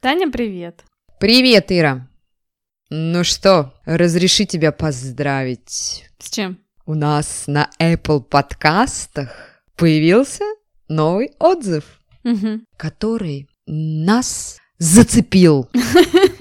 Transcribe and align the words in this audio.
Таня, 0.00 0.30
привет. 0.30 0.84
Привет, 1.18 1.66
Ира. 1.72 2.08
Ну 2.90 3.24
что, 3.24 3.74
разреши 3.84 4.46
тебя 4.46 4.72
поздравить. 4.72 6.04
С 6.18 6.30
чем? 6.30 6.58
У 6.86 6.94
нас 6.94 7.44
на 7.46 7.68
Apple 7.80 8.22
подкастах 8.22 9.34
появился 9.76 10.44
новый 10.88 11.32
отзыв, 11.38 11.84
Угу. 12.24 12.60
который 12.76 13.48
нас 13.66 14.58
зацепил. 14.78 15.68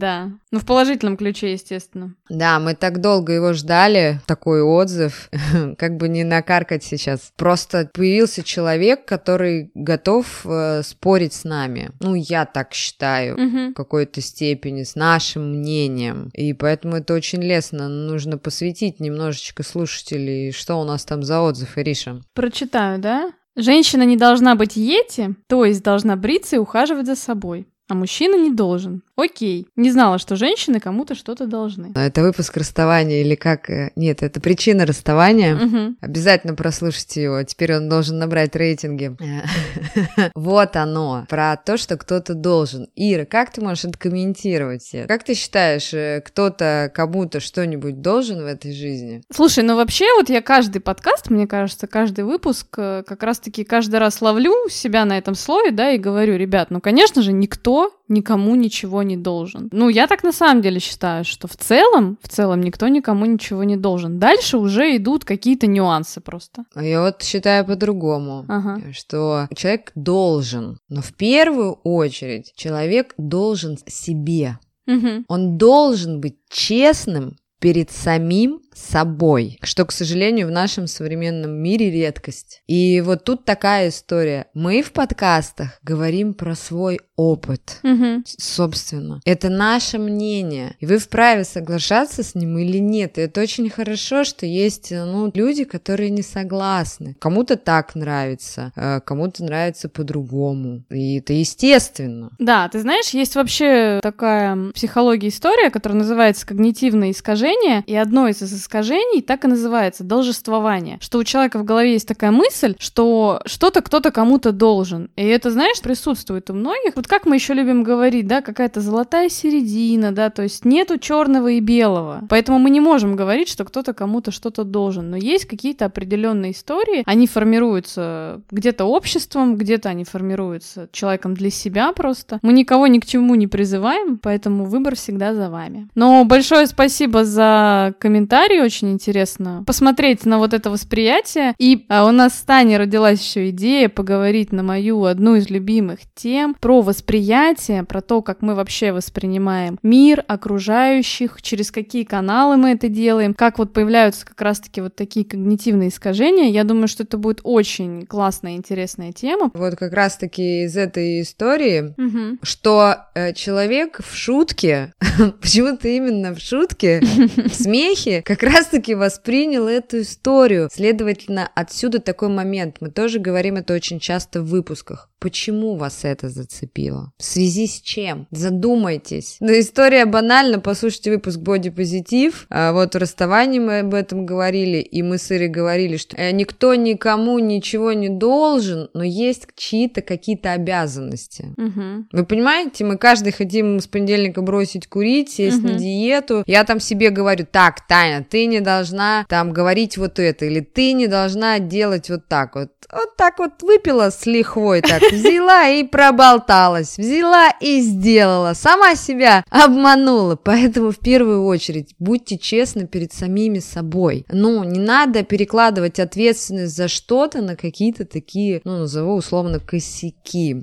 Да. 0.00 0.30
Ну, 0.50 0.58
в 0.58 0.64
положительном 0.64 1.18
ключе, 1.18 1.52
естественно. 1.52 2.14
Да, 2.30 2.58
мы 2.58 2.74
так 2.74 3.02
долго 3.02 3.34
его 3.34 3.52
ждали, 3.52 4.18
такой 4.26 4.62
отзыв, 4.62 5.28
как 5.78 5.98
бы 5.98 6.08
не 6.08 6.24
накаркать 6.24 6.82
сейчас. 6.82 7.32
Просто 7.36 7.90
появился 7.92 8.42
человек, 8.42 9.04
который 9.04 9.70
готов 9.74 10.46
э, 10.46 10.82
спорить 10.82 11.34
с 11.34 11.44
нами. 11.44 11.90
Ну, 12.00 12.14
я 12.14 12.46
так 12.46 12.72
считаю. 12.72 13.34
Угу. 13.34 13.70
в 13.70 13.74
какой-то 13.74 14.22
степени 14.22 14.84
с 14.84 14.94
нашим 14.94 15.50
мнением. 15.50 16.30
И 16.32 16.54
поэтому 16.54 16.96
это 16.96 17.12
очень 17.12 17.42
лестно. 17.42 17.88
Нужно 17.88 18.38
посвятить 18.38 19.00
немножечко 19.00 19.62
слушателей, 19.62 20.52
что 20.52 20.76
у 20.76 20.84
нас 20.84 21.04
там 21.04 21.22
за 21.22 21.40
отзыв, 21.42 21.76
Ириша. 21.76 22.22
Прочитаю, 22.32 22.98
да? 22.98 23.32
Женщина 23.56 24.04
не 24.04 24.16
должна 24.16 24.54
быть 24.54 24.76
йети, 24.76 25.34
то 25.46 25.66
есть 25.66 25.82
должна 25.82 26.16
бриться 26.16 26.56
и 26.56 26.58
ухаживать 26.58 27.06
за 27.06 27.16
собой. 27.16 27.66
А 27.90 27.94
мужчина 27.94 28.36
не 28.36 28.52
должен. 28.52 29.02
Окей. 29.16 29.66
Не 29.76 29.90
знала, 29.90 30.18
что 30.18 30.36
женщины 30.36 30.78
кому-то 30.80 31.14
что-то 31.14 31.46
должны. 31.46 31.92
А 31.96 32.06
Это 32.06 32.22
выпуск 32.22 32.56
расставания 32.56 33.20
или 33.20 33.34
как? 33.34 33.68
э, 33.68 33.90
Нет, 33.96 34.22
это 34.22 34.40
причина 34.40 34.86
расставания. 34.86 35.56
Мгм. 35.56 35.96
Обязательно 36.00 36.54
прослушайте 36.54 37.22
его. 37.24 37.42
Теперь 37.42 37.74
он 37.76 37.88
должен 37.88 38.18
набрать 38.18 38.54
рейтинги. 38.56 39.16
Вот 40.34 40.76
оно. 40.76 41.26
Про 41.28 41.56
то, 41.56 41.76
что 41.76 41.96
кто-то 41.96 42.34
должен. 42.34 42.86
Ира, 42.94 43.24
как 43.24 43.52
ты 43.52 43.60
можешь 43.60 43.84
откомментировать 43.84 44.88
это? 44.92 45.08
Как 45.08 45.24
ты 45.24 45.34
считаешь, 45.34 45.92
э, 45.92 46.22
кто-то 46.24 46.90
кому-то 46.94 47.40
что-нибудь 47.40 48.00
должен 48.00 48.42
в 48.42 48.46
этой 48.46 48.72
жизни? 48.72 49.22
Слушай, 49.32 49.64
ну 49.64 49.76
вообще 49.76 50.04
вот 50.16 50.28
я 50.30 50.40
каждый 50.42 50.80
подкаст, 50.80 51.30
мне 51.30 51.46
кажется, 51.46 51.86
каждый 51.86 52.24
выпуск 52.24 52.66
э, 52.78 53.02
как 53.06 53.22
раз-таки 53.22 53.64
каждый 53.64 53.98
раз 53.98 54.20
ловлю 54.22 54.68
себя 54.70 55.04
на 55.04 55.18
этом 55.18 55.34
слове, 55.34 55.70
да, 55.72 55.90
и 55.90 55.98
говорю, 55.98 56.36
ребят, 56.36 56.70
ну, 56.70 56.80
конечно 56.80 57.22
же, 57.22 57.32
никто 57.32 57.79
никому 58.08 58.54
ничего 58.54 59.02
не 59.02 59.16
должен. 59.16 59.68
Ну, 59.72 59.88
я 59.88 60.06
так 60.06 60.22
на 60.24 60.32
самом 60.32 60.62
деле 60.62 60.80
считаю, 60.80 61.24
что 61.24 61.48
в 61.48 61.56
целом, 61.56 62.18
в 62.22 62.28
целом 62.28 62.62
никто 62.62 62.88
никому 62.88 63.26
ничего 63.26 63.64
не 63.64 63.76
должен. 63.76 64.18
Дальше 64.18 64.58
уже 64.58 64.96
идут 64.96 65.24
какие-то 65.24 65.66
нюансы 65.66 66.20
просто. 66.20 66.64
А 66.74 66.82
Я 66.84 67.02
вот 67.02 67.22
считаю 67.22 67.64
по-другому. 67.64 68.44
Ага. 68.48 68.80
что 68.92 69.48
человек 69.54 69.92
должен, 69.94 70.78
но 70.88 71.00
в 71.02 71.12
первую 71.14 71.74
очередь 71.84 72.52
человек 72.56 73.14
должен 73.16 73.78
себе. 73.86 74.58
Мгм. 74.86 75.24
Он 75.28 75.56
должен 75.56 76.20
быть 76.20 76.36
честным 76.48 77.36
перед 77.60 77.90
самим 77.90 78.60
собой, 78.74 79.58
что, 79.62 79.84
к 79.84 79.92
сожалению, 79.92 80.48
в 80.48 80.50
нашем 80.50 80.86
современном 80.86 81.52
мире 81.52 81.90
редкость. 81.90 82.62
И 82.66 83.00
вот 83.04 83.24
тут 83.24 83.44
такая 83.44 83.88
история. 83.88 84.46
Мы 84.54 84.82
в 84.82 84.92
подкастах 84.92 85.78
говорим 85.82 86.34
про 86.34 86.54
свой 86.54 87.00
опыт. 87.16 87.78
С- 88.24 88.36
Собственно, 88.60 89.20
это 89.24 89.48
наше 89.48 89.98
мнение, 89.98 90.76
и 90.80 90.86
вы 90.86 90.98
вправе 90.98 91.44
соглашаться 91.44 92.22
с 92.22 92.34
ним 92.34 92.58
или 92.58 92.78
нет. 92.78 93.18
И 93.18 93.22
это 93.22 93.40
очень 93.40 93.68
хорошо, 93.70 94.24
что 94.24 94.46
есть 94.46 94.92
э, 94.92 95.04
ну, 95.04 95.30
люди, 95.34 95.64
которые 95.64 96.10
не 96.10 96.22
согласны. 96.22 97.16
Кому-то 97.20 97.56
так 97.56 97.94
нравится, 97.94 98.72
э, 98.76 99.00
кому-то 99.04 99.44
нравится 99.44 99.88
по-другому. 99.88 100.84
И 100.90 101.18
это 101.18 101.32
естественно. 101.32 102.30
Да, 102.38 102.68
ты 102.68 102.80
знаешь, 102.80 103.08
есть 103.10 103.34
вообще 103.34 104.00
такая 104.02 104.70
психология 104.72 105.28
история, 105.28 105.70
которая 105.70 105.98
называется 105.98 106.46
когнитивное 106.46 107.10
искажение, 107.10 107.82
и 107.86 107.94
одно 107.94 108.28
из 108.28 108.42
искажений 108.60 109.22
так 109.22 109.44
и 109.44 109.48
называется 109.48 110.04
должествование, 110.04 110.98
что 111.00 111.18
у 111.18 111.24
человека 111.24 111.58
в 111.58 111.64
голове 111.64 111.92
есть 111.92 112.08
такая 112.08 112.30
мысль, 112.30 112.74
что 112.78 113.40
что-то 113.46 113.82
кто-то 113.82 114.10
кому-то 114.10 114.52
должен, 114.52 115.10
и 115.16 115.24
это, 115.26 115.50
знаешь, 115.50 115.80
присутствует 115.80 116.50
у 116.50 116.54
многих. 116.54 116.96
Вот 116.96 117.06
как 117.06 117.26
мы 117.26 117.36
еще 117.36 117.54
любим 117.54 117.82
говорить, 117.82 118.26
да, 118.26 118.40
какая-то 118.40 118.80
золотая 118.80 119.28
середина, 119.28 120.12
да, 120.12 120.30
то 120.30 120.42
есть 120.42 120.64
нету 120.64 120.98
черного 120.98 121.48
и 121.48 121.60
белого, 121.60 122.22
поэтому 122.28 122.58
мы 122.58 122.70
не 122.70 122.80
можем 122.80 123.16
говорить, 123.16 123.48
что 123.48 123.64
кто-то 123.64 123.92
кому-то 123.92 124.30
что-то 124.30 124.64
должен, 124.64 125.10
но 125.10 125.16
есть 125.16 125.46
какие-то 125.46 125.86
определенные 125.86 126.52
истории, 126.52 127.02
они 127.06 127.26
формируются 127.26 128.40
где-то 128.50 128.84
обществом, 128.84 129.56
где-то 129.56 129.88
они 129.88 130.04
формируются 130.04 130.88
человеком 130.92 131.34
для 131.34 131.50
себя 131.50 131.92
просто. 131.92 132.38
Мы 132.42 132.52
никого 132.52 132.86
ни 132.86 132.98
к 132.98 133.06
чему 133.06 133.34
не 133.34 133.46
призываем, 133.46 134.18
поэтому 134.18 134.64
выбор 134.64 134.96
всегда 134.96 135.34
за 135.34 135.50
вами. 135.50 135.88
Но 135.94 136.24
большое 136.24 136.66
спасибо 136.66 137.24
за 137.24 137.94
комментарий, 137.98 138.49
очень 138.58 138.90
интересно 138.90 139.62
посмотреть 139.66 140.24
на 140.26 140.38
вот 140.38 140.54
это 140.54 140.70
восприятие. 140.70 141.54
И 141.58 141.84
а, 141.88 142.06
у 142.06 142.10
нас 142.10 142.38
с 142.38 142.42
Таней 142.42 142.76
родилась 142.76 143.20
еще 143.22 143.50
идея 143.50 143.88
поговорить 143.88 144.52
на 144.52 144.62
мою 144.62 145.04
одну 145.04 145.36
из 145.36 145.50
любимых 145.50 146.00
тем 146.14 146.54
про 146.54 146.80
восприятие, 146.82 147.84
про 147.84 148.00
то, 148.00 148.22
как 148.22 148.42
мы 148.42 148.54
вообще 148.54 148.92
воспринимаем 148.92 149.78
мир, 149.82 150.24
окружающих, 150.26 151.42
через 151.42 151.70
какие 151.70 152.04
каналы 152.04 152.56
мы 152.56 152.70
это 152.70 152.88
делаем, 152.88 153.34
как 153.34 153.58
вот 153.58 153.72
появляются 153.72 154.26
как 154.26 154.40
раз-таки 154.40 154.80
вот 154.80 154.94
такие 154.96 155.24
когнитивные 155.24 155.88
искажения. 155.90 156.50
Я 156.50 156.64
думаю, 156.64 156.88
что 156.88 157.02
это 157.02 157.18
будет 157.18 157.40
очень 157.44 158.06
классная, 158.06 158.52
интересная 158.56 159.12
тема. 159.12 159.50
Вот 159.54 159.76
как 159.76 159.92
раз-таки 159.92 160.64
из 160.64 160.76
этой 160.76 161.22
истории 161.22 161.94
Мгм. 161.96 162.38
что 162.42 162.96
э, 163.14 163.32
человек 163.34 164.00
в 164.04 164.16
шутке, 164.16 164.94
почему-то 165.40 165.88
именно 165.88 166.34
в 166.34 166.40
шутке, 166.40 167.00
в 167.00 167.54
смехе, 167.54 168.22
как 168.22 168.39
раз-таки 168.42 168.94
воспринял 168.94 169.68
эту 169.68 170.00
историю. 170.00 170.68
Следовательно, 170.72 171.50
отсюда 171.54 172.00
такой 172.00 172.28
момент. 172.28 172.76
Мы 172.80 172.90
тоже 172.90 173.18
говорим 173.18 173.56
это 173.56 173.74
очень 173.74 174.00
часто 174.00 174.40
в 174.40 174.46
выпусках. 174.46 175.09
Почему 175.20 175.76
вас 175.76 176.00
это 176.04 176.30
зацепило? 176.30 177.12
В 177.18 177.24
связи 177.24 177.66
с 177.66 177.80
чем? 177.82 178.26
Задумайтесь. 178.30 179.36
Ну, 179.40 179.52
история 179.58 180.06
банальна. 180.06 180.60
Послушайте 180.60 181.10
выпуск 181.10 181.38
«Боди-позитив». 181.38 182.46
А 182.48 182.72
вот 182.72 182.94
в 182.94 182.98
расставании 182.98 183.58
мы 183.58 183.80
об 183.80 183.92
этом 183.92 184.24
говорили, 184.24 184.78
и 184.78 185.02
мы 185.02 185.18
с 185.18 185.30
Ирой 185.30 185.48
говорили, 185.48 185.98
что 185.98 186.16
э, 186.16 186.30
никто 186.32 186.74
никому 186.74 187.38
ничего 187.38 187.92
не 187.92 188.08
должен, 188.08 188.88
но 188.94 189.04
есть 189.04 189.46
чьи-то 189.56 190.00
какие-то 190.00 190.52
обязанности. 190.52 191.52
Мгм. 191.58 192.08
Вы 192.12 192.24
понимаете, 192.24 192.84
мы 192.84 192.96
каждый 192.96 193.32
хотим 193.32 193.78
с 193.80 193.86
понедельника 193.86 194.40
бросить 194.40 194.86
курить, 194.88 195.30
сесть 195.30 195.62
на 195.62 195.70
Мгм. 195.72 195.78
диету. 195.78 196.44
Я 196.46 196.64
там 196.64 196.80
себе 196.80 197.10
говорю, 197.10 197.46
так, 197.50 197.86
Таня, 197.86 198.26
ты 198.28 198.46
не 198.46 198.60
должна 198.60 199.26
там 199.28 199.52
говорить 199.52 199.98
вот 199.98 200.18
это, 200.18 200.46
или 200.46 200.60
ты 200.60 200.92
не 200.94 201.06
должна 201.08 201.58
делать 201.58 202.08
вот 202.08 202.26
так 202.26 202.54
вот. 202.56 202.70
Вот 202.92 203.16
так 203.16 203.38
вот 203.38 203.62
выпила 203.62 204.10
с 204.10 204.26
лихвой, 204.26 204.80
так 204.80 205.02
взяла 205.12 205.68
и 205.68 205.84
проболталась, 205.84 206.98
взяла 206.98 207.50
и 207.60 207.80
сделала, 207.80 208.54
сама 208.54 208.94
себя 208.94 209.44
обманула. 209.50 210.36
Поэтому 210.36 210.90
в 210.90 210.98
первую 210.98 211.44
очередь 211.44 211.94
будьте 211.98 212.38
честны 212.38 212.86
перед 212.86 213.12
самими 213.12 213.58
собой. 213.58 214.24
Ну, 214.30 214.64
не 214.64 214.78
надо 214.78 215.22
перекладывать 215.22 215.98
ответственность 215.98 216.76
за 216.76 216.88
что-то 216.88 217.42
на 217.42 217.56
какие-то 217.56 218.04
такие, 218.04 218.60
ну, 218.64 218.78
назову 218.78 219.14
условно, 219.14 219.60
косяки. 219.60 220.54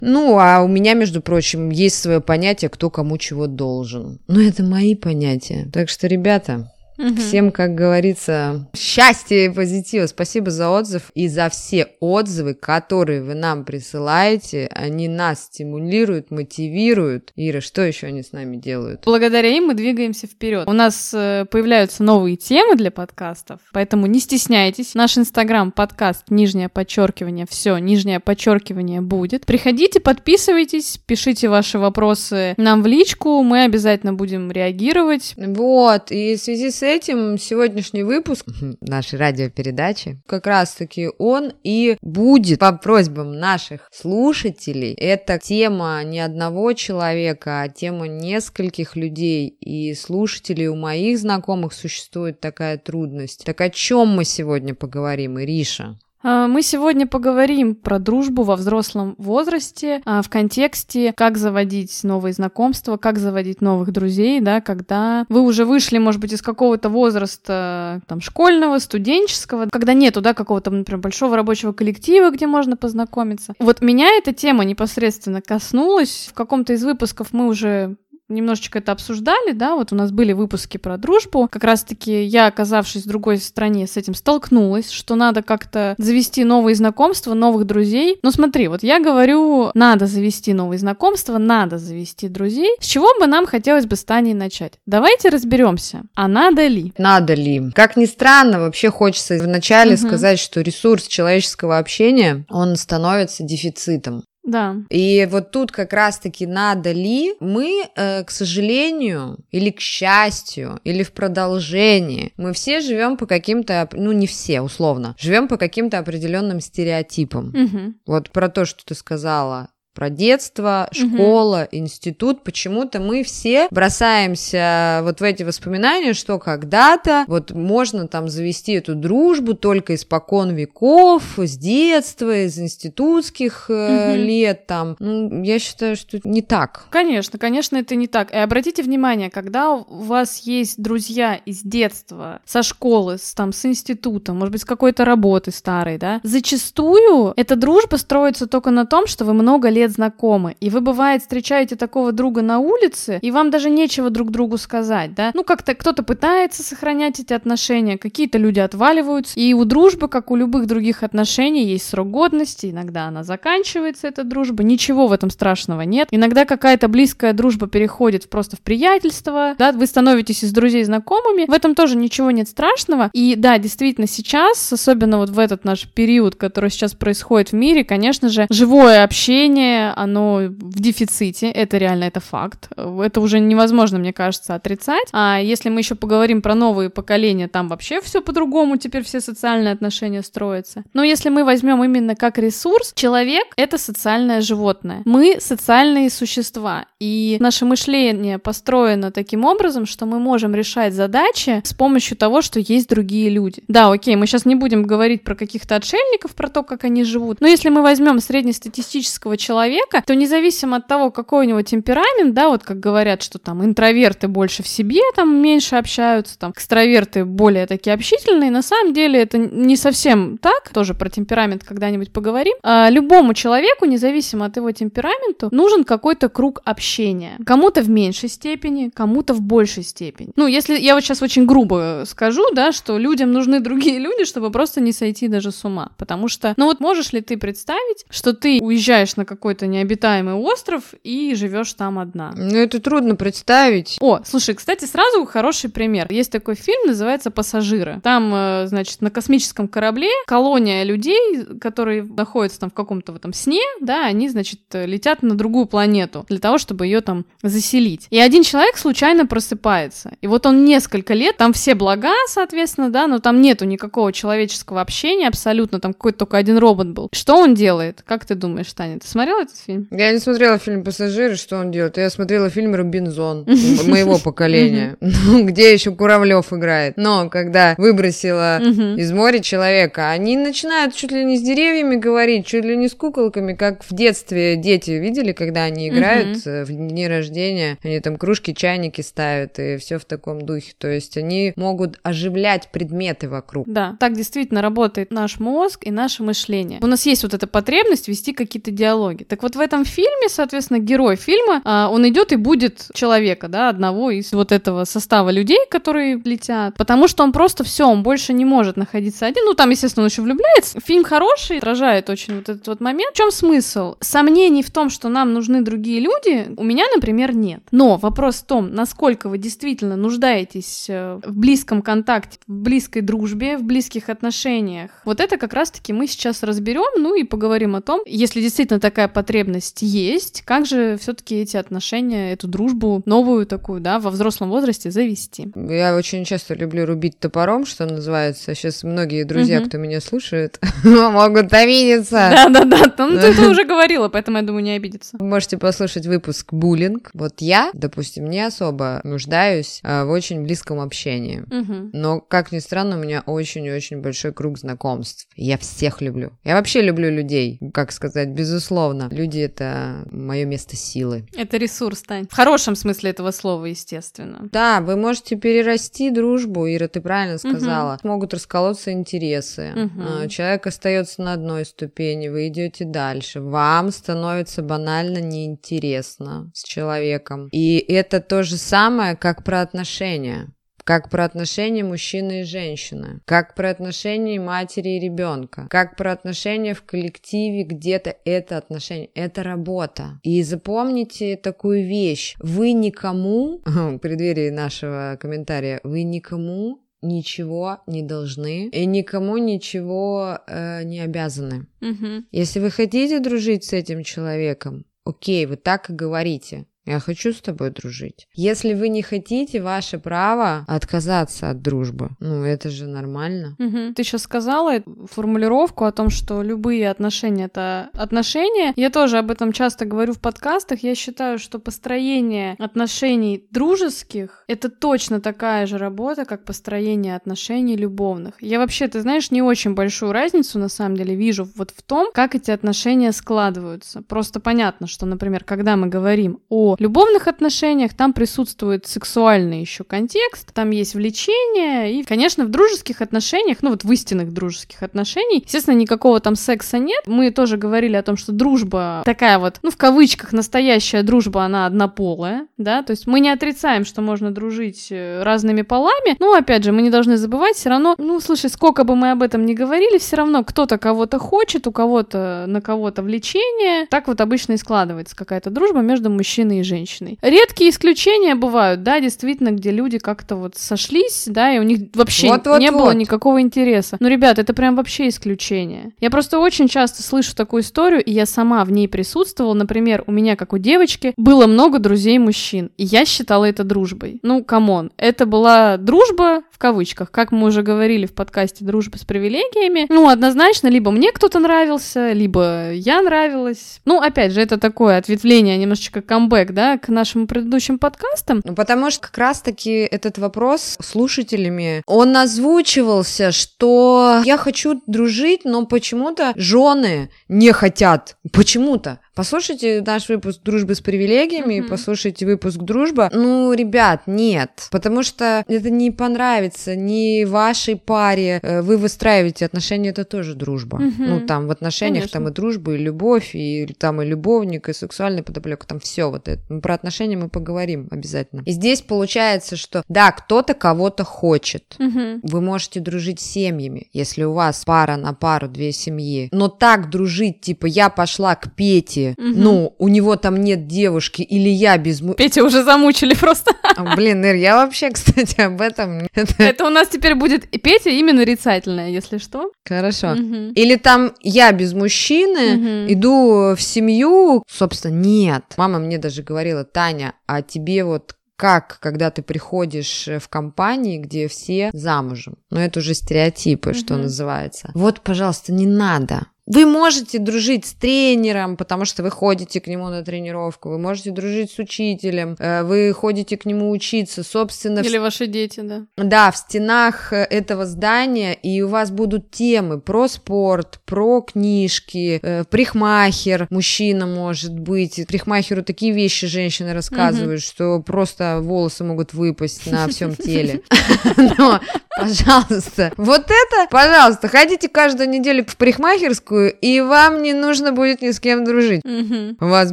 Ну, 0.00 0.38
а 0.38 0.62
у 0.62 0.68
меня, 0.68 0.94
между 0.94 1.20
прочим, 1.20 1.70
есть 1.70 2.00
свое 2.00 2.20
понятие, 2.20 2.68
кто 2.68 2.90
кому 2.90 3.18
чего 3.18 3.46
должен. 3.46 4.20
Но 4.28 4.40
это 4.40 4.62
мои 4.62 4.94
понятия. 4.94 5.68
Так 5.72 5.88
что, 5.88 6.06
ребята, 6.06 6.70
Мгм. 7.02 7.16
всем, 7.16 7.50
как 7.50 7.74
говорится, 7.74 8.70
счастья 8.74 9.36
и 9.36 9.48
позитива. 9.48 10.06
Спасибо 10.06 10.50
за 10.50 10.70
отзыв 10.70 11.10
и 11.14 11.28
за 11.28 11.48
все 11.50 11.88
отзывы, 11.98 12.54
которые 12.54 13.22
вы 13.22 13.34
нам 13.34 13.64
присылаете. 13.64 14.68
Они 14.70 15.08
нас 15.08 15.44
стимулируют, 15.44 16.30
мотивируют. 16.30 17.32
Ира, 17.34 17.60
что 17.60 17.82
еще 17.82 18.06
они 18.06 18.22
с 18.22 18.32
нами 18.32 18.56
делают? 18.56 19.02
Благодаря 19.04 19.48
им 19.48 19.66
мы 19.66 19.74
двигаемся 19.74 20.26
вперед. 20.28 20.68
У 20.68 20.72
нас 20.72 21.12
э, 21.12 21.44
появляются 21.50 22.04
новые 22.04 22.36
темы 22.36 22.76
для 22.76 22.92
подкастов, 22.92 23.58
поэтому 23.72 24.06
не 24.06 24.20
стесняйтесь. 24.20 24.94
Наш 24.94 25.18
инстаграм 25.18 25.72
подкаст 25.72 26.30
нижнее 26.30 26.68
подчеркивание 26.68 27.46
все 27.48 27.78
нижнее 27.78 28.20
подчеркивание 28.20 29.00
будет. 29.00 29.44
Приходите, 29.44 30.00
подписывайтесь, 30.00 31.00
пишите 31.04 31.48
ваши 31.48 31.78
вопросы 31.78 32.54
нам 32.56 32.82
в 32.82 32.86
личку, 32.86 33.42
мы 33.42 33.64
обязательно 33.64 34.12
будем 34.12 34.52
реагировать. 34.52 35.34
Вот, 35.36 36.10
и 36.10 36.36
в 36.36 36.40
связи 36.40 36.70
с 36.70 36.82
этим 36.92 37.38
сегодняшний 37.38 38.02
выпуск 38.02 38.46
нашей 38.80 39.18
радиопередачи 39.18 40.20
как 40.26 40.46
раз-таки 40.46 41.08
он 41.18 41.52
и 41.64 41.96
будет 42.02 42.60
по 42.60 42.72
просьбам 42.72 43.38
наших 43.38 43.88
слушателей. 43.92 44.92
Это 44.94 45.38
тема 45.38 46.02
не 46.04 46.20
одного 46.20 46.72
человека, 46.74 47.62
а 47.62 47.68
тема 47.68 48.08
нескольких 48.08 48.96
людей. 48.96 49.48
И 49.48 49.94
слушателей 49.94 50.68
у 50.68 50.76
моих 50.76 51.18
знакомых 51.18 51.72
существует 51.72 52.40
такая 52.40 52.78
трудность. 52.78 53.44
Так 53.44 53.60
о 53.60 53.70
чем 53.70 54.08
мы 54.08 54.24
сегодня 54.24 54.74
поговорим, 54.74 55.40
Ириша? 55.40 55.98
А, 56.22 56.46
мы 56.46 56.62
сегодня 56.62 57.06
поговорим 57.06 57.74
про 57.74 57.98
дружбу 57.98 58.42
во 58.42 58.56
взрослом 58.56 59.14
возрасте 59.18 60.02
а, 60.04 60.22
в 60.22 60.28
контексте, 60.28 61.12
как 61.16 61.36
заводить 61.36 62.04
новые 62.04 62.32
знакомства, 62.32 62.96
как 62.96 63.18
заводить 63.18 63.60
новых 63.60 63.92
друзей, 63.92 64.40
да, 64.40 64.60
когда 64.60 65.26
вы 65.28 65.42
уже 65.42 65.64
вышли, 65.64 65.98
может 65.98 66.20
быть, 66.20 66.32
из 66.32 66.42
какого-то 66.42 66.88
возраста 66.88 68.00
там 68.06 68.20
школьного, 68.20 68.78
студенческого, 68.78 69.68
когда 69.70 69.94
нету, 69.94 70.20
да, 70.20 70.34
какого-то, 70.34 70.70
например, 70.70 71.00
большого 71.00 71.36
рабочего 71.36 71.72
коллектива, 71.72 72.30
где 72.30 72.46
можно 72.46 72.76
познакомиться. 72.76 73.54
Вот 73.58 73.80
меня 73.82 74.08
эта 74.16 74.32
тема 74.32 74.64
непосредственно 74.64 75.40
коснулась. 75.40 76.28
В 76.30 76.34
каком-то 76.34 76.72
из 76.72 76.84
выпусков 76.84 77.28
мы 77.32 77.46
уже 77.48 77.96
немножечко 78.28 78.78
это 78.78 78.92
обсуждали, 78.92 79.52
да, 79.52 79.74
вот 79.74 79.92
у 79.92 79.96
нас 79.96 80.10
были 80.10 80.32
выпуски 80.32 80.78
про 80.78 80.96
дружбу. 80.96 81.48
Как 81.50 81.64
раз-таки 81.64 82.22
я, 82.24 82.46
оказавшись 82.46 83.04
в 83.04 83.08
другой 83.08 83.38
стране, 83.38 83.86
с 83.86 83.96
этим 83.96 84.14
столкнулась, 84.14 84.90
что 84.90 85.14
надо 85.14 85.42
как-то 85.42 85.94
завести 85.98 86.44
новые 86.44 86.74
знакомства, 86.74 87.34
новых 87.34 87.66
друзей. 87.66 88.18
Но 88.22 88.30
смотри, 88.30 88.68
вот 88.68 88.82
я 88.82 89.00
говорю, 89.00 89.70
надо 89.74 90.06
завести 90.06 90.52
новые 90.52 90.78
знакомства, 90.78 91.38
надо 91.38 91.78
завести 91.78 92.28
друзей. 92.28 92.76
С 92.80 92.86
чего 92.86 93.08
бы 93.18 93.26
нам 93.26 93.46
хотелось 93.46 93.86
бы 93.86 93.96
с 93.96 94.04
Таней 94.04 94.34
начать? 94.34 94.74
Давайте 94.86 95.28
разберемся, 95.28 96.02
а 96.14 96.28
надо 96.28 96.66
ли? 96.66 96.92
Надо 96.98 97.34
ли? 97.34 97.70
Как 97.74 97.96
ни 97.96 98.06
странно, 98.06 98.60
вообще 98.60 98.90
хочется 98.90 99.38
вначале 99.38 99.94
угу. 99.94 100.06
сказать, 100.06 100.38
что 100.38 100.60
ресурс 100.60 101.06
человеческого 101.06 101.78
общения, 101.78 102.44
он 102.48 102.76
становится 102.76 103.42
дефицитом. 103.42 104.24
Да. 104.42 104.76
И 104.90 105.26
вот 105.30 105.50
тут 105.50 105.70
как 105.70 105.92
раз-таки 105.92 106.46
надо 106.46 106.92
ли 106.92 107.34
мы, 107.40 107.84
э, 107.94 108.24
к 108.24 108.30
сожалению, 108.30 109.38
или 109.50 109.70
к 109.70 109.80
счастью, 109.80 110.80
или 110.84 111.02
в 111.02 111.12
продолжении, 111.12 112.32
мы 112.36 112.52
все 112.52 112.80
живем 112.80 113.16
по 113.16 113.26
каким-то, 113.26 113.88
ну 113.92 114.12
не 114.12 114.26
все, 114.26 114.60
условно, 114.60 115.14
живем 115.18 115.46
по 115.46 115.56
каким-то 115.56 115.98
определенным 115.98 116.60
стереотипам. 116.60 117.48
Угу. 117.48 117.94
Вот 118.06 118.30
про 118.30 118.48
то, 118.48 118.64
что 118.64 118.84
ты 118.84 118.94
сказала, 118.94 119.68
про 119.94 120.10
детство, 120.10 120.88
школа, 120.92 121.68
угу. 121.70 121.78
институт, 121.78 122.44
почему-то 122.44 123.00
мы 123.00 123.22
все 123.22 123.68
бросаемся 123.70 125.00
вот 125.02 125.20
в 125.20 125.22
эти 125.22 125.42
воспоминания, 125.42 126.14
что 126.14 126.38
когда-то 126.38 127.24
вот 127.26 127.50
можно 127.50 128.08
там 128.08 128.28
завести 128.28 128.72
эту 128.72 128.94
дружбу 128.94 129.54
только 129.54 129.94
испокон 129.94 130.54
веков, 130.54 131.22
с 131.36 131.56
детства, 131.56 132.44
из 132.44 132.58
институтских 132.58 133.66
угу. 133.68 134.14
лет 134.14 134.66
там. 134.66 134.96
Ну, 134.98 135.42
я 135.42 135.58
считаю, 135.58 135.96
что 135.96 136.16
это 136.16 136.28
не 136.28 136.42
так. 136.42 136.86
Конечно, 136.90 137.38
конечно, 137.38 137.76
это 137.76 137.94
не 137.94 138.06
так. 138.06 138.32
И 138.32 138.36
обратите 138.36 138.82
внимание, 138.82 139.30
когда 139.30 139.72
у 139.74 140.02
вас 140.02 140.40
есть 140.40 140.80
друзья 140.80 141.34
из 141.34 141.62
детства, 141.62 142.40
со 142.44 142.62
школы, 142.62 143.18
с, 143.18 143.34
там, 143.34 143.52
с 143.52 143.64
института, 143.66 144.32
может 144.32 144.52
быть, 144.52 144.62
с 144.62 144.64
какой-то 144.64 145.04
работы 145.04 145.50
старой, 145.50 145.98
да, 145.98 146.20
зачастую 146.22 147.34
эта 147.36 147.56
дружба 147.56 147.96
строится 147.96 148.46
только 148.46 148.70
на 148.70 148.86
том, 148.86 149.06
что 149.06 149.24
вы 149.24 149.34
много 149.34 149.68
лет 149.68 149.81
лет 149.82 149.90
знакомы, 149.90 150.54
и 150.60 150.70
вы, 150.70 150.80
бывает, 150.80 151.22
встречаете 151.22 151.74
такого 151.74 152.12
друга 152.12 152.40
на 152.42 152.60
улице, 152.60 153.18
и 153.20 153.30
вам 153.32 153.50
даже 153.50 153.68
нечего 153.68 154.10
друг 154.10 154.30
другу 154.30 154.56
сказать, 154.56 155.14
да? 155.14 155.32
Ну, 155.34 155.42
как-то 155.42 155.74
кто-то 155.74 156.04
пытается 156.04 156.62
сохранять 156.62 157.18
эти 157.18 157.32
отношения, 157.32 157.98
какие-то 157.98 158.38
люди 158.38 158.60
отваливаются, 158.60 159.38
и 159.38 159.52
у 159.54 159.64
дружбы, 159.64 160.08
как 160.08 160.30
у 160.30 160.36
любых 160.36 160.66
других 160.66 161.02
отношений, 161.02 161.64
есть 161.64 161.88
срок 161.88 162.10
годности, 162.10 162.66
иногда 162.66 163.06
она 163.06 163.24
заканчивается, 163.24 164.06
эта 164.06 164.22
дружба, 164.22 164.62
ничего 164.62 165.08
в 165.08 165.12
этом 165.12 165.30
страшного 165.30 165.80
нет. 165.80 166.08
Иногда 166.12 166.44
какая-то 166.44 166.86
близкая 166.86 167.32
дружба 167.32 167.66
переходит 167.66 168.30
просто 168.30 168.56
в 168.56 168.60
приятельство, 168.60 169.54
да, 169.58 169.72
вы 169.72 169.86
становитесь 169.86 170.44
из 170.44 170.52
друзей 170.52 170.84
знакомыми, 170.84 171.46
в 171.46 171.52
этом 171.52 171.74
тоже 171.74 171.96
ничего 171.96 172.30
нет 172.30 172.48
страшного, 172.48 173.10
и 173.12 173.34
да, 173.36 173.58
действительно, 173.58 174.06
сейчас, 174.06 174.72
особенно 174.72 175.18
вот 175.18 175.30
в 175.30 175.38
этот 175.38 175.64
наш 175.64 175.88
период, 175.88 176.36
который 176.36 176.70
сейчас 176.70 176.92
происходит 176.92 177.50
в 177.50 177.54
мире, 177.54 177.82
конечно 177.82 178.28
же, 178.28 178.46
живое 178.48 179.02
общение, 179.02 179.71
оно 179.72 180.42
в 180.48 180.80
дефиците, 180.80 181.50
это 181.50 181.78
реально, 181.78 182.04
это 182.04 182.20
факт. 182.20 182.68
Это 182.76 183.20
уже 183.20 183.40
невозможно, 183.40 183.98
мне 183.98 184.12
кажется, 184.12 184.54
отрицать. 184.54 185.08
А 185.12 185.40
если 185.40 185.68
мы 185.68 185.80
еще 185.80 185.94
поговорим 185.94 186.42
про 186.42 186.54
новые 186.54 186.90
поколения, 186.90 187.48
там 187.48 187.68
вообще 187.68 188.00
все 188.00 188.20
по-другому, 188.20 188.76
теперь 188.76 189.02
все 189.02 189.20
социальные 189.20 189.72
отношения 189.72 190.22
строятся. 190.22 190.84
Но 190.92 191.02
если 191.02 191.28
мы 191.28 191.44
возьмем 191.44 191.82
именно 191.84 192.14
как 192.14 192.38
ресурс, 192.38 192.92
человек— 192.94 193.44
это 193.56 193.78
социальное 193.78 194.40
животное. 194.40 195.02
Мы— 195.04 195.36
социальные 195.40 196.10
существа, 196.10 196.86
и 197.00 197.36
наше 197.40 197.64
мышление 197.64 198.38
построено 198.38 199.10
таким 199.10 199.44
образом, 199.44 199.86
что 199.86 200.06
мы 200.06 200.18
можем 200.18 200.54
решать 200.54 200.94
задачи 200.94 201.60
с 201.64 201.74
помощью 201.74 202.16
того, 202.16 202.42
что 202.42 202.60
есть 202.60 202.88
другие 202.88 203.30
люди. 203.30 203.62
Да, 203.68 203.90
окей, 203.90 204.16
мы 204.16 204.26
сейчас 204.26 204.44
не 204.44 204.54
будем 204.54 204.84
говорить 204.84 205.24
про 205.24 205.34
каких-то 205.34 205.76
отшельников, 205.76 206.34
про 206.34 206.48
то, 206.48 206.62
как 206.62 206.84
они 206.84 207.04
живут, 207.04 207.40
но 207.40 207.46
если 207.46 207.68
мы 207.68 207.82
возьмем 207.82 208.20
среднестатистического 208.20 209.36
человека, 209.36 209.61
человека, 209.62 210.02
то 210.06 210.14
независимо 210.14 210.76
от 210.76 210.86
того, 210.86 211.10
какой 211.10 211.46
у 211.46 211.48
него 211.48 211.62
темперамент, 211.62 212.34
да, 212.34 212.48
вот 212.48 212.62
как 212.62 212.80
говорят, 212.80 213.22
что 213.22 213.38
там 213.38 213.64
интроверты 213.64 214.28
больше 214.28 214.62
в 214.62 214.68
себе 214.68 215.00
там 215.14 215.40
меньше 215.40 215.76
общаются, 215.76 216.38
там 216.38 216.52
экстраверты 216.52 217.24
более 217.24 217.66
такие 217.66 217.94
общительные, 217.94 218.50
на 218.50 218.62
самом 218.62 218.92
деле 218.92 219.20
это 219.20 219.38
не 219.38 219.76
совсем 219.76 220.38
так, 220.38 220.70
тоже 220.70 220.94
про 220.94 221.08
темперамент 221.08 221.64
когда-нибудь 221.64 222.12
поговорим. 222.12 222.54
А, 222.62 222.90
любому 222.90 223.34
человеку, 223.34 223.84
независимо 223.84 224.46
от 224.46 224.56
его 224.56 224.70
темперамента, 224.72 225.48
нужен 225.52 225.84
какой-то 225.84 226.28
круг 226.28 226.60
общения. 226.64 227.36
Кому-то 227.46 227.82
в 227.82 227.90
меньшей 227.90 228.28
степени, 228.28 228.90
кому-то 228.94 229.34
в 229.34 229.40
большей 229.40 229.82
степени. 229.82 230.32
Ну, 230.36 230.46
если 230.46 230.78
я 230.78 230.94
вот 230.94 231.04
сейчас 231.04 231.22
очень 231.22 231.46
грубо 231.46 232.04
скажу, 232.06 232.42
да, 232.52 232.72
что 232.72 232.98
людям 232.98 233.32
нужны 233.32 233.60
другие 233.60 233.98
люди, 233.98 234.24
чтобы 234.24 234.50
просто 234.50 234.80
не 234.80 234.92
сойти 234.92 235.28
даже 235.28 235.52
с 235.52 235.64
ума. 235.64 235.90
Потому 235.98 236.28
что, 236.28 236.54
ну 236.56 236.66
вот 236.66 236.80
можешь 236.80 237.12
ли 237.12 237.20
ты 237.20 237.36
представить, 237.36 238.04
что 238.10 238.32
ты 238.32 238.58
уезжаешь 238.60 239.16
на 239.16 239.24
какой 239.24 239.51
какой-то 239.52 239.66
необитаемый 239.66 240.34
остров 240.34 240.94
и 241.04 241.34
живешь 241.34 241.74
там 241.74 241.98
одна. 241.98 242.32
Ну, 242.34 242.56
это 242.56 242.80
трудно 242.80 243.16
представить. 243.16 243.98
О, 244.00 244.20
слушай, 244.24 244.54
кстати, 244.54 244.86
сразу 244.86 245.26
хороший 245.26 245.68
пример. 245.68 246.06
Есть 246.10 246.32
такой 246.32 246.54
фильм, 246.54 246.86
называется 246.86 247.30
«Пассажиры». 247.30 248.00
Там, 248.02 248.32
э, 248.34 248.66
значит, 248.66 249.02
на 249.02 249.10
космическом 249.10 249.68
корабле 249.68 250.08
колония 250.26 250.84
людей, 250.84 251.44
которые 251.60 252.02
находятся 252.02 252.60
там 252.60 252.70
в 252.70 252.74
каком-то 252.74 253.12
в 253.12 253.16
этом 253.16 253.34
сне, 253.34 253.60
да, 253.82 254.06
они, 254.06 254.30
значит, 254.30 254.60
летят 254.72 255.22
на 255.22 255.34
другую 255.34 255.66
планету 255.66 256.24
для 256.30 256.38
того, 256.38 256.56
чтобы 256.56 256.86
ее 256.86 257.02
там 257.02 257.26
заселить. 257.42 258.06
И 258.08 258.18
один 258.18 258.44
человек 258.44 258.78
случайно 258.78 259.26
просыпается. 259.26 260.12
И 260.22 260.26
вот 260.26 260.46
он 260.46 260.64
несколько 260.64 261.12
лет, 261.12 261.36
там 261.36 261.52
все 261.52 261.74
блага, 261.74 262.14
соответственно, 262.26 262.88
да, 262.88 263.06
но 263.06 263.18
там 263.18 263.42
нету 263.42 263.66
никакого 263.66 264.14
человеческого 264.14 264.80
общения 264.80 265.28
абсолютно, 265.28 265.78
там 265.78 265.92
какой-то 265.92 266.20
только 266.20 266.38
один 266.38 266.56
робот 266.56 266.88
был. 266.88 267.10
Что 267.12 267.36
он 267.36 267.54
делает? 267.54 268.02
Как 268.06 268.24
ты 268.24 268.34
думаешь, 268.34 268.72
Таня? 268.72 268.98
Ты 268.98 269.06
смотрела 269.06 269.41
этот 269.42 269.56
фильм? 269.56 269.88
Я 269.90 270.12
не 270.12 270.18
смотрела 270.18 270.58
фильм 270.58 270.84
«Пассажиры», 270.84 271.36
что 271.36 271.58
он 271.58 271.70
делает. 271.70 271.96
Я 271.98 272.10
смотрела 272.10 272.50
фильм 272.50 272.74
«Робинзон» 272.74 273.44
моего 273.86 274.18
поколения, 274.18 274.96
ну, 275.00 275.44
где 275.44 275.72
еще 275.72 275.94
Куравлев 275.94 276.52
играет. 276.52 276.96
Но 276.96 277.28
когда 277.28 277.74
выбросила 277.78 278.60
из 278.60 279.12
моря 279.12 279.40
человека, 279.40 280.10
они 280.10 280.36
начинают 280.36 280.94
чуть 280.94 281.12
ли 281.12 281.24
не 281.24 281.38
с 281.38 281.42
деревьями 281.42 281.96
говорить, 281.96 282.46
чуть 282.46 282.64
ли 282.64 282.76
не 282.76 282.88
с 282.88 282.94
куколками, 282.94 283.54
как 283.54 283.84
в 283.84 283.94
детстве 283.94 284.56
дети 284.56 284.92
видели, 284.92 285.32
когда 285.32 285.64
они 285.64 285.88
играют 285.88 286.46
э, 286.46 286.64
в 286.64 286.68
дни 286.68 287.06
рождения, 287.08 287.78
они 287.82 288.00
там 288.00 288.16
кружки, 288.16 288.54
чайники 288.54 289.00
ставят 289.00 289.58
и 289.58 289.76
все 289.76 289.98
в 289.98 290.04
таком 290.04 290.42
духе. 290.42 290.72
То 290.78 290.88
есть 290.88 291.16
они 291.16 291.52
могут 291.56 291.98
оживлять 292.02 292.68
предметы 292.72 293.28
вокруг. 293.28 293.68
Да, 293.68 293.96
так 293.98 294.14
действительно 294.14 294.62
работает 294.62 295.10
наш 295.10 295.38
мозг 295.38 295.86
и 295.86 295.90
наше 295.90 296.22
мышление. 296.22 296.78
У 296.82 296.86
нас 296.86 297.06
есть 297.06 297.22
вот 297.22 297.34
эта 297.34 297.46
потребность 297.46 298.08
вести 298.08 298.32
какие-то 298.32 298.70
диалоги. 298.70 299.24
Так 299.32 299.42
вот 299.42 299.56
в 299.56 299.60
этом 299.60 299.86
фильме, 299.86 300.28
соответственно, 300.28 300.78
герой 300.78 301.16
фильма, 301.16 301.62
а, 301.64 301.88
он 301.90 302.06
идет 302.06 302.32
и 302.32 302.36
будет 302.36 302.88
человека, 302.92 303.48
да, 303.48 303.70
одного 303.70 304.10
из 304.10 304.30
вот 304.34 304.52
этого 304.52 304.84
состава 304.84 305.30
людей, 305.30 305.60
которые 305.70 306.20
летят, 306.22 306.76
потому 306.76 307.08
что 307.08 307.24
он 307.24 307.32
просто 307.32 307.64
все, 307.64 307.86
он 307.86 308.02
больше 308.02 308.34
не 308.34 308.44
может 308.44 308.76
находиться 308.76 309.24
один. 309.24 309.46
Ну, 309.46 309.54
там, 309.54 309.70
естественно, 309.70 310.04
он 310.04 310.10
еще 310.10 310.20
влюбляется. 310.20 310.78
Фильм 310.84 311.02
хороший, 311.02 311.56
отражает 311.56 312.10
очень 312.10 312.36
вот 312.36 312.50
этот 312.50 312.66
вот 312.68 312.82
момент. 312.82 313.14
В 313.14 313.16
чем 313.16 313.30
смысл? 313.30 313.96
Сомнений 314.00 314.62
в 314.62 314.70
том, 314.70 314.90
что 314.90 315.08
нам 315.08 315.32
нужны 315.32 315.62
другие 315.62 316.00
люди, 316.00 316.52
у 316.54 316.62
меня, 316.62 316.84
например, 316.94 317.34
нет. 317.34 317.62
Но 317.70 317.96
вопрос 317.96 318.34
в 318.36 318.44
том, 318.44 318.74
насколько 318.74 319.30
вы 319.30 319.38
действительно 319.38 319.96
нуждаетесь 319.96 320.90
э, 320.90 321.18
в 321.24 321.34
близком 321.34 321.80
контакте, 321.80 322.38
в 322.46 322.52
близкой 322.52 323.00
дружбе, 323.00 323.56
в 323.56 323.62
близких 323.62 324.10
отношениях. 324.10 324.90
Вот 325.06 325.20
это 325.20 325.38
как 325.38 325.54
раз-таки 325.54 325.94
мы 325.94 326.06
сейчас 326.06 326.42
разберем, 326.42 327.02
ну 327.02 327.14
и 327.14 327.24
поговорим 327.24 327.76
о 327.76 327.80
том, 327.80 328.02
если 328.04 328.42
действительно 328.42 328.78
такая 328.78 329.08
потребность 329.12 329.82
есть, 329.82 330.42
как 330.44 330.66
же 330.66 330.96
все-таки 331.00 331.36
эти 331.36 331.56
отношения, 331.56 332.32
эту 332.32 332.48
дружбу 332.48 333.02
новую 333.06 333.46
такую, 333.46 333.80
да, 333.80 333.98
во 333.98 334.10
взрослом 334.10 334.50
возрасте 334.50 334.90
завести? 334.90 335.50
Я 335.54 335.96
очень 335.96 336.24
часто 336.24 336.54
люблю 336.54 336.86
рубить 336.86 337.18
топором, 337.18 337.66
что 337.66 337.86
называется. 337.86 338.54
Сейчас 338.54 338.82
многие 338.82 339.24
друзья, 339.24 339.60
кто 339.60 339.78
меня 339.78 340.00
слушает, 340.00 340.60
могут 340.84 341.52
обидеться. 341.52 342.32
Да-да-да, 342.34 342.92
ну 342.98 343.18
ты 343.18 343.26
это 343.26 343.48
уже 343.50 343.64
говорила, 343.64 344.08
поэтому 344.08 344.38
я 344.38 344.42
думаю, 344.42 344.62
не 344.62 344.72
обидится. 344.72 345.16
Вы 345.18 345.26
можете 345.26 345.58
послушать 345.58 346.06
выпуск 346.06 346.52
«Буллинг». 346.52 347.10
Вот 347.14 347.40
я, 347.40 347.70
допустим, 347.74 348.26
не 348.26 348.40
особо 348.40 349.00
нуждаюсь 349.04 349.80
а, 349.82 350.04
в 350.04 350.10
очень 350.10 350.42
близком 350.42 350.80
общении. 350.80 351.44
Но, 351.92 352.20
как 352.20 352.52
ни 352.52 352.58
странно, 352.58 352.96
у 352.96 353.00
меня 353.00 353.22
очень-очень 353.26 354.00
большой 354.00 354.32
круг 354.32 354.58
знакомств. 354.58 355.26
Я 355.36 355.58
всех 355.58 356.00
люблю. 356.00 356.32
Я 356.44 356.54
вообще 356.54 356.82
люблю 356.82 357.10
людей, 357.10 357.58
как 357.72 357.92
сказать, 357.92 358.30
безусловно. 358.30 359.01
Люди— 359.10 359.38
это 359.40 360.06
мое 360.10 360.44
место 360.44 360.76
силы. 360.76 361.26
Это 361.36 361.56
ресурс, 361.56 362.02
Тань. 362.02 362.26
В 362.30 362.34
хорошем 362.34 362.76
смысле 362.76 363.10
этого 363.10 363.30
слова, 363.30 363.66
естественно. 363.66 364.48
Да, 364.52 364.80
вы 364.80 364.96
можете 364.96 365.36
перерасти 365.36 366.10
дружбу, 366.10 366.66
Ира, 366.66 366.88
ты 366.88 367.00
правильно 367.00 367.38
сказала. 367.38 367.94
Угу. 367.94 368.08
Могут 368.08 368.34
расколоться 368.34 368.92
интересы. 368.92 369.72
Угу. 369.74 370.28
Человек 370.28 370.66
остается 370.66 371.22
на 371.22 371.32
одной 371.34 371.64
ступени, 371.64 372.28
вы 372.28 372.48
идете 372.48 372.84
дальше. 372.84 373.40
Вам 373.40 373.90
становится 373.90 374.62
банально 374.62 375.18
неинтересно 375.18 376.50
с 376.54 376.62
человеком. 376.62 377.48
И 377.52 377.78
это 377.78 378.20
то 378.20 378.42
же 378.42 378.56
самое, 378.56 379.16
как 379.16 379.44
про 379.44 379.60
отношения 379.60 380.52
как 380.84 381.10
про 381.10 381.24
отношения 381.24 381.84
мужчины 381.84 382.40
и 382.40 382.44
женщины, 382.44 383.20
как 383.24 383.54
про 383.54 383.70
отношения 383.70 384.40
матери 384.40 384.90
и 384.90 385.00
ребенка, 385.00 385.66
как 385.70 385.96
про 385.96 386.12
отношения 386.12 386.74
в 386.74 386.82
коллективе, 386.82 387.64
где-то 387.64 388.16
это 388.24 388.56
отношение, 388.56 389.10
это 389.14 389.42
работа. 389.42 390.20
И 390.22 390.42
запомните 390.42 391.36
такую 391.36 391.86
вещь, 391.86 392.36
вы 392.38 392.72
никому, 392.72 393.60
в 393.64 393.98
преддверии 393.98 394.50
нашего 394.50 395.16
комментария, 395.20 395.80
вы 395.82 396.02
никому 396.02 396.82
ничего 397.02 397.80
не 397.86 398.02
должны 398.02 398.68
и 398.68 398.86
никому 398.86 399.36
ничего 399.36 400.38
э, 400.46 400.84
не 400.84 401.00
обязаны. 401.00 401.66
Угу. 401.80 402.26
Если 402.30 402.60
вы 402.60 402.70
хотите 402.70 403.18
дружить 403.18 403.64
с 403.64 403.72
этим 403.72 404.04
человеком, 404.04 404.84
окей, 405.04 405.46
вы 405.46 405.56
так 405.56 405.90
и 405.90 405.92
говорите. 405.92 406.66
Я 406.84 406.98
хочу 406.98 407.32
с 407.32 407.40
тобой 407.40 407.70
дружить. 407.70 408.26
Если 408.34 408.74
вы 408.74 408.88
не 408.88 409.02
хотите, 409.02 409.62
ваше 409.62 409.98
право 409.98 410.64
отказаться 410.66 411.50
от 411.50 411.62
дружбы. 411.62 412.10
Ну, 412.18 412.44
это 412.44 412.70
же 412.70 412.86
нормально. 412.86 413.56
Угу. 413.58 413.94
Ты 413.94 414.02
сейчас 414.02 414.22
сказала 414.22 414.82
формулировку 415.10 415.84
о 415.84 415.92
том, 415.92 416.10
что 416.10 416.42
любые 416.42 416.90
отношения 416.90 417.44
это 417.44 417.90
отношения. 417.94 418.72
Я 418.76 418.90
тоже 418.90 419.18
об 419.18 419.30
этом 419.30 419.52
часто 419.52 419.84
говорю 419.84 420.12
в 420.12 420.20
подкастах. 420.20 420.82
Я 420.82 420.94
считаю, 420.94 421.38
что 421.38 421.58
построение 421.58 422.56
отношений 422.58 423.46
дружеских 423.50 424.44
это 424.48 424.68
точно 424.68 425.20
такая 425.20 425.66
же 425.66 425.78
работа, 425.78 426.24
как 426.24 426.44
построение 426.44 427.16
отношений 427.16 427.76
любовных. 427.76 428.34
Я 428.40 428.58
вообще, 428.58 428.88
ты 428.88 429.00
знаешь, 429.00 429.30
не 429.30 429.42
очень 429.42 429.74
большую 429.74 430.12
разницу 430.12 430.58
на 430.58 430.68
самом 430.68 430.96
деле 430.96 431.14
вижу 431.14 431.48
вот 431.56 431.70
в 431.70 431.82
том, 431.82 432.10
как 432.12 432.34
эти 432.34 432.50
отношения 432.50 433.12
складываются. 433.12 434.02
Просто 434.02 434.40
понятно, 434.40 434.86
что, 434.86 435.06
например, 435.06 435.44
когда 435.44 435.76
мы 435.76 435.86
говорим 435.86 436.40
о 436.48 436.71
любовных 436.78 437.28
отношениях, 437.28 437.94
там 437.94 438.12
присутствует 438.12 438.86
сексуальный 438.86 439.60
еще 439.60 439.84
контекст, 439.84 440.52
там 440.52 440.70
есть 440.70 440.94
влечение, 440.94 441.92
и, 441.92 442.04
конечно, 442.04 442.44
в 442.44 442.50
дружеских 442.50 443.00
отношениях, 443.00 443.58
ну 443.62 443.70
вот 443.70 443.84
в 443.84 443.92
истинных 443.92 444.32
дружеских 444.32 444.82
отношениях, 444.82 445.44
естественно, 445.44 445.74
никакого 445.74 446.20
там 446.20 446.36
секса 446.36 446.78
нет. 446.78 447.02
Мы 447.06 447.30
тоже 447.30 447.56
говорили 447.56 447.96
о 447.96 448.02
том, 448.02 448.16
что 448.16 448.32
дружба 448.32 449.02
такая 449.04 449.38
вот, 449.38 449.58
ну 449.62 449.70
в 449.70 449.76
кавычках, 449.76 450.32
настоящая 450.32 451.02
дружба, 451.02 451.44
она 451.44 451.66
однополая, 451.66 452.46
да, 452.56 452.82
то 452.82 452.92
есть 452.92 453.06
мы 453.06 453.20
не 453.20 453.30
отрицаем, 453.30 453.84
что 453.84 454.02
можно 454.02 454.30
дружить 454.30 454.88
э, 454.90 455.22
разными 455.22 455.62
полами, 455.62 456.16
но, 456.18 456.34
опять 456.34 456.64
же, 456.64 456.72
мы 456.72 456.82
не 456.82 456.90
должны 456.90 457.16
забывать 457.16 457.56
все 457.56 457.70
равно, 457.70 457.94
ну, 457.98 458.20
слушай, 458.20 458.50
сколько 458.50 458.84
бы 458.84 458.96
мы 458.96 459.12
об 459.12 459.22
этом 459.22 459.46
ни 459.46 459.54
говорили, 459.54 459.98
все 459.98 460.16
равно 460.16 460.44
кто-то 460.44 460.78
кого-то 460.78 461.18
хочет, 461.18 461.66
у 461.66 461.72
кого-то 461.72 462.44
на 462.46 462.60
кого-то 462.60 463.02
влечение, 463.02 463.86
так 463.86 464.08
вот 464.08 464.20
обычно 464.20 464.52
и 464.52 464.56
складывается 464.56 465.16
какая-то 465.16 465.50
дружба 465.50 465.80
между 465.80 466.10
мужчиной 466.10 466.60
и 466.60 466.61
и 466.62 466.64
женщиной. 466.64 467.18
Редкие 467.22 467.70
исключения 467.70 468.34
бывают, 468.34 468.82
да, 468.82 469.00
действительно, 469.00 469.50
где 469.50 469.70
люди 469.70 469.98
как-то 469.98 470.36
вот 470.36 470.56
сошлись, 470.56 471.24
да, 471.26 471.54
и 471.54 471.58
у 471.58 471.62
них 471.62 471.90
вообще 471.94 472.28
вот, 472.28 472.46
вот, 472.46 472.60
не 472.60 472.70
вот. 472.70 472.80
было 472.80 472.90
никакого 472.92 473.40
интереса. 473.40 473.96
Но, 474.00 474.08
ребят, 474.08 474.38
это 474.38 474.54
прям 474.54 474.76
вообще 474.76 475.08
исключение. 475.08 475.92
Я 476.00 476.10
просто 476.10 476.38
очень 476.38 476.68
часто 476.68 477.02
слышу 477.02 477.36
такую 477.36 477.62
историю, 477.62 478.02
и 478.02 478.10
я 478.10 478.26
сама 478.26 478.64
в 478.64 478.72
ней 478.72 478.88
присутствовала. 478.88 479.54
Например, 479.54 480.04
у 480.06 480.12
меня, 480.12 480.36
как 480.36 480.52
у 480.52 480.58
девочки, 480.58 481.12
было 481.16 481.46
много 481.46 481.78
друзей 481.78 482.18
мужчин, 482.18 482.70
и 482.76 482.84
я 482.84 483.04
считала 483.04 483.44
это 483.44 483.64
дружбой. 483.64 484.18
Ну, 484.22 484.42
come 484.44 484.71
on, 484.71 484.92
это 484.96 485.26
была 485.26 485.76
дружба 485.76 486.42
в 486.50 486.58
кавычках, 486.58 487.10
как 487.10 487.32
мы 487.32 487.48
уже 487.48 487.62
говорили 487.62 488.06
в 488.06 488.14
подкасте 488.14 488.64
«Дружба 488.64 488.96
с 488.96 489.04
привилегиями». 489.04 489.86
Ну, 489.88 490.08
однозначно, 490.08 490.68
либо 490.68 490.90
мне 490.90 491.12
кто-то 491.12 491.38
нравился, 491.38 492.12
либо 492.12 492.72
я 492.72 493.02
нравилась. 493.02 493.80
Ну, 493.84 494.00
опять 494.00 494.32
же, 494.32 494.40
это 494.40 494.58
такое 494.58 494.96
ответвление, 494.96 495.56
немножечко 495.56 496.02
камбэк, 496.02 496.51
да, 496.52 496.78
к 496.78 496.88
нашим 496.88 497.26
предыдущим 497.26 497.78
подкастам. 497.78 498.40
Ну, 498.44 498.54
потому 498.54 498.90
что 498.90 499.02
как 499.02 499.18
раз-таки 499.18 499.70
этот 499.70 500.18
вопрос 500.18 500.76
слушателями, 500.80 501.82
он 501.86 502.16
озвучивался, 502.16 503.32
что 503.32 504.22
я 504.24 504.36
хочу 504.36 504.80
дружить, 504.86 505.44
но 505.44 505.66
почему-то 505.66 506.32
жены 506.36 507.10
не 507.28 507.52
хотят. 507.52 508.16
Почему-то. 508.32 509.00
Послушайте 509.14 509.82
наш 509.84 510.08
выпуск 510.08 510.40
«Дружбы 510.42 510.74
с 510.74 510.80
привилегиями», 510.80 511.60
mm-hmm. 511.60 511.68
послушайте 511.68 512.24
выпуск 512.24 512.56
«Дружба». 512.56 513.10
Ну, 513.12 513.52
ребят, 513.52 514.04
нет, 514.06 514.68
потому 514.70 515.02
что 515.02 515.44
это 515.46 515.68
не 515.68 515.90
понравится 515.90 516.74
ни 516.74 517.24
вашей 517.24 517.76
паре. 517.76 518.40
Э, 518.42 518.62
вы 518.62 518.78
выстраиваете 518.78 519.44
отношения, 519.44 519.90
это 519.90 520.04
тоже 520.04 520.34
дружба. 520.34 520.78
Mm-hmm. 520.78 520.94
Ну, 520.98 521.26
там 521.26 521.46
в 521.46 521.50
отношениях 521.50 522.04
Конечно. 522.04 522.20
там 522.20 522.28
и 522.28 522.32
дружба, 522.32 522.72
и 522.72 522.78
любовь, 522.78 523.34
и 523.34 523.66
там 523.78 524.00
и 524.00 524.06
любовник, 524.06 524.70
и 524.70 524.72
сексуальный 524.72 525.22
подоплек, 525.22 525.66
там 525.66 525.78
все 525.78 526.08
вот 526.08 526.28
это. 526.28 526.42
Ну, 526.48 526.62
про 526.62 526.72
отношения 526.72 527.18
мы 527.18 527.28
поговорим 527.28 527.88
обязательно. 527.90 528.40
И 528.46 528.52
здесь 528.52 528.80
получается, 528.80 529.56
что 529.56 529.82
да, 529.88 530.10
кто-то 530.12 530.54
кого-то 530.54 531.04
хочет. 531.04 531.76
Mm-hmm. 531.78 532.20
Вы 532.22 532.40
можете 532.40 532.80
дружить 532.80 533.20
с 533.20 533.24
семьями, 533.24 533.88
если 533.92 534.24
у 534.24 534.32
вас 534.32 534.64
пара 534.64 534.96
на 534.96 535.12
пару, 535.12 535.48
две 535.48 535.70
семьи. 535.72 536.30
Но 536.32 536.48
так 536.48 536.88
дружить, 536.88 537.42
типа, 537.42 537.66
я 537.66 537.90
пошла 537.90 538.36
к 538.36 538.54
Пете, 538.54 539.01
Пети, 539.02 539.14
угу. 539.18 539.40
ну, 539.40 539.74
у 539.78 539.88
него 539.88 540.16
там 540.16 540.36
нет 540.36 540.66
девушки, 540.66 541.22
или 541.22 541.48
я 541.48 541.78
без... 541.78 542.00
Петя 542.16 542.44
уже 542.44 542.62
замучили 542.62 543.14
просто. 543.14 543.52
А, 543.76 543.96
блин, 543.96 544.24
Ир, 544.24 544.34
я 544.34 544.56
вообще, 544.56 544.90
кстати, 544.92 545.40
об 545.40 545.60
этом... 545.60 546.08
Это 546.12 546.66
у 546.66 546.70
нас 546.70 546.88
теперь 546.88 547.14
будет 547.14 547.50
Петя 547.62 547.90
именно 547.90 548.22
нарицательное, 548.22 548.90
если 548.90 549.18
что. 549.18 549.50
Хорошо. 549.66 550.12
Угу. 550.12 550.52
Или 550.54 550.76
там 550.76 551.12
я 551.20 551.52
без 551.52 551.72
мужчины 551.72 552.56
угу. 552.56 552.92
иду 552.92 553.54
в 553.56 553.60
семью, 553.60 554.44
собственно, 554.48 554.92
нет. 554.92 555.44
Мама 555.56 555.78
мне 555.78 555.98
даже 555.98 556.22
говорила, 556.22 556.64
Таня, 556.64 557.14
а 557.26 557.42
тебе 557.42 557.84
вот 557.84 558.14
как, 558.36 558.78
когда 558.80 559.10
ты 559.10 559.22
приходишь 559.22 560.08
в 560.20 560.28
компании, 560.28 560.98
где 560.98 561.28
все 561.28 561.70
замужем. 561.72 562.38
Но 562.50 562.60
это 562.60 562.80
уже 562.80 562.94
стереотипы, 562.94 563.70
uh 563.70 563.74
что 563.74 563.96
называется. 563.96 564.70
Вот, 564.74 565.00
пожалуйста, 565.00 565.52
не 565.52 565.66
надо. 565.66 566.26
Вы 566.46 566.66
можете 566.66 567.18
дружить 567.18 567.66
с 567.66 567.72
тренером, 567.72 568.56
потому 568.56 568.84
что 568.84 569.02
вы 569.04 569.10
ходите 569.10 569.60
к 569.60 569.68
нему 569.68 569.88
на 569.88 570.02
тренировку, 570.02 570.70
вы 570.70 570.78
можете 570.78 571.12
дружить 571.12 571.52
с 571.52 571.58
учителем, 571.58 572.34
э, 572.38 572.64
вы 572.64 572.92
ходите 572.92 573.36
к 573.36 573.44
нему 573.44 573.70
учиться, 573.70 574.24
собственно... 574.24 574.80
Или 574.80 574.98
в... 574.98 575.02
ваши 575.02 575.28
дети, 575.28 575.60
да. 575.60 575.86
Да, 575.96 576.32
в 576.32 576.36
стенах 576.36 577.12
э, 577.12 577.22
этого 577.22 577.64
здания, 577.64 578.34
и 578.34 578.60
у 578.60 578.68
вас 578.68 578.90
будут 578.90 579.30
темы 579.30 579.80
про 579.80 580.08
спорт, 580.08 580.80
про 580.84 581.20
книжки, 581.20 582.18
э, 582.20 582.44
прихмахер, 582.44 583.46
мужчина 583.50 584.06
может 584.06 584.58
быть, 584.58 585.06
прихмахеру 585.06 585.62
такие 585.62 585.92
вещи 585.92 586.26
женщины 586.26 586.74
рассказывают, 586.74 587.40
угу. 587.40 587.46
что 587.46 587.80
просто 587.80 588.40
волосы 588.42 588.82
могут 588.82 589.14
выпасть 589.14 589.70
на 589.70 589.86
всем 589.86 590.16
теле. 590.16 590.62
Но, 591.38 591.60
пожалуйста, 591.98 592.92
вот 592.96 593.24
это, 593.24 593.68
пожалуйста, 593.70 594.28
ходите 594.28 594.68
каждую 594.68 595.08
неделю 595.08 595.44
в 595.46 595.56
парикмахерскую, 595.56 596.52
и 596.52 596.80
вам 596.80 597.22
не 597.22 597.32
нужно 597.32 597.72
будет 597.72 598.02
ни 598.02 598.10
с 598.10 598.20
кем 598.20 598.44
дружить. 598.44 598.82
Угу. 598.84 599.36
У 599.40 599.48
вас 599.48 599.72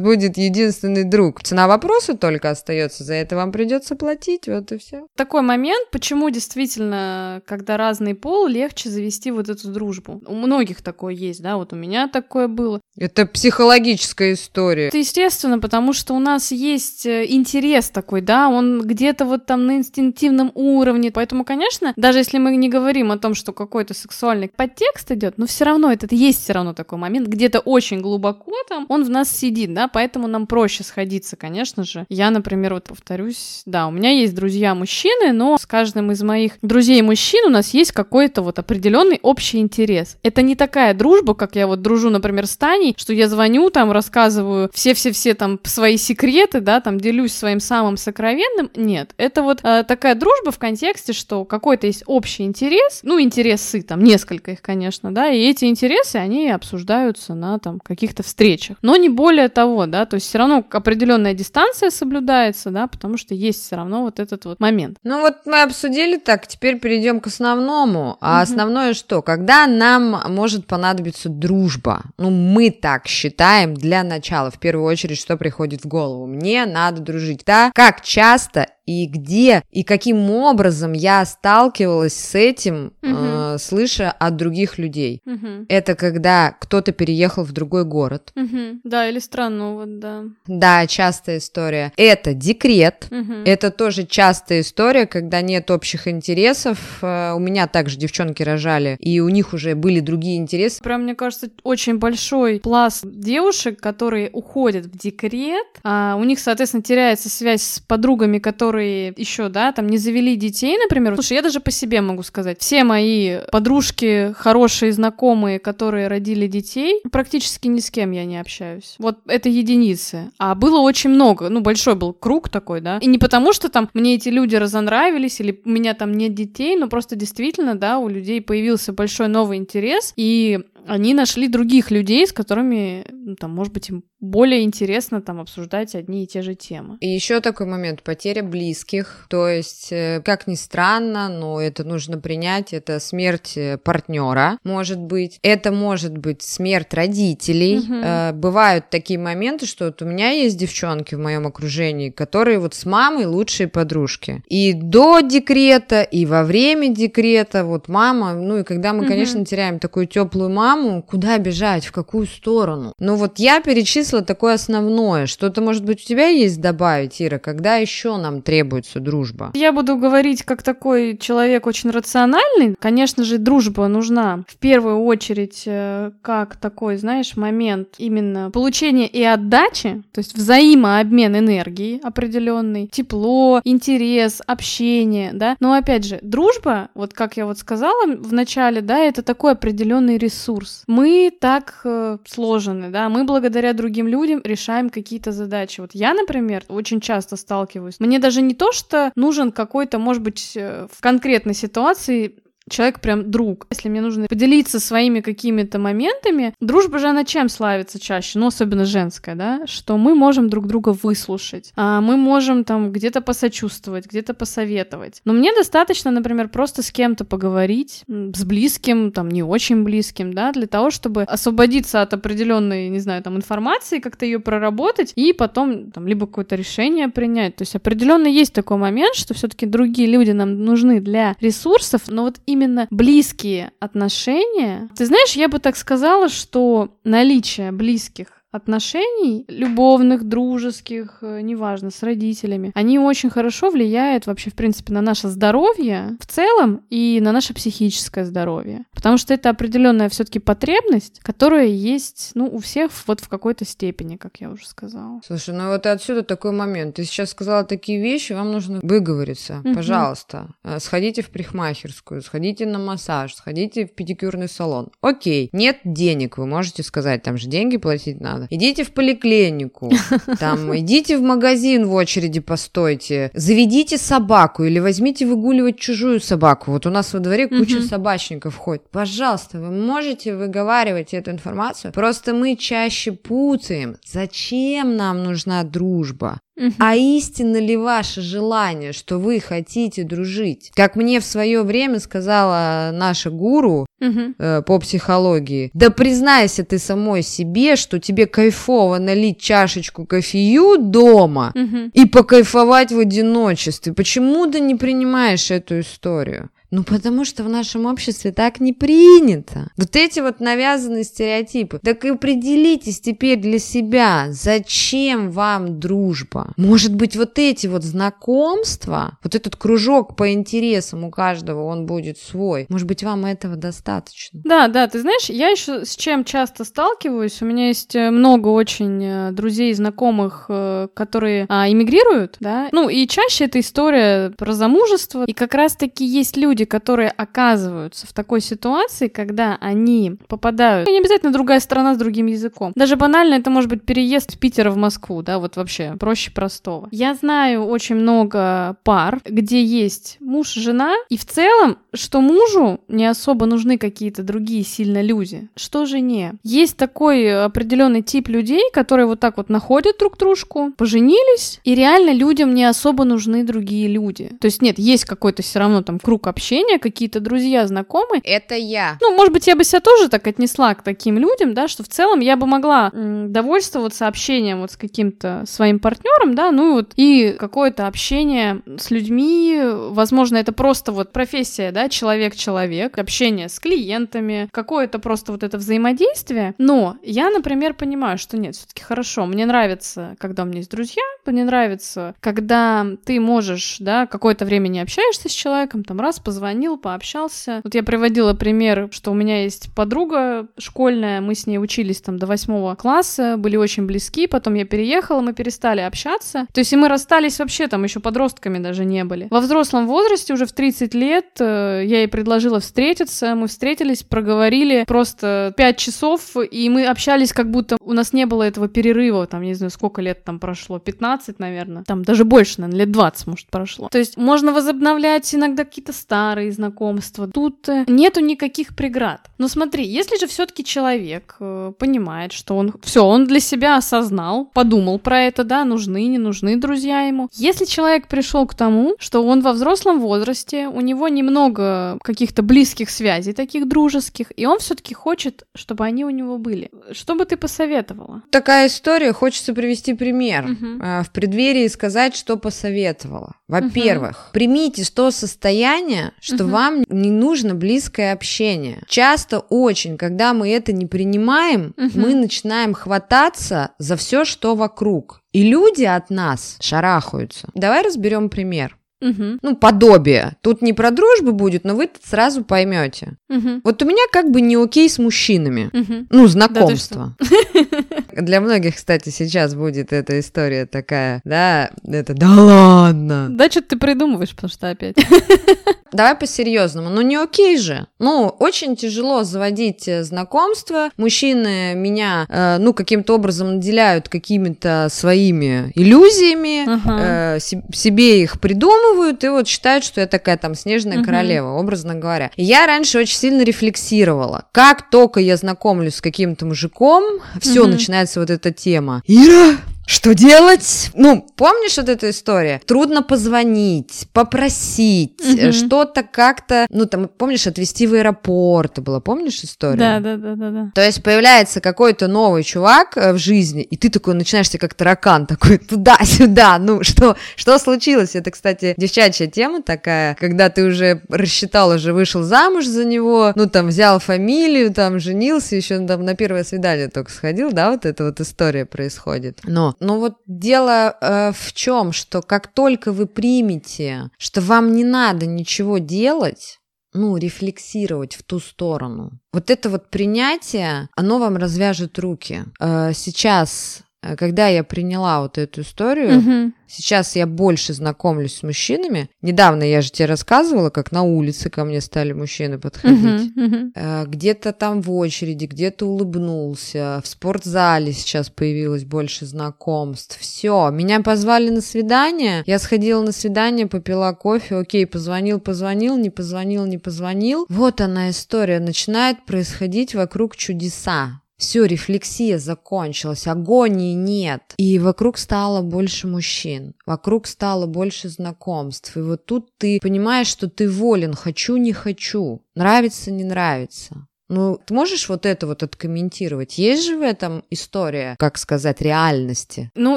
будет 0.00 0.36
единственный 0.36 1.04
друг. 1.04 1.42
Цена 1.42 1.66
вопроса 1.66 2.14
только 2.14 2.50
остается, 2.50 3.04
за 3.04 3.14
это 3.14 3.36
вам 3.36 3.52
придется 3.52 3.96
платить, 3.96 4.48
вот 4.48 4.72
и 4.72 4.78
все. 4.78 5.06
Такой 5.16 5.42
момент, 5.42 5.90
почему 5.90 6.30
действительно, 6.30 7.42
когда 7.46 7.76
разный 7.76 8.14
пол, 8.14 8.46
легче 8.46 8.90
завести 8.90 9.30
вот 9.30 9.48
эту 9.48 9.68
дружбу. 9.68 10.22
У 10.26 10.34
многих 10.34 10.82
такое 10.82 11.14
есть, 11.14 11.42
да, 11.42 11.56
вот 11.56 11.72
у 11.72 11.76
меня 11.76 12.08
такое 12.08 12.48
было. 12.48 12.80
Это 12.98 13.26
психологическая 13.26 14.34
история. 14.34 14.88
Это 14.88 14.98
естественно, 14.98 15.58
потому 15.58 15.92
что 15.92 16.14
у 16.14 16.18
нас 16.18 16.52
есть 16.52 17.06
э, 17.06 17.24
интерес 17.28 17.88
такой, 17.90 18.20
да, 18.20 18.48
он 18.48 18.82
где-то 18.82 19.24
вот 19.24 19.46
там 19.46 19.66
на 19.66 19.76
инстинктивном 19.76 20.52
уровне, 20.54 21.10
поэтому, 21.10 21.44
конечно, 21.44 21.92
даже 21.96 22.09
даже 22.10 22.18
если 22.18 22.38
мы 22.38 22.56
не 22.56 22.68
говорим 22.68 23.12
о 23.12 23.18
том, 23.18 23.36
что 23.36 23.52
какой-то 23.52 23.94
сексуальный 23.94 24.48
подтекст 24.48 25.12
идет, 25.12 25.38
но 25.38 25.46
все 25.46 25.64
равно 25.64 25.92
это 25.92 26.08
есть 26.10 26.42
все 26.42 26.52
равно 26.52 26.74
такой 26.74 26.98
момент, 26.98 27.28
где-то 27.28 27.60
очень 27.60 28.00
глубоко 28.00 28.50
там 28.68 28.84
он 28.88 29.04
в 29.04 29.10
нас 29.10 29.30
сидит, 29.30 29.72
да, 29.74 29.86
поэтому 29.86 30.26
нам 30.26 30.48
проще 30.48 30.82
сходиться, 30.82 31.36
конечно 31.36 31.84
же. 31.84 32.06
Я, 32.08 32.30
например, 32.30 32.74
вот 32.74 32.88
повторюсь, 32.88 33.62
да, 33.64 33.86
у 33.86 33.92
меня 33.92 34.10
есть 34.10 34.34
друзья 34.34 34.74
мужчины, 34.74 35.32
но 35.32 35.56
с 35.56 35.66
каждым 35.66 36.10
из 36.10 36.20
моих 36.24 36.54
друзей 36.62 37.00
мужчин 37.02 37.46
у 37.46 37.50
нас 37.50 37.74
есть 37.74 37.92
какой-то 37.92 38.42
вот 38.42 38.58
определенный 38.58 39.20
общий 39.22 39.58
интерес. 39.58 40.16
Это 40.24 40.42
не 40.42 40.56
такая 40.56 40.94
дружба, 40.94 41.34
как 41.34 41.54
я 41.54 41.68
вот 41.68 41.80
дружу, 41.80 42.10
например, 42.10 42.48
с 42.48 42.56
Таней, 42.56 42.96
что 42.98 43.12
я 43.12 43.28
звоню 43.28 43.70
там, 43.70 43.92
рассказываю 43.92 44.68
все-все-все 44.74 45.34
там 45.34 45.60
свои 45.62 45.96
секреты, 45.96 46.60
да, 46.60 46.80
там 46.80 46.98
делюсь 46.98 47.34
своим 47.34 47.60
самым 47.60 47.96
сокровенным. 47.96 48.68
Нет, 48.74 49.14
это 49.16 49.44
вот 49.44 49.60
э, 49.62 49.84
такая 49.86 50.16
дружба 50.16 50.50
в 50.50 50.58
контексте, 50.58 51.12
что 51.12 51.44
какой-то 51.44 51.86
есть 51.86 51.99
общий 52.06 52.44
интерес, 52.44 53.00
ну, 53.02 53.20
интересы, 53.20 53.82
там, 53.82 54.02
несколько 54.02 54.52
их, 54.52 54.62
конечно, 54.62 55.12
да, 55.12 55.28
и 55.28 55.48
эти 55.48 55.64
интересы, 55.66 56.16
они 56.16 56.50
обсуждаются 56.50 57.34
на 57.34 57.58
там 57.58 57.80
каких-то 57.80 58.22
встречах. 58.22 58.76
Но 58.82 58.96
не 58.96 59.08
более 59.08 59.48
того, 59.48 59.86
да, 59.86 60.06
то 60.06 60.14
есть 60.14 60.26
все 60.26 60.38
равно 60.38 60.64
определенная 60.70 61.34
дистанция 61.34 61.90
соблюдается, 61.90 62.70
да, 62.70 62.86
потому 62.86 63.16
что 63.16 63.34
есть 63.34 63.62
все 63.62 63.76
равно 63.76 64.02
вот 64.02 64.18
этот 64.18 64.44
вот 64.44 64.60
момент. 64.60 64.98
Ну 65.02 65.20
вот 65.20 65.38
мы 65.46 65.62
обсудили 65.62 66.16
так, 66.16 66.46
теперь 66.46 66.78
перейдем 66.78 67.20
к 67.20 67.26
основному. 67.26 68.16
А 68.20 68.40
основное 68.40 68.94
что? 68.94 69.22
Когда 69.22 69.66
нам 69.66 70.22
может 70.32 70.66
понадобиться 70.66 71.28
дружба? 71.28 72.02
Ну, 72.18 72.30
мы 72.30 72.70
так 72.70 73.06
считаем 73.06 73.74
для 73.74 74.02
начала. 74.02 74.50
В 74.50 74.58
первую 74.58 74.86
очередь, 74.86 75.18
что 75.18 75.36
приходит 75.36 75.84
в 75.84 75.88
голову? 75.88 76.26
Мне 76.26 76.66
надо 76.66 77.00
дружить. 77.00 77.42
Да? 77.46 77.70
Как 77.74 78.02
часто 78.02 78.68
и 78.90 79.06
где 79.06 79.62
и 79.70 79.84
каким 79.84 80.30
образом 80.30 80.92
я 80.92 81.24
сталкивалась 81.24 82.14
с 82.14 82.34
этим, 82.34 82.92
угу. 83.02 83.14
э, 83.14 83.56
слыша 83.58 84.10
от 84.10 84.34
других 84.34 84.78
людей. 84.78 85.22
Угу. 85.26 85.66
Это 85.68 85.94
когда 85.94 86.56
кто-то 86.58 86.90
переехал 86.90 87.44
в 87.44 87.52
другой 87.52 87.84
город. 87.84 88.32
Угу. 88.34 88.80
Да, 88.82 89.08
или 89.08 89.20
страну, 89.20 89.74
вот 89.74 90.00
да. 90.00 90.24
Да, 90.48 90.86
частая 90.88 91.38
история. 91.38 91.92
Это 91.96 92.34
декрет. 92.34 93.06
Угу. 93.12 93.44
Это 93.44 93.70
тоже 93.70 94.06
частая 94.06 94.62
история, 94.62 95.06
когда 95.06 95.40
нет 95.40 95.70
общих 95.70 96.08
интересов. 96.08 96.98
Э, 97.00 97.32
у 97.34 97.38
меня 97.38 97.68
также 97.68 97.96
девчонки 97.96 98.42
рожали, 98.42 98.96
и 98.98 99.20
у 99.20 99.28
них 99.28 99.52
уже 99.52 99.76
были 99.76 100.00
другие 100.00 100.38
интересы. 100.38 100.82
Прям, 100.82 101.04
мне 101.04 101.14
кажется, 101.14 101.48
очень 101.62 101.98
большой 101.98 102.58
пласт 102.58 103.04
девушек, 103.04 103.80
которые 103.80 104.30
уходят 104.32 104.86
в 104.86 104.98
декрет, 104.98 105.66
а 105.84 106.16
у 106.18 106.24
них, 106.24 106.40
соответственно, 106.40 106.82
теряется 106.82 107.28
связь 107.28 107.62
с 107.62 107.78
подругами, 107.78 108.38
которые 108.38 108.79
которые 108.80 109.12
еще, 109.16 109.48
да, 109.48 109.72
там 109.72 109.88
не 109.88 109.98
завели 109.98 110.36
детей, 110.36 110.78
например. 110.78 111.14
Слушай, 111.14 111.34
я 111.34 111.42
даже 111.42 111.60
по 111.60 111.70
себе 111.70 112.00
могу 112.00 112.22
сказать. 112.22 112.60
Все 112.60 112.82
мои 112.84 113.38
подружки, 113.52 114.34
хорошие 114.36 114.92
знакомые, 114.92 115.58
которые 115.58 116.08
родили 116.08 116.46
детей, 116.46 117.02
практически 117.12 117.68
ни 117.68 117.80
с 117.80 117.90
кем 117.90 118.12
я 118.12 118.24
не 118.24 118.40
общаюсь. 118.40 118.96
Вот 118.98 119.18
это 119.26 119.48
единицы. 119.48 120.30
А 120.38 120.54
было 120.54 120.80
очень 120.80 121.10
много, 121.10 121.50
ну, 121.50 121.60
большой 121.60 121.94
был 121.94 122.14
круг 122.14 122.48
такой, 122.48 122.80
да. 122.80 122.98
И 122.98 123.06
не 123.06 123.18
потому, 123.18 123.52
что 123.52 123.68
там 123.68 123.90
мне 123.92 124.14
эти 124.14 124.30
люди 124.30 124.56
разонравились, 124.56 125.40
или 125.40 125.60
у 125.64 125.68
меня 125.68 125.94
там 125.94 126.14
нет 126.14 126.34
детей, 126.34 126.76
но 126.76 126.88
просто 126.88 127.16
действительно, 127.16 127.74
да, 127.74 127.98
у 127.98 128.08
людей 128.08 128.40
появился 128.40 128.92
большой 128.92 129.28
новый 129.28 129.58
интерес, 129.58 130.14
и 130.16 130.60
они 130.86 131.14
нашли 131.14 131.48
других 131.48 131.90
людей, 131.90 132.26
с 132.26 132.32
которыми, 132.32 133.04
ну, 133.12 133.36
там, 133.36 133.54
может 133.54 133.72
быть, 133.72 133.88
им 133.90 134.04
более 134.20 134.62
интересно 134.62 135.22
там 135.22 135.40
обсуждать 135.40 135.94
одни 135.94 136.24
и 136.24 136.26
те 136.26 136.42
же 136.42 136.54
темы. 136.54 136.98
И 137.00 137.08
еще 137.08 137.40
такой 137.40 137.66
момент, 137.66 138.02
потеря 138.02 138.42
близких, 138.42 139.26
то 139.30 139.48
есть, 139.48 139.88
э, 139.92 140.20
как 140.22 140.46
ни 140.46 140.54
странно, 140.54 141.28
но 141.28 141.60
это 141.60 141.84
нужно 141.84 142.18
принять, 142.18 142.74
это 142.74 143.00
смерть 143.00 143.56
э, 143.56 143.78
партнера, 143.78 144.58
может 144.62 144.98
быть, 144.98 145.38
это 145.42 145.72
может 145.72 146.16
быть 146.18 146.42
смерть 146.42 146.92
родителей. 146.92 147.78
Угу. 147.78 148.38
Бывают 148.38 148.90
такие 148.90 149.18
моменты, 149.18 149.66
что 149.66 149.86
вот 149.86 150.02
у 150.02 150.04
меня 150.04 150.30
есть 150.30 150.58
девчонки 150.58 151.14
в 151.14 151.18
моем 151.18 151.46
окружении, 151.46 152.10
которые 152.10 152.58
вот 152.58 152.74
с 152.74 152.84
мамой 152.84 153.24
лучшие 153.24 153.68
подружки. 153.68 154.42
И 154.48 154.72
до 154.74 155.20
декрета, 155.20 156.02
и 156.02 156.26
во 156.26 156.44
время 156.44 156.88
декрета, 156.88 157.64
вот 157.64 157.88
мама, 157.88 158.34
ну 158.34 158.58
и 158.58 158.64
когда 158.64 158.92
мы, 158.92 159.00
угу. 159.00 159.08
конечно, 159.08 159.44
теряем 159.46 159.78
такую 159.78 160.06
теплую 160.06 160.50
маму, 160.50 160.69
куда 161.06 161.38
бежать, 161.38 161.86
в 161.86 161.92
какую 161.92 162.26
сторону? 162.26 162.92
Ну 162.98 163.16
вот 163.16 163.38
я 163.38 163.60
перечислила 163.60 164.22
такое 164.22 164.54
основное. 164.54 165.26
Что-то, 165.26 165.60
может 165.60 165.84
быть, 165.84 166.02
у 166.02 166.06
тебя 166.06 166.28
есть 166.28 166.60
добавить, 166.60 167.20
Ира? 167.20 167.38
Когда 167.38 167.76
еще 167.76 168.16
нам 168.16 168.42
требуется 168.42 169.00
дружба? 169.00 169.50
Я 169.54 169.72
буду 169.72 169.96
говорить 169.96 170.42
как 170.42 170.62
такой 170.62 171.16
человек 171.16 171.66
очень 171.66 171.90
рациональный. 171.90 172.74
Конечно 172.78 173.24
же, 173.24 173.38
дружба 173.38 173.88
нужна 173.88 174.44
в 174.46 174.56
первую 174.56 175.04
очередь 175.04 175.64
э, 175.66 176.10
как 176.22 176.56
такой, 176.56 176.96
знаешь, 176.96 177.36
момент 177.36 177.88
именно 177.98 178.50
получения 178.50 179.06
и 179.06 179.22
отдачи, 179.22 180.02
то 180.12 180.18
есть 180.18 180.34
взаимообмен 180.34 181.36
энергии 181.36 182.00
определенный, 182.02 182.88
тепло, 182.88 183.60
интерес, 183.64 184.42
общение, 184.46 185.30
да. 185.32 185.56
Но 185.60 185.72
опять 185.74 186.04
же, 186.04 186.18
дружба, 186.22 186.88
вот 186.94 187.14
как 187.14 187.36
я 187.36 187.46
вот 187.46 187.58
сказала 187.58 188.06
в 188.06 188.32
начале, 188.32 188.80
да, 188.80 188.98
это 188.98 189.22
такой 189.22 189.52
определенный 189.52 190.18
ресурс. 190.18 190.59
Мы 190.86 191.32
так 191.38 191.80
э, 191.84 192.18
сложены, 192.26 192.90
да, 192.90 193.08
мы 193.08 193.24
благодаря 193.24 193.72
другим 193.72 194.06
людям 194.06 194.40
решаем 194.44 194.90
какие-то 194.90 195.32
задачи. 195.32 195.80
Вот 195.80 195.90
я, 195.94 196.14
например, 196.14 196.64
очень 196.68 197.00
часто 197.00 197.36
сталкиваюсь. 197.36 198.00
Мне 198.00 198.18
даже 198.18 198.42
не 198.42 198.54
то, 198.54 198.72
что 198.72 199.12
нужен 199.16 199.52
какой-то, 199.52 199.98
может 199.98 200.22
быть, 200.22 200.52
э, 200.56 200.86
в 200.92 201.00
конкретной 201.00 201.54
ситуации 201.54 202.34
человек 202.70 203.00
прям 203.00 203.30
друг. 203.30 203.66
Если 203.70 203.88
мне 203.88 204.00
нужно 204.00 204.26
поделиться 204.26 204.80
своими 204.80 205.20
какими-то 205.20 205.78
моментами, 205.78 206.54
дружба 206.60 206.98
же 206.98 207.08
она 207.08 207.24
чем 207.24 207.48
славится 207.48 207.98
чаще, 207.98 208.38
ну, 208.38 208.46
особенно 208.46 208.84
женская, 208.84 209.34
да, 209.34 209.66
что 209.66 209.96
мы 209.98 210.14
можем 210.14 210.48
друг 210.48 210.66
друга 210.66 210.96
выслушать, 211.02 211.72
а 211.76 212.00
мы 212.00 212.16
можем 212.16 212.64
там 212.64 212.92
где-то 212.92 213.20
посочувствовать, 213.20 214.06
где-то 214.06 214.34
посоветовать. 214.34 215.20
Но 215.24 215.32
мне 215.32 215.52
достаточно, 215.54 216.10
например, 216.10 216.48
просто 216.48 216.82
с 216.82 216.90
кем-то 216.90 217.24
поговорить, 217.24 218.04
с 218.08 218.44
близким, 218.44 219.12
там, 219.12 219.28
не 219.28 219.42
очень 219.42 219.82
близким, 219.82 220.32
да, 220.32 220.52
для 220.52 220.66
того, 220.66 220.90
чтобы 220.90 221.22
освободиться 221.24 222.02
от 222.02 222.14
определенной, 222.14 222.88
не 222.88 223.00
знаю, 223.00 223.22
там, 223.22 223.36
информации, 223.36 223.98
как-то 223.98 224.24
ее 224.24 224.38
проработать 224.38 225.12
и 225.16 225.32
потом, 225.32 225.90
там, 225.90 226.06
либо 226.06 226.26
какое-то 226.26 226.54
решение 226.54 227.08
принять. 227.08 227.56
То 227.56 227.62
есть 227.62 227.74
определенно 227.74 228.26
есть 228.26 228.52
такой 228.52 228.76
момент, 228.76 229.14
что 229.14 229.34
все-таки 229.34 229.66
другие 229.66 230.08
люди 230.08 230.30
нам 230.30 230.64
нужны 230.64 231.00
для 231.00 231.36
ресурсов, 231.40 232.02
но 232.08 232.22
вот 232.22 232.36
именно 232.46 232.59
именно 232.60 232.86
близкие 232.90 233.72
отношения. 233.80 234.88
Ты 234.96 235.06
знаешь, 235.06 235.32
я 235.32 235.48
бы 235.48 235.58
так 235.58 235.76
сказала, 235.76 236.28
что 236.28 236.96
наличие 237.04 237.72
близких 237.72 238.39
отношений, 238.52 239.44
любовных, 239.48 240.24
дружеских, 240.24 241.18
э, 241.22 241.40
неважно, 241.40 241.90
с 241.90 242.02
родителями, 242.02 242.72
они 242.74 242.98
очень 242.98 243.30
хорошо 243.30 243.70
влияют 243.70 244.26
вообще, 244.26 244.50
в 244.50 244.54
принципе, 244.54 244.92
на 244.92 245.00
наше 245.00 245.28
здоровье 245.28 246.16
в 246.20 246.26
целом 246.26 246.84
и 246.90 247.20
на 247.22 247.32
наше 247.32 247.54
психическое 247.54 248.24
здоровье. 248.24 248.86
Потому 248.94 249.18
что 249.18 249.34
это 249.34 249.50
определенная 249.50 250.08
все-таки 250.08 250.40
потребность, 250.40 251.20
которая 251.20 251.66
есть, 251.66 252.32
ну, 252.34 252.46
у 252.46 252.58
всех 252.58 252.90
вот 253.06 253.20
в 253.20 253.28
какой-то 253.28 253.64
степени, 253.64 254.16
как 254.16 254.40
я 254.40 254.50
уже 254.50 254.66
сказала. 254.66 255.20
Слушай, 255.24 255.54
ну 255.54 255.68
вот 255.68 255.86
отсюда 255.86 256.22
такой 256.22 256.52
момент. 256.52 256.96
Ты 256.96 257.04
сейчас 257.04 257.30
сказала 257.30 257.64
такие 257.64 258.00
вещи, 258.02 258.32
вам 258.32 258.50
нужно 258.50 258.80
выговориться. 258.82 259.60
Угу. 259.64 259.74
Пожалуйста, 259.74 260.48
э, 260.64 260.80
сходите 260.80 261.22
в 261.22 261.30
парикмахерскую, 261.30 262.20
сходите 262.22 262.66
на 262.66 262.78
массаж, 262.78 263.34
сходите 263.34 263.86
в 263.86 263.94
педикюрный 263.94 264.48
салон. 264.48 264.90
Окей, 265.00 265.50
нет 265.52 265.78
денег, 265.84 266.38
вы 266.38 266.46
можете 266.46 266.82
сказать, 266.82 267.22
там 267.22 267.36
же 267.36 267.48
деньги 267.48 267.76
платить 267.76 268.20
надо 268.20 268.39
надо. 268.40 268.54
Идите 268.54 268.84
в 268.84 268.92
поликлинику, 268.92 269.92
там, 270.38 270.76
идите 270.76 271.18
в 271.18 271.22
магазин 271.22 271.86
в 271.86 271.94
очереди 271.94 272.40
постойте, 272.40 273.30
заведите 273.34 273.98
собаку 273.98 274.64
или 274.64 274.78
возьмите 274.78 275.26
выгуливать 275.26 275.78
чужую 275.78 276.20
собаку. 276.20 276.72
Вот 276.72 276.86
у 276.86 276.90
нас 276.90 277.12
во 277.12 277.20
дворе 277.20 277.48
куча 277.48 277.82
собачников 277.82 278.56
ходит. 278.56 278.90
Пожалуйста, 278.90 279.58
вы 279.58 279.70
можете 279.70 280.34
выговаривать 280.34 281.14
эту 281.14 281.30
информацию? 281.30 281.92
Просто 281.92 282.34
мы 282.34 282.56
чаще 282.56 283.12
путаем. 283.12 283.96
Зачем 284.04 284.96
нам 284.96 285.22
нужна 285.22 285.62
дружба? 285.64 286.40
А 286.78 286.94
истинно 286.94 287.58
ли 287.58 287.76
ваше 287.76 288.20
желание, 288.20 288.92
что 288.92 289.18
вы 289.18 289.40
хотите 289.40 290.04
дружить? 290.04 290.70
Как 290.74 290.96
мне 290.96 291.20
в 291.20 291.24
свое 291.24 291.62
время 291.62 292.00
сказала 292.00 292.90
наша 292.92 293.30
гуру 293.30 293.86
э, 294.00 294.62
по 294.66 294.78
психологии, 294.78 295.70
да 295.74 295.90
признайся 295.90 296.64
ты 296.64 296.78
самой 296.78 297.22
себе, 297.22 297.76
что 297.76 297.98
тебе 297.98 298.26
кайфово 298.26 298.98
налить 298.98 299.40
чашечку 299.40 300.04
кофею 300.06 300.78
дома 300.78 301.52
и 301.92 302.04
покайфовать 302.06 302.92
в 302.92 302.98
одиночестве. 302.98 303.92
Почему 303.92 304.46
ты 304.46 304.60
не 304.60 304.74
принимаешь 304.74 305.50
эту 305.50 305.80
историю? 305.80 306.50
Ну, 306.70 306.84
потому 306.84 307.24
что 307.24 307.42
в 307.44 307.48
нашем 307.48 307.86
обществе 307.86 308.32
так 308.32 308.60
не 308.60 308.72
принято. 308.72 309.70
Вот 309.76 309.96
эти 309.96 310.20
вот 310.20 310.40
навязанные 310.40 311.04
стереотипы. 311.04 311.80
Так 311.82 312.04
и 312.04 312.10
определитесь 312.10 313.00
теперь 313.00 313.38
для 313.38 313.58
себя, 313.58 314.26
зачем 314.30 315.30
вам 315.30 315.80
дружба. 315.80 316.52
Может 316.56 316.94
быть, 316.94 317.16
вот 317.16 317.38
эти 317.38 317.66
вот 317.66 317.82
знакомства, 317.82 319.18
вот 319.22 319.34
этот 319.34 319.56
кружок 319.56 320.16
по 320.16 320.32
интересам 320.32 321.04
у 321.04 321.10
каждого, 321.10 321.64
он 321.64 321.86
будет 321.86 322.18
свой. 322.18 322.66
Может 322.68 322.86
быть, 322.86 323.02
вам 323.02 323.24
этого 323.24 323.56
достаточно. 323.56 324.40
Да, 324.44 324.68
да, 324.68 324.86
ты 324.86 325.00
знаешь, 325.00 325.28
я 325.28 325.48
еще 325.48 325.84
с 325.84 325.96
чем 325.96 326.24
часто 326.24 326.64
сталкиваюсь. 326.64 327.42
У 327.42 327.46
меня 327.46 327.68
есть 327.68 327.94
э, 327.96 328.10
много 328.10 328.48
очень 328.48 329.02
э, 329.02 329.32
друзей 329.32 329.70
и 329.70 329.74
знакомых, 329.74 330.46
э, 330.48 330.88
которые 330.94 331.46
а, 331.48 331.68
иммигрируют, 331.70 332.36
да. 332.40 332.68
Ну, 332.72 332.88
и 332.88 333.06
чаще 333.06 333.44
это 333.44 333.60
история 333.60 334.30
про 334.30 334.52
замужество. 334.52 335.24
И 335.24 335.32
как 335.32 335.54
раз-таки 335.54 336.04
есть 336.04 336.36
люди, 336.36 336.59
которые 336.64 337.10
оказываются 337.10 338.06
в 338.06 338.12
такой 338.12 338.40
ситуации, 338.40 339.08
когда 339.08 339.56
они 339.60 340.16
попадают... 340.28 340.88
Ну, 340.88 340.92
не 340.92 341.00
обязательно 341.00 341.32
другая 341.32 341.60
страна 341.60 341.94
с 341.94 341.98
другим 341.98 342.26
языком. 342.26 342.72
Даже 342.74 342.96
банально 342.96 343.34
это 343.34 343.50
может 343.50 343.70
быть 343.70 343.82
переезд 343.84 344.32
с 344.32 344.36
Питера 344.36 344.70
в 344.70 344.76
Москву, 344.76 345.22
да, 345.22 345.38
вот 345.38 345.56
вообще 345.56 345.96
проще 345.98 346.30
простого. 346.30 346.88
Я 346.90 347.14
знаю 347.14 347.64
очень 347.66 347.96
много 347.96 348.76
пар, 348.84 349.20
где 349.24 349.62
есть 349.62 350.16
муж, 350.20 350.54
жена, 350.54 350.94
и 351.08 351.16
в 351.16 351.24
целом, 351.24 351.78
что 351.92 352.20
мужу 352.20 352.80
не 352.88 353.06
особо 353.06 353.46
нужны 353.46 353.78
какие-то 353.78 354.22
другие 354.22 354.64
сильно 354.64 355.02
люди, 355.02 355.48
что 355.56 355.86
жене. 355.86 356.34
Есть 356.42 356.76
такой 356.76 357.44
определенный 357.44 358.02
тип 358.02 358.28
людей, 358.28 358.62
которые 358.72 359.06
вот 359.06 359.20
так 359.20 359.36
вот 359.36 359.48
находят 359.48 359.96
друг 359.98 360.18
дружку, 360.18 360.72
поженились, 360.76 361.60
и 361.64 361.74
реально 361.74 362.12
людям 362.12 362.54
не 362.54 362.64
особо 362.64 363.04
нужны 363.04 363.44
другие 363.44 363.88
люди. 363.88 364.30
То 364.40 364.46
есть 364.46 364.62
нет, 364.62 364.78
есть 364.78 365.04
какой-то 365.04 365.42
все 365.42 365.58
равно 365.58 365.82
там 365.82 365.98
круг 365.98 366.26
общения, 366.26 366.49
какие-то 366.78 367.20
друзья, 367.20 367.66
знакомые. 367.66 368.20
Это 368.24 368.54
я. 368.54 368.98
Ну, 369.00 369.14
может 369.14 369.32
быть, 369.32 369.46
я 369.46 369.56
бы 369.56 369.64
себя 369.64 369.80
тоже 369.80 370.08
так 370.08 370.26
отнесла 370.26 370.74
к 370.74 370.82
таким 370.82 371.18
людям, 371.18 371.54
да, 371.54 371.68
что 371.68 371.82
в 371.82 371.88
целом 371.88 372.20
я 372.20 372.36
бы 372.36 372.46
могла 372.46 372.90
м, 372.92 373.32
довольствоваться 373.32 374.06
общением 374.06 374.60
вот 374.60 374.72
с 374.72 374.76
каким-то 374.76 375.44
своим 375.46 375.78
партнером, 375.78 376.34
да, 376.34 376.50
ну 376.50 376.70
и 376.70 376.72
вот 376.72 376.92
и 376.96 377.36
какое-то 377.38 377.86
общение 377.86 378.62
с 378.78 378.90
людьми, 378.90 379.60
возможно, 379.62 380.36
это 380.36 380.52
просто 380.52 380.92
вот 380.92 381.12
профессия, 381.12 381.70
да, 381.70 381.88
человек-человек, 381.88 382.98
общение 382.98 383.48
с 383.48 383.58
клиентами, 383.58 384.48
какое-то 384.52 384.98
просто 384.98 385.32
вот 385.32 385.42
это 385.42 385.58
взаимодействие. 385.58 386.54
Но 386.58 386.96
я, 387.02 387.30
например, 387.30 387.74
понимаю, 387.74 388.18
что 388.18 388.36
нет, 388.36 388.56
все-таки 388.56 388.82
хорошо, 388.82 389.26
мне 389.26 389.46
нравится, 389.46 390.16
когда 390.18 390.42
у 390.42 390.46
меня 390.46 390.58
есть 390.58 390.70
друзья, 390.70 391.02
мне 391.26 391.44
нравится, 391.44 392.14
когда 392.20 392.86
ты 393.04 393.20
можешь, 393.20 393.76
да, 393.80 394.06
какое-то 394.06 394.44
время 394.44 394.68
не 394.68 394.80
общаешься 394.80 395.28
с 395.28 395.32
человеком, 395.32 395.84
там 395.84 396.00
раз 396.00 396.18
позвонил, 396.40 396.78
пообщался. 396.78 397.60
Вот 397.64 397.74
я 397.74 397.82
приводила 397.82 398.32
пример, 398.32 398.88
что 398.92 399.10
у 399.10 399.14
меня 399.14 399.42
есть 399.42 399.68
подруга 399.74 400.48
школьная, 400.56 401.20
мы 401.20 401.34
с 401.34 401.46
ней 401.46 401.58
учились 401.58 402.00
там 402.00 402.18
до 402.18 402.26
восьмого 402.26 402.74
класса, 402.76 403.36
были 403.36 403.56
очень 403.56 403.84
близки, 403.84 404.26
потом 404.26 404.54
я 404.54 404.64
переехала, 404.64 405.20
мы 405.20 405.34
перестали 405.34 405.82
общаться. 405.82 406.46
То 406.54 406.60
есть 406.60 406.72
и 406.72 406.76
мы 406.76 406.88
расстались 406.88 407.38
вообще 407.38 407.66
там 407.66 407.84
еще 407.84 408.00
подростками 408.00 408.58
даже 408.58 408.86
не 408.86 409.04
были. 409.04 409.28
Во 409.30 409.40
взрослом 409.40 409.86
возрасте, 409.86 410.32
уже 410.32 410.46
в 410.46 410.52
30 410.52 410.94
лет, 410.94 411.26
э, 411.40 411.82
я 411.84 411.98
ей 411.98 412.08
предложила 412.08 412.58
встретиться, 412.58 413.34
мы 413.34 413.46
встретились, 413.46 414.02
проговорили 414.02 414.84
просто 414.86 415.52
5 415.58 415.76
часов, 415.76 416.36
и 416.50 416.70
мы 416.70 416.86
общались 416.86 417.34
как 417.34 417.50
будто 417.50 417.76
у 417.82 417.92
нас 417.92 418.14
не 418.14 418.24
было 418.24 418.44
этого 418.44 418.66
перерыва, 418.66 419.26
там, 419.26 419.42
не 419.42 419.52
знаю, 419.52 419.70
сколько 419.70 420.00
лет 420.00 420.24
там 420.24 420.40
прошло, 420.40 420.78
15, 420.78 421.38
наверное, 421.38 421.84
там 421.84 422.02
даже 422.02 422.24
больше, 422.24 422.62
наверное, 422.62 422.86
лет 422.86 422.92
20, 422.92 423.26
может, 423.26 423.46
прошло. 423.48 423.88
То 423.90 423.98
есть 423.98 424.16
можно 424.16 424.54
возобновлять 424.54 425.34
иногда 425.34 425.64
какие-то 425.64 425.92
старые 426.30 426.52
знакомства. 426.52 427.26
Тут 427.26 427.68
э, 427.68 427.84
нету 427.88 428.20
никаких 428.20 428.76
преград. 428.76 429.20
Но 429.38 429.48
смотри, 429.48 429.84
если 429.84 430.16
же 430.16 430.26
все-таки 430.28 430.62
человек 430.64 431.34
э, 431.40 431.72
понимает, 431.76 432.32
что 432.32 432.56
он 432.56 432.72
все, 432.82 433.04
он 433.04 433.26
для 433.26 433.40
себя 433.40 433.76
осознал, 433.76 434.48
подумал 434.54 435.00
про 435.00 435.22
это, 435.22 435.42
да, 435.42 435.64
нужны, 435.64 436.06
не 436.06 436.18
нужны 436.18 436.56
друзья 436.56 437.00
ему. 437.08 437.28
Если 437.32 437.64
человек 437.64 438.06
пришел 438.06 438.46
к 438.46 438.54
тому, 438.54 438.94
что 438.98 439.24
он 439.24 439.40
во 439.40 439.52
взрослом 439.52 440.00
возрасте, 440.00 440.68
у 440.68 440.80
него 440.80 441.08
немного 441.08 441.98
каких-то 442.04 442.42
близких 442.42 442.90
связей, 442.90 443.32
таких 443.32 443.66
дружеских, 443.66 444.32
и 444.36 444.46
он 444.46 444.58
все-таки 444.60 444.94
хочет, 444.94 445.42
чтобы 445.56 445.84
они 445.84 446.04
у 446.04 446.10
него 446.10 446.38
были. 446.38 446.70
Что 446.92 447.16
бы 447.16 447.24
ты 447.24 447.36
посоветовала? 447.36 448.22
Такая 448.30 448.68
история, 448.68 449.12
хочется 449.12 449.52
привести 449.52 449.94
пример. 449.94 450.46
А, 450.80 451.02
В 451.02 451.10
преддверии 451.10 451.66
сказать, 451.68 452.14
что 452.14 452.36
посоветовала. 452.36 453.34
Во-первых, 453.48 454.30
примите 454.32 454.84
то 455.00 455.10
состояние, 455.10 456.12
что 456.20 456.44
Мгм. 456.44 456.52
вам 456.52 456.84
не 456.88 457.10
нужно 457.10 457.54
близкое 457.54 458.12
общение. 458.12 458.82
Часто 458.88 459.38
очень, 459.40 459.96
когда 459.96 460.32
мы 460.34 460.50
это 460.50 460.72
не 460.72 460.86
принимаем, 460.86 461.74
Мгм. 461.76 461.90
мы 462.00 462.14
начинаем 462.14 462.74
хвататься 462.74 463.70
за 463.78 463.96
все, 463.96 464.24
что 464.24 464.54
вокруг. 464.54 465.20
И 465.32 465.42
люди 465.42 465.84
от 465.84 466.10
нас 466.10 466.56
шарахаются. 466.60 467.48
Давай 467.54 467.82
разберем 467.82 468.28
пример. 468.28 468.76
Мгм. 469.02 469.38
Ну, 469.40 469.56
подобие. 469.56 470.36
Тут 470.42 470.60
не 470.60 470.74
про 470.74 470.90
дружбу 470.90 471.32
будет, 471.32 471.64
но 471.64 471.74
вы 471.74 471.86
тут 471.86 472.04
сразу 472.04 472.44
поймете. 472.44 473.16
Мгм. 473.30 473.62
Вот 473.64 473.82
у 473.82 473.86
меня 473.86 474.02
как 474.12 474.30
бы 474.30 474.42
не 474.42 474.56
окей 474.56 474.90
с 474.90 474.98
мужчинами. 474.98 475.70
Мгм. 475.72 476.06
Ну, 476.10 476.26
знакомство. 476.26 477.16
Для 478.16 478.40
многих, 478.40 478.76
кстати, 478.76 479.08
сейчас 479.10 479.54
будет 479.54 479.92
эта 479.92 480.18
история 480.20 480.66
такая, 480.66 481.20
да, 481.24 481.70
это 481.86 482.14
да 482.14 482.28
ладно. 482.30 483.28
Да, 483.30 483.50
что 483.50 483.62
ты 483.62 483.76
придумываешь, 483.76 484.34
потому 484.34 484.50
что 484.50 484.70
опять. 484.70 484.96
Давай 485.92 486.14
по-серьезному. 486.14 486.88
Ну, 486.88 487.00
не 487.00 487.16
окей 487.16 487.58
же. 487.58 487.86
Ну, 487.98 488.28
очень 488.38 488.76
тяжело 488.76 489.24
заводить 489.24 489.88
э, 489.88 490.04
знакомства. 490.04 490.90
Мужчины 490.96 491.74
меня, 491.74 492.26
э, 492.28 492.58
ну, 492.60 492.72
каким-то 492.72 493.16
образом 493.16 493.56
наделяют 493.56 494.08
какими-то 494.08 494.86
своими 494.88 495.72
иллюзиями, 495.74 496.62
Ага. 496.72 497.34
э, 497.36 497.40
се- 497.40 497.64
себе 497.74 498.22
их 498.22 498.38
придумывают 498.40 499.24
и 499.24 499.28
вот 499.30 499.48
считают, 499.48 499.82
что 499.82 500.00
я 500.00 500.06
такая 500.06 500.36
там 500.36 500.54
снежная 500.54 500.98
Мгм. 500.98 501.06
королева, 501.06 501.48
образно 501.58 501.96
говоря. 501.96 502.30
Я 502.36 502.66
раньше 502.66 502.98
очень 503.00 503.16
сильно 503.18 503.42
рефлексировала. 503.42 504.44
Как 504.52 504.90
только 504.90 505.18
я 505.18 505.36
знакомлюсь 505.36 505.96
с 505.96 506.00
каким-то 506.00 506.46
мужиком, 506.46 507.02
все, 507.40 507.62
Мгм. 507.64 507.72
Начинается 508.00 508.20
вот 508.20 508.30
эта 508.30 508.50
тема. 508.52 509.02
Ира, 509.06 509.58
что 509.90 510.14
делать? 510.14 510.90
Ну, 510.94 511.26
помнишь 511.34 511.76
вот 511.76 511.88
эту 511.88 512.10
историю? 512.10 512.60
Трудно 512.64 513.02
позвонить, 513.02 514.06
попросить, 514.12 515.20
Мгм. 515.24 515.52
что-то 515.52 516.04
как-то, 516.04 516.66
ну, 516.70 516.86
там, 516.86 517.08
помнишь, 517.08 517.48
отвезти 517.48 517.88
в 517.88 517.94
аэропорт, 517.94 518.78
была, 518.78 519.00
помнишь 519.00 519.42
историю? 519.42 519.78
Да, 519.78 519.98
да, 519.98 520.16
да, 520.16 520.36
да, 520.36 520.50
да. 520.50 520.70
То 520.76 520.80
есть 520.80 521.02
появляется 521.02 521.60
какой-то 521.60 522.06
новый 522.06 522.44
чувак 522.44 522.96
э, 522.96 523.12
в 523.12 523.18
жизни, 523.18 523.62
и 523.62 523.76
ты 523.76 523.90
такой 523.90 524.14
начинаешься 524.14 524.58
как 524.58 524.74
таракан, 524.74 525.26
такой 525.26 525.58
туда-сюда, 525.58 526.58
ну 526.58 526.84
что, 526.84 527.16
что 527.34 527.58
случилось? 527.58 528.14
Это, 528.14 528.30
кстати, 528.30 528.74
девчачья 528.76 529.26
тема 529.26 529.60
такая, 529.60 530.14
когда 530.20 530.50
ты 530.50 530.62
уже 530.62 531.02
рассчитал, 531.08 531.70
уже 531.70 531.92
вышел 531.92 532.22
замуж 532.22 532.64
за 532.64 532.84
него, 532.84 533.32
ну 533.34 533.48
там 533.48 533.66
взял 533.66 533.98
фамилию, 533.98 534.72
там 534.72 535.00
женился, 535.00 535.56
еще 535.56 535.84
там 535.84 536.04
на 536.04 536.14
первое 536.14 536.44
свидание 536.44 536.86
только 536.86 537.10
сходил, 537.10 537.50
да, 537.50 537.72
вот 537.72 537.86
эта 537.86 538.04
вот 538.04 538.20
история 538.20 538.66
происходит. 538.66 539.40
Но, 539.42 539.74
ну 539.80 539.98
вот 539.98 540.14
дело 540.26 540.96
э, 541.00 541.32
в 541.32 541.52
чем, 541.52 541.92
что 541.92 542.22
как 542.22 542.48
только 542.48 542.92
вы 542.92 543.06
примете, 543.06 544.10
что 544.18 544.40
вам 544.40 544.74
не 544.74 544.84
надо 544.84 545.26
ничего 545.26 545.78
делать, 545.78 546.60
ну, 546.92 547.16
рефлексировать 547.16 548.14
в 548.14 548.22
ту 548.22 548.40
сторону. 548.40 549.12
Вот 549.32 549.50
это 549.50 549.70
вот 549.70 549.90
принятие, 549.90 550.88
оно 550.96 551.18
вам 551.18 551.36
развяжет 551.36 551.98
руки. 551.98 552.44
Э, 552.58 552.92
Сейчас, 552.94 553.82
когда 554.16 554.48
я 554.48 554.64
приняла 554.64 555.20
вот 555.20 555.36
эту 555.38 555.60
историю, 555.60 556.20
Мгм. 556.20 556.54
сейчас 556.66 557.16
я 557.16 557.26
больше 557.26 557.72
знакомлюсь 557.74 558.36
с 558.36 558.42
мужчинами. 558.42 559.10
Недавно 559.22 559.62
я 559.62 559.82
же 559.82 559.90
тебе 559.90 560.06
рассказывала, 560.06 560.70
как 560.70 560.90
на 560.92 561.02
улице 561.02 561.50
ко 561.50 561.64
мне 561.64 561.80
стали 561.80 562.12
мужчины 562.12 562.58
подходить. 562.58 563.36
Мгм. 563.36 563.72
Э, 563.74 564.04
Где-то 564.06 564.52
там 564.52 564.80
в 564.80 564.90
очереди, 564.92 565.44
где-то 565.44 565.86
улыбнулся. 565.86 567.00
В 567.04 567.06
спортзале 567.08 567.92
сейчас 567.92 568.30
появилось 568.30 568.84
больше 568.84 569.26
знакомств. 569.26 570.18
Все, 570.18 570.70
меня 570.70 571.00
позвали 571.00 571.50
на 571.50 571.60
свидание. 571.60 572.42
Я 572.46 572.58
сходила 572.58 573.02
на 573.02 573.12
свидание, 573.12 573.66
попила 573.66 574.12
кофе. 574.12 574.56
Окей, 574.56 574.86
позвонил, 574.86 575.40
позвонил, 575.40 575.96
не 575.96 576.10
позвонил, 576.10 576.64
не 576.66 576.78
позвонил. 576.78 577.44
Вот 577.48 577.80
она 577.80 578.10
история. 578.10 578.60
Начинает 578.60 579.24
происходить 579.26 579.94
вокруг 579.94 580.36
чудеса. 580.36 581.20
Все, 581.40 581.64
рефлексия 581.64 582.38
закончилась, 582.38 583.26
агонии 583.26 583.94
нет. 583.94 584.42
И 584.58 584.78
вокруг 584.78 585.16
стало 585.16 585.62
больше 585.62 586.06
мужчин, 586.06 586.74
вокруг 586.84 587.26
стало 587.26 587.64
больше 587.64 588.10
знакомств. 588.10 588.94
И 588.94 589.00
вот 589.00 589.24
тут 589.24 589.48
ты 589.56 589.80
понимаешь, 589.80 590.26
что 590.26 590.50
ты 590.50 590.68
волен, 590.68 591.14
хочу, 591.14 591.56
не 591.56 591.72
хочу, 591.72 592.42
нравится, 592.54 593.10
не 593.10 593.24
нравится. 593.24 594.06
Ну, 594.28 594.60
ты 594.64 594.74
можешь 594.74 595.08
вот 595.08 595.24
это 595.24 595.46
вот 595.46 595.62
откомментировать? 595.62 596.58
Есть 596.58 596.84
же 596.84 596.98
в 596.98 597.02
этом 597.02 597.42
история, 597.48 598.16
как 598.18 598.36
сказать, 598.36 598.82
реальности? 598.82 599.72
Ну, 599.74 599.96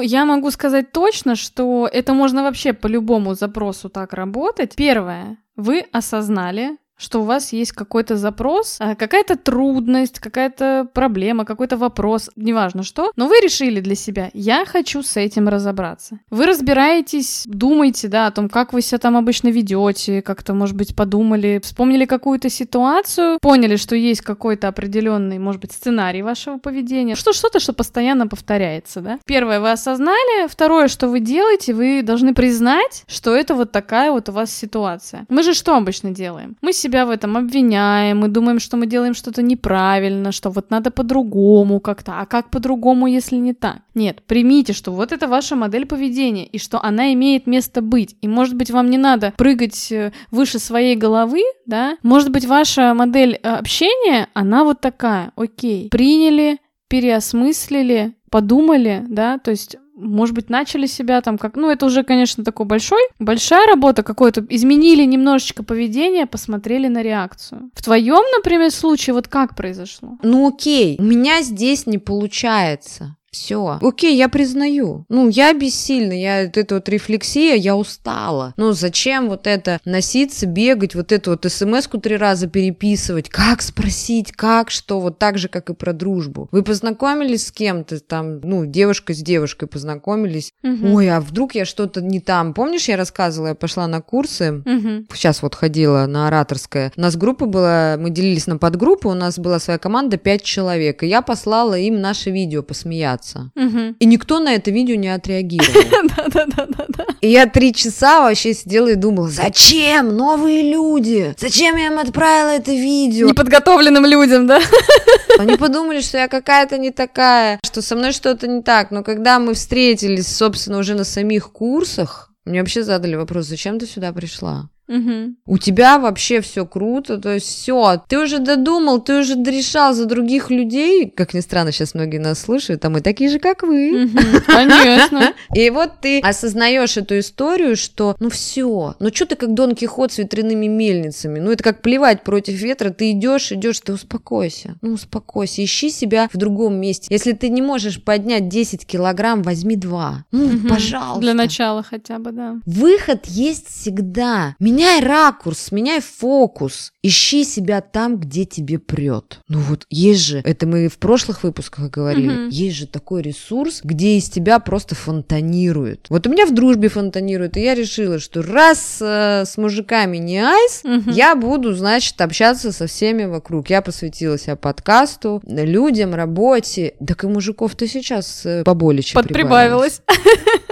я 0.00 0.24
могу 0.24 0.50
сказать 0.50 0.92
точно, 0.92 1.36
что 1.36 1.86
это 1.92 2.14
можно 2.14 2.42
вообще 2.42 2.72
по 2.72 2.86
любому 2.86 3.34
запросу 3.34 3.90
так 3.90 4.14
работать. 4.14 4.74
Первое. 4.76 5.36
вы 5.56 5.84
осознали, 5.92 6.78
что 6.96 7.22
у 7.22 7.24
вас 7.24 7.52
есть 7.52 7.72
какой-то 7.72 8.16
запрос, 8.16 8.76
а, 8.80 8.94
какая-то 8.94 9.36
трудность, 9.36 10.20
какая-то 10.20 10.88
проблема, 10.92 11.44
какой-то 11.44 11.76
вопрос, 11.76 12.30
неважно 12.36 12.82
что, 12.82 13.10
но 13.16 13.26
вы 13.26 13.40
решили 13.40 13.80
для 13.80 13.94
себя, 13.94 14.30
я 14.32 14.64
хочу 14.64 15.02
с 15.02 15.16
этим 15.16 15.48
разобраться. 15.48 16.18
Вы 16.30 16.46
разбираетесь, 16.46 17.44
думаете, 17.46 18.08
да, 18.08 18.26
о 18.26 18.30
том, 18.30 18.48
как 18.48 18.72
вы 18.72 18.82
себя 18.82 18.98
там 18.98 19.16
обычно 19.16 19.48
ведете, 19.48 20.22
как-то, 20.22 20.54
может 20.54 20.76
быть, 20.76 20.94
подумали, 20.94 21.60
вспомнили 21.62 22.04
какую-то 22.04 22.48
ситуацию, 22.48 23.38
поняли, 23.40 23.76
что 23.76 23.96
есть 23.96 24.20
какой-то 24.20 24.68
определенный, 24.68 25.38
может 25.38 25.60
быть, 25.60 25.72
сценарий 25.72 26.22
вашего 26.22 26.58
поведения, 26.58 27.14
что 27.16 27.32
что-то, 27.32 27.60
что 27.60 27.72
постоянно 27.72 28.26
повторяется, 28.26 29.00
да. 29.00 29.18
Первое, 29.26 29.60
вы 29.60 29.70
осознали, 29.72 30.48
второе, 30.48 30.88
что 30.88 31.08
вы 31.08 31.20
делаете, 31.20 31.74
вы 31.74 32.02
должны 32.02 32.34
признать, 32.34 33.04
что 33.08 33.34
это 33.34 33.54
вот 33.54 33.72
такая 33.72 34.12
вот 34.12 34.28
у 34.28 34.32
вас 34.32 34.52
ситуация. 34.52 35.26
Мы 35.28 35.42
же 35.42 35.54
что 35.54 35.76
обычно 35.76 36.10
делаем? 36.10 36.56
Мы 36.60 36.72
себя 36.84 37.06
в 37.06 37.10
этом 37.10 37.36
обвиняем, 37.36 38.18
мы 38.18 38.28
думаем, 38.28 38.60
что 38.60 38.76
мы 38.76 38.86
делаем 38.86 39.14
что-то 39.14 39.42
неправильно, 39.42 40.32
что 40.32 40.50
вот 40.50 40.70
надо 40.70 40.90
по-другому 40.90 41.80
как-то, 41.80 42.20
а 42.20 42.26
как 42.26 42.50
по-другому, 42.50 43.06
если 43.06 43.36
не 43.36 43.54
так? 43.54 43.78
Нет, 43.94 44.22
примите, 44.26 44.72
что 44.72 44.92
вот 44.92 45.12
это 45.12 45.26
ваша 45.26 45.56
модель 45.56 45.86
поведения, 45.86 46.46
и 46.46 46.58
что 46.58 46.82
она 46.82 47.12
имеет 47.12 47.46
место 47.46 47.80
быть. 47.80 48.16
И 48.22 48.28
может 48.28 48.54
быть 48.54 48.70
вам 48.70 48.90
не 48.90 48.98
надо 48.98 49.32
прыгать 49.36 49.92
э, 49.92 50.12
выше 50.30 50.58
своей 50.58 50.96
головы, 50.96 51.42
да? 51.66 51.96
Может 52.02 52.30
быть 52.30 52.44
ваша 52.44 52.94
модель 52.94 53.38
э, 53.42 53.48
общения, 53.48 54.28
она 54.34 54.64
вот 54.64 54.80
такая, 54.80 55.32
окей. 55.36 55.88
Приняли, 55.90 56.58
переосмыслили, 56.88 58.14
подумали, 58.30 59.04
да, 59.08 59.38
то 59.38 59.50
есть 59.50 59.76
может 59.94 60.34
быть, 60.34 60.50
начали 60.50 60.86
себя 60.86 61.20
там 61.20 61.38
как... 61.38 61.56
Ну, 61.56 61.70
это 61.70 61.86
уже, 61.86 62.02
конечно, 62.02 62.44
такой 62.44 62.66
большой, 62.66 63.00
большая 63.18 63.66
работа 63.66 64.02
какой-то. 64.02 64.44
Изменили 64.48 65.04
немножечко 65.04 65.62
поведение, 65.62 66.26
посмотрели 66.26 66.88
на 66.88 67.02
реакцию. 67.02 67.70
В 67.74 67.82
твоем, 67.82 68.22
например, 68.36 68.70
случае 68.70 69.14
вот 69.14 69.28
как 69.28 69.54
произошло? 69.54 70.18
Ну, 70.22 70.48
окей, 70.48 70.96
у 70.98 71.02
меня 71.02 71.42
здесь 71.42 71.86
не 71.86 71.98
получается. 71.98 73.16
Все. 73.34 73.80
Окей, 73.82 74.16
я 74.16 74.28
признаю. 74.28 75.06
Ну, 75.08 75.28
я 75.28 75.52
бессильна, 75.52 76.12
я 76.12 76.44
вот 76.44 76.56
эта 76.56 76.76
вот 76.76 76.88
рефлексия, 76.88 77.56
я 77.56 77.74
устала. 77.74 78.54
Ну, 78.56 78.70
зачем 78.70 79.28
вот 79.28 79.48
это 79.48 79.80
носиться, 79.84 80.46
бегать, 80.46 80.94
вот 80.94 81.10
эту 81.10 81.32
вот 81.32 81.44
смс-ку 81.44 81.98
три 81.98 82.16
раза 82.16 82.46
переписывать? 82.46 83.28
Как 83.28 83.60
спросить, 83.60 84.30
как, 84.30 84.70
что? 84.70 85.00
Вот 85.00 85.18
так 85.18 85.38
же, 85.38 85.48
как 85.48 85.68
и 85.68 85.74
про 85.74 85.92
дружбу. 85.92 86.48
Вы 86.52 86.62
познакомились 86.62 87.48
с 87.48 87.50
кем-то, 87.50 87.98
там, 87.98 88.40
ну, 88.40 88.66
девушка 88.66 89.12
с 89.12 89.18
девушкой 89.18 89.66
познакомились. 89.66 90.52
Угу. 90.62 90.94
Ой, 90.94 91.10
а 91.10 91.20
вдруг 91.20 91.56
я 91.56 91.64
что-то 91.64 92.00
не 92.02 92.20
там? 92.20 92.54
Помнишь, 92.54 92.88
я 92.88 92.96
рассказывала, 92.96 93.48
я 93.48 93.54
пошла 93.56 93.88
на 93.88 94.00
курсы, 94.00 94.62
угу. 94.64 95.06
сейчас 95.12 95.42
вот 95.42 95.56
ходила 95.56 96.06
на 96.06 96.28
ораторское. 96.28 96.92
У 96.96 97.00
нас 97.00 97.16
группа 97.16 97.46
была, 97.46 97.96
мы 97.98 98.10
делились 98.10 98.46
на 98.46 98.58
подгруппы, 98.58 99.08
у 99.08 99.14
нас 99.14 99.40
была 99.40 99.58
своя 99.58 99.80
команда, 99.80 100.18
пять 100.18 100.44
человек, 100.44 101.02
и 101.02 101.08
я 101.08 101.20
послала 101.20 101.76
им 101.76 102.00
наше 102.00 102.30
видео 102.30 102.62
посмеяться 102.62 103.23
общаться. 103.24 103.50
Угу. 103.56 103.96
И 103.98 104.06
никто 104.06 104.38
на 104.40 104.54
это 104.54 104.70
видео 104.70 104.96
не 104.96 105.08
отреагировал. 105.08 106.08
Да-да-да. 106.28 107.06
И 107.20 107.30
я 107.30 107.46
три 107.46 107.72
часа 107.72 108.22
вообще 108.22 108.54
сидела 108.54 108.88
и 108.88 108.94
думала, 108.94 109.28
зачем 109.28 110.16
новые 110.16 110.70
люди? 110.70 111.34
Зачем 111.38 111.76
я 111.76 111.86
им 111.86 111.98
отправила 111.98 112.50
это 112.50 112.72
видео? 112.72 113.28
Неподготовленным 113.28 114.04
людям, 114.04 114.46
да? 114.46 114.60
Они 115.38 115.56
подумали, 115.56 116.00
что 116.00 116.18
я 116.18 116.28
какая-то 116.28 116.78
не 116.78 116.90
такая, 116.90 117.58
что 117.64 117.82
со 117.82 117.96
мной 117.96 118.12
что-то 118.12 118.46
не 118.46 118.62
так. 118.62 118.90
Но 118.90 119.02
когда 119.02 119.38
мы 119.38 119.54
встретились, 119.54 120.28
собственно, 120.28 120.78
уже 120.78 120.94
на 120.94 121.04
самих 121.04 121.50
курсах, 121.52 122.30
мне 122.44 122.60
вообще 122.60 122.82
задали 122.82 123.16
вопрос, 123.16 123.46
зачем 123.46 123.78
ты 123.78 123.86
сюда 123.86 124.12
пришла? 124.12 124.68
Угу. 124.88 125.36
У 125.46 125.58
тебя 125.58 125.98
вообще 125.98 126.40
все 126.40 126.66
круто, 126.66 127.18
то 127.18 127.32
есть 127.34 127.46
все, 127.46 128.02
ты 128.08 128.18
уже 128.18 128.38
додумал, 128.38 129.00
ты 129.00 129.18
уже 129.20 129.34
дорешал 129.34 129.94
за 129.94 130.04
других 130.04 130.50
людей, 130.50 131.10
как 131.10 131.32
ни 131.32 131.40
странно, 131.40 131.72
сейчас 131.72 131.94
многие 131.94 132.18
нас 132.18 132.40
слушают, 132.40 132.84
а 132.84 132.90
мы 132.90 133.00
такие 133.00 133.30
же, 133.30 133.38
как 133.38 133.62
вы. 133.62 134.10
конечно. 134.46 135.32
И 135.54 135.70
вот 135.70 136.00
ты 136.00 136.20
осознаешь 136.20 136.96
эту 136.96 137.18
историю, 137.18 137.76
что 137.76 138.16
ну 138.20 138.28
все, 138.28 138.94
ну 138.98 139.08
что 139.12 139.26
ты 139.26 139.36
как 139.36 139.54
Дон 139.54 139.74
Кихот 139.74 140.12
с 140.12 140.18
ветряными 140.18 140.66
мельницами, 140.66 141.38
ну 141.38 141.50
это 141.50 141.64
как 141.64 141.80
плевать 141.80 142.22
против 142.22 142.54
ветра, 142.60 142.90
ты 142.90 143.12
идешь, 143.12 143.52
идешь, 143.52 143.80
ты 143.80 143.92
успокойся, 143.94 144.76
ну 144.82 144.92
успокойся, 144.92 145.64
ищи 145.64 145.90
себя 145.90 146.28
в 146.32 146.36
другом 146.36 146.76
месте. 146.76 147.08
Если 147.10 147.32
ты 147.32 147.48
не 147.48 147.62
можешь 147.62 148.02
поднять 148.02 148.48
10 148.48 148.86
килограмм, 148.86 149.42
возьми 149.42 149.76
2, 149.76 150.26
ну 150.30 150.68
пожалуйста. 150.68 151.20
Для 151.20 151.34
начала 151.34 151.82
хотя 151.82 152.18
бы, 152.18 152.32
да. 152.32 152.56
Выход 152.66 153.26
есть 153.26 153.68
всегда. 153.68 154.56
Меняй 154.74 155.00
ракурс, 155.00 155.70
меняй 155.70 156.00
фокус. 156.00 156.92
Ищи 157.02 157.44
себя 157.44 157.80
там, 157.80 158.18
где 158.18 158.44
тебе 158.44 158.80
прет. 158.80 159.38
Ну 159.48 159.60
вот 159.60 159.86
есть 159.88 160.22
же, 160.22 160.40
это 160.44 160.66
мы 160.66 160.88
в 160.88 160.98
прошлых 160.98 161.44
выпусках 161.44 161.90
говорили, 161.90 162.48
mm-hmm. 162.48 162.50
есть 162.50 162.76
же 162.76 162.86
такой 162.88 163.22
ресурс, 163.22 163.82
где 163.84 164.16
из 164.16 164.28
тебя 164.28 164.58
просто 164.58 164.96
фонтанирует. 164.96 166.06
Вот 166.08 166.26
у 166.26 166.30
меня 166.30 166.44
в 166.46 166.52
дружбе 166.52 166.88
фонтанирует, 166.88 167.56
и 167.56 167.62
я 167.62 167.74
решила, 167.76 168.18
что 168.18 168.42
раз 168.42 168.98
э, 169.00 169.44
с 169.46 169.56
мужиками 169.58 170.16
не 170.16 170.38
айс, 170.38 170.82
mm-hmm. 170.84 171.12
я 171.12 171.36
буду, 171.36 171.72
значит, 171.74 172.20
общаться 172.20 172.72
со 172.72 172.88
всеми 172.88 173.26
вокруг. 173.26 173.70
Я 173.70 173.80
посвятила 173.80 174.38
себя 174.38 174.56
подкасту, 174.56 175.40
людям, 175.46 176.14
работе. 176.14 176.94
Так 177.06 177.22
и 177.22 177.28
мужиков-то 177.28 177.86
сейчас 177.86 178.44
э, 178.44 178.64
поболее 178.64 179.04
Подприбавилось. 179.12 180.02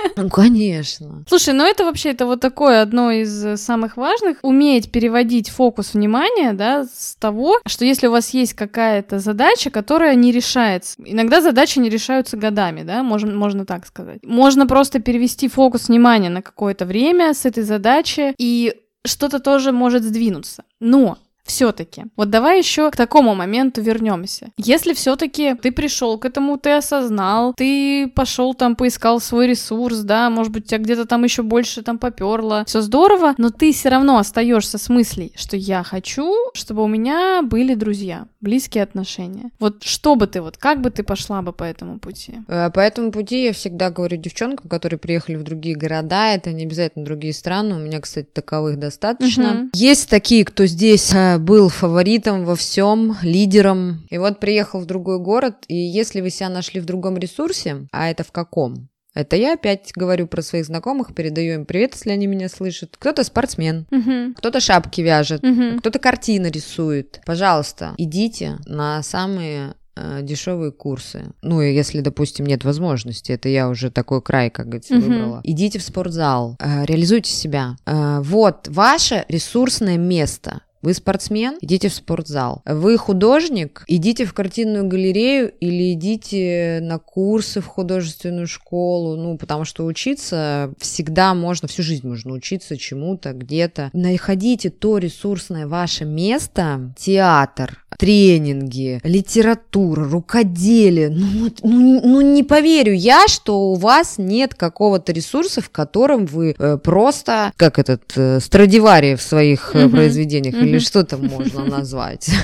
Ну, 0.17 0.29
конечно. 0.29 1.25
Слушай, 1.29 1.55
ну 1.55 1.65
это 1.65 1.85
вообще 1.85 2.11
это 2.11 2.27
вот 2.27 2.41
такое 2.41 2.83
одно 2.83 3.11
из 3.11 3.61
самых 3.61 3.97
важных. 3.97 4.39
Уметь 4.43 4.93
переводить 4.93 5.51
фокус 5.51 5.95
внимания, 5.95 6.53
да, 6.53 6.85
с 6.85 7.17
того, 7.19 7.61
что 7.67 7.85
если 7.85 8.07
у 8.07 8.13
вас 8.13 8.31
есть 8.31 8.55
какая-то 8.55 9.19
задача, 9.19 9.71
которая 9.71 10.15
не 10.15 10.33
решается. 10.33 10.95
Иногда 11.05 11.41
задачи 11.41 11.79
не 11.79 11.89
решаются 11.89 12.37
годами, 12.37 12.83
да, 12.83 13.03
можно, 13.03 13.35
можно 13.35 13.67
так 13.67 13.87
сказать. 13.87 14.21
Можно 14.23 14.67
просто 14.67 15.01
перевести 15.01 15.49
фокус 15.49 15.89
внимания 15.89 16.31
на 16.31 16.43
какое-то 16.43 16.85
время 16.87 17.35
с 17.35 17.45
этой 17.47 17.63
задачи, 17.63 18.35
и 18.39 18.75
что-то 19.05 19.41
тоже 19.41 19.73
может 19.73 20.05
сдвинуться. 20.05 20.65
Но 20.81 21.19
все-таки. 21.45 22.05
Вот 22.17 22.31
давай 22.31 22.59
еще 22.59 22.91
к 22.91 22.97
такому 22.97 23.35
моменту 23.35 23.83
вернемся. 23.83 24.51
Если 24.57 24.95
все-таки 24.95 25.55
ты 25.55 25.73
пришел 25.73 26.19
к 26.19 26.25
этому, 26.25 26.57
ты 26.59 26.73
осознал, 26.73 27.55
ты 27.55 28.09
пошел 28.09 28.55
там, 28.55 28.77
поискал 28.77 29.21
свой 29.21 29.49
ресурс, 29.49 29.99
да, 29.99 30.31
может 30.31 30.53
быть, 30.53 30.67
тебя 30.67 30.79
где-то 30.79 31.07
там 31.07 31.25
еще 31.25 31.43
больше 31.43 31.83
там 31.83 31.99
поперло, 31.99 32.65
все 32.67 32.81
здорово, 32.81 33.35
но 33.39 33.51
ты 33.51 33.73
все 33.73 33.89
равно 33.89 34.19
остаешься 34.19 34.79
с 34.79 34.89
мыслей, 34.89 35.33
что 35.37 35.57
я 35.57 35.83
хочу, 35.83 36.35
чтобы 36.55 36.83
у 36.83 36.89
меня 36.89 37.43
были 37.43 37.75
друзья, 37.75 38.27
близкие 38.41 38.85
отношения. 38.85 39.51
Вот 39.59 39.83
что 39.83 40.15
бы 40.15 40.27
ты, 40.27 40.41
вот 40.41 40.57
как 40.57 40.81
бы 40.81 40.91
ты 40.91 41.03
пошла 41.03 41.43
бы 41.43 41.53
по 41.53 41.65
этому 41.65 41.99
пути? 41.99 42.35
Э, 42.49 42.71
по 42.71 42.81
этому 42.81 43.11
пути 43.13 43.45
я 43.45 43.53
всегда 43.53 43.91
говорю 43.91 44.17
девчонкам, 44.17 44.69
которые 44.69 44.99
приехали 44.99 45.37
в 45.37 45.43
другие 45.43 45.77
города, 45.77 46.33
это 46.33 46.53
не 46.53 46.65
обязательно 46.65 47.05
другие 47.05 47.35
страны, 47.35 47.75
у 47.75 47.79
меня, 47.79 48.01
кстати, 48.01 48.29
таковых 48.33 48.79
достаточно. 48.79 49.53
Угу. 49.53 49.71
Есть 49.75 50.09
такие, 50.09 50.45
кто 50.45 50.67
здесь 50.67 51.13
э, 51.13 51.32
был 51.39 51.69
фаворитом 51.69 52.45
во 52.45 52.57
всем, 52.57 53.17
лидером. 53.23 54.07
И 54.11 54.19
вот 54.19 54.41
приехал 54.41 54.81
в 54.81 54.87
другой 54.87 55.19
город, 55.19 55.65
и 55.69 55.77
если 55.77 56.21
вы 56.21 56.31
себя 56.31 56.49
нашли 56.49 56.81
в 56.81 56.85
другом 56.85 57.19
ресурсе, 57.19 57.89
а 57.93 58.11
это 58.11 58.25
в 58.25 58.33
каком? 58.33 58.89
Это 59.15 59.37
я 59.37 59.55
опять 59.55 59.93
говорю 59.95 60.27
про 60.27 60.41
своих 60.43 60.65
знакомых, 60.65 61.15
передаю 61.15 61.55
им 61.55 61.67
привет, 61.67 61.95
если 61.95 62.11
они 62.11 62.27
меня 62.27 62.49
слышат. 62.49 62.97
Кто-то 62.99 63.25
спортсмен, 63.25 63.87
uh-huh. 63.91 64.35
кто-то 64.35 64.61
шапки 64.61 65.03
вяжет, 65.03 65.43
uh-huh. 65.43 65.79
кто-то 65.81 65.99
картины 65.99 66.47
рисует. 66.47 67.21
Пожалуйста, 67.27 67.95
идите 67.99 68.59
на 68.65 69.03
самые 69.03 69.75
э, 69.97 70.21
дешевые 70.23 70.73
курсы. 70.73 71.35
Ну, 71.43 71.61
если, 71.61 72.01
допустим, 72.01 72.47
нет 72.47 72.65
возможности, 72.65 73.33
это 73.33 73.51
я 73.51 73.69
уже 73.69 73.91
такой 73.91 74.23
край, 74.23 74.49
как 74.49 74.67
говорится, 74.67 74.95
uh-huh. 74.95 75.01
выбрала. 75.01 75.41
Идите 75.45 75.79
в 75.79 75.83
спортзал, 75.83 76.57
э, 76.59 76.87
реализуйте 76.87 77.31
себя. 77.31 77.77
Э, 77.85 78.21
вот 78.23 78.69
ваше 78.69 79.27
ресурсное 79.29 79.99
место. 79.99 80.63
Вы 80.83 80.95
спортсмен? 80.95 81.59
Идите 81.61 81.89
в 81.89 81.95
спортзал. 81.95 82.63
Вы 82.67 82.99
художник? 82.99 83.85
Идите 83.87 84.25
в 84.25 84.35
картинную 84.35 84.89
галерею 84.89 85.53
или 85.61 85.93
идите 85.93 86.81
на 86.83 86.99
курсы 86.99 87.61
в 87.61 87.67
художественную 87.67 88.49
школу. 88.49 89.17
Ну, 89.17 89.39
потому 89.39 89.65
что 89.65 89.85
учиться 89.87 90.75
всегда 90.79 91.35
можно, 91.35 91.69
всю 91.69 91.85
жизнь 91.85 92.07
можно 92.07 92.33
учиться 92.33 92.77
чему-то, 92.77 93.33
где-то. 93.33 93.91
Находите 93.93 94.71
то 94.71 94.99
ресурсное 94.99 95.69
ваше 95.69 96.05
место. 96.05 96.93
Театр, 96.99 97.85
тренинги, 97.97 99.01
литература, 99.05 100.05
рукоделие. 100.05 101.11
Ну, 101.11 101.51
ну, 101.63 102.01
ну 102.03 102.21
не 102.21 102.43
поверю 102.43 102.93
я, 102.93 103.29
что 103.29 103.71
у 103.71 103.75
вас 103.77 104.19
нет 104.19 104.55
какого-то 104.55 105.13
ресурса, 105.13 105.61
в 105.61 105.71
котором 105.71 106.27
вы 106.27 106.57
э, 106.59 106.79
просто, 106.79 107.53
как 107.57 107.79
этот, 107.79 108.03
э, 108.17 108.41
Страдивари 108.41 109.15
в 109.15 109.23
своих 109.23 109.75
э, 109.75 109.89
произведениях, 109.89 110.55
или 110.73 110.79
что 110.79 111.05
там 111.05 111.27
можно 111.27 111.65
назвать. 111.65 112.31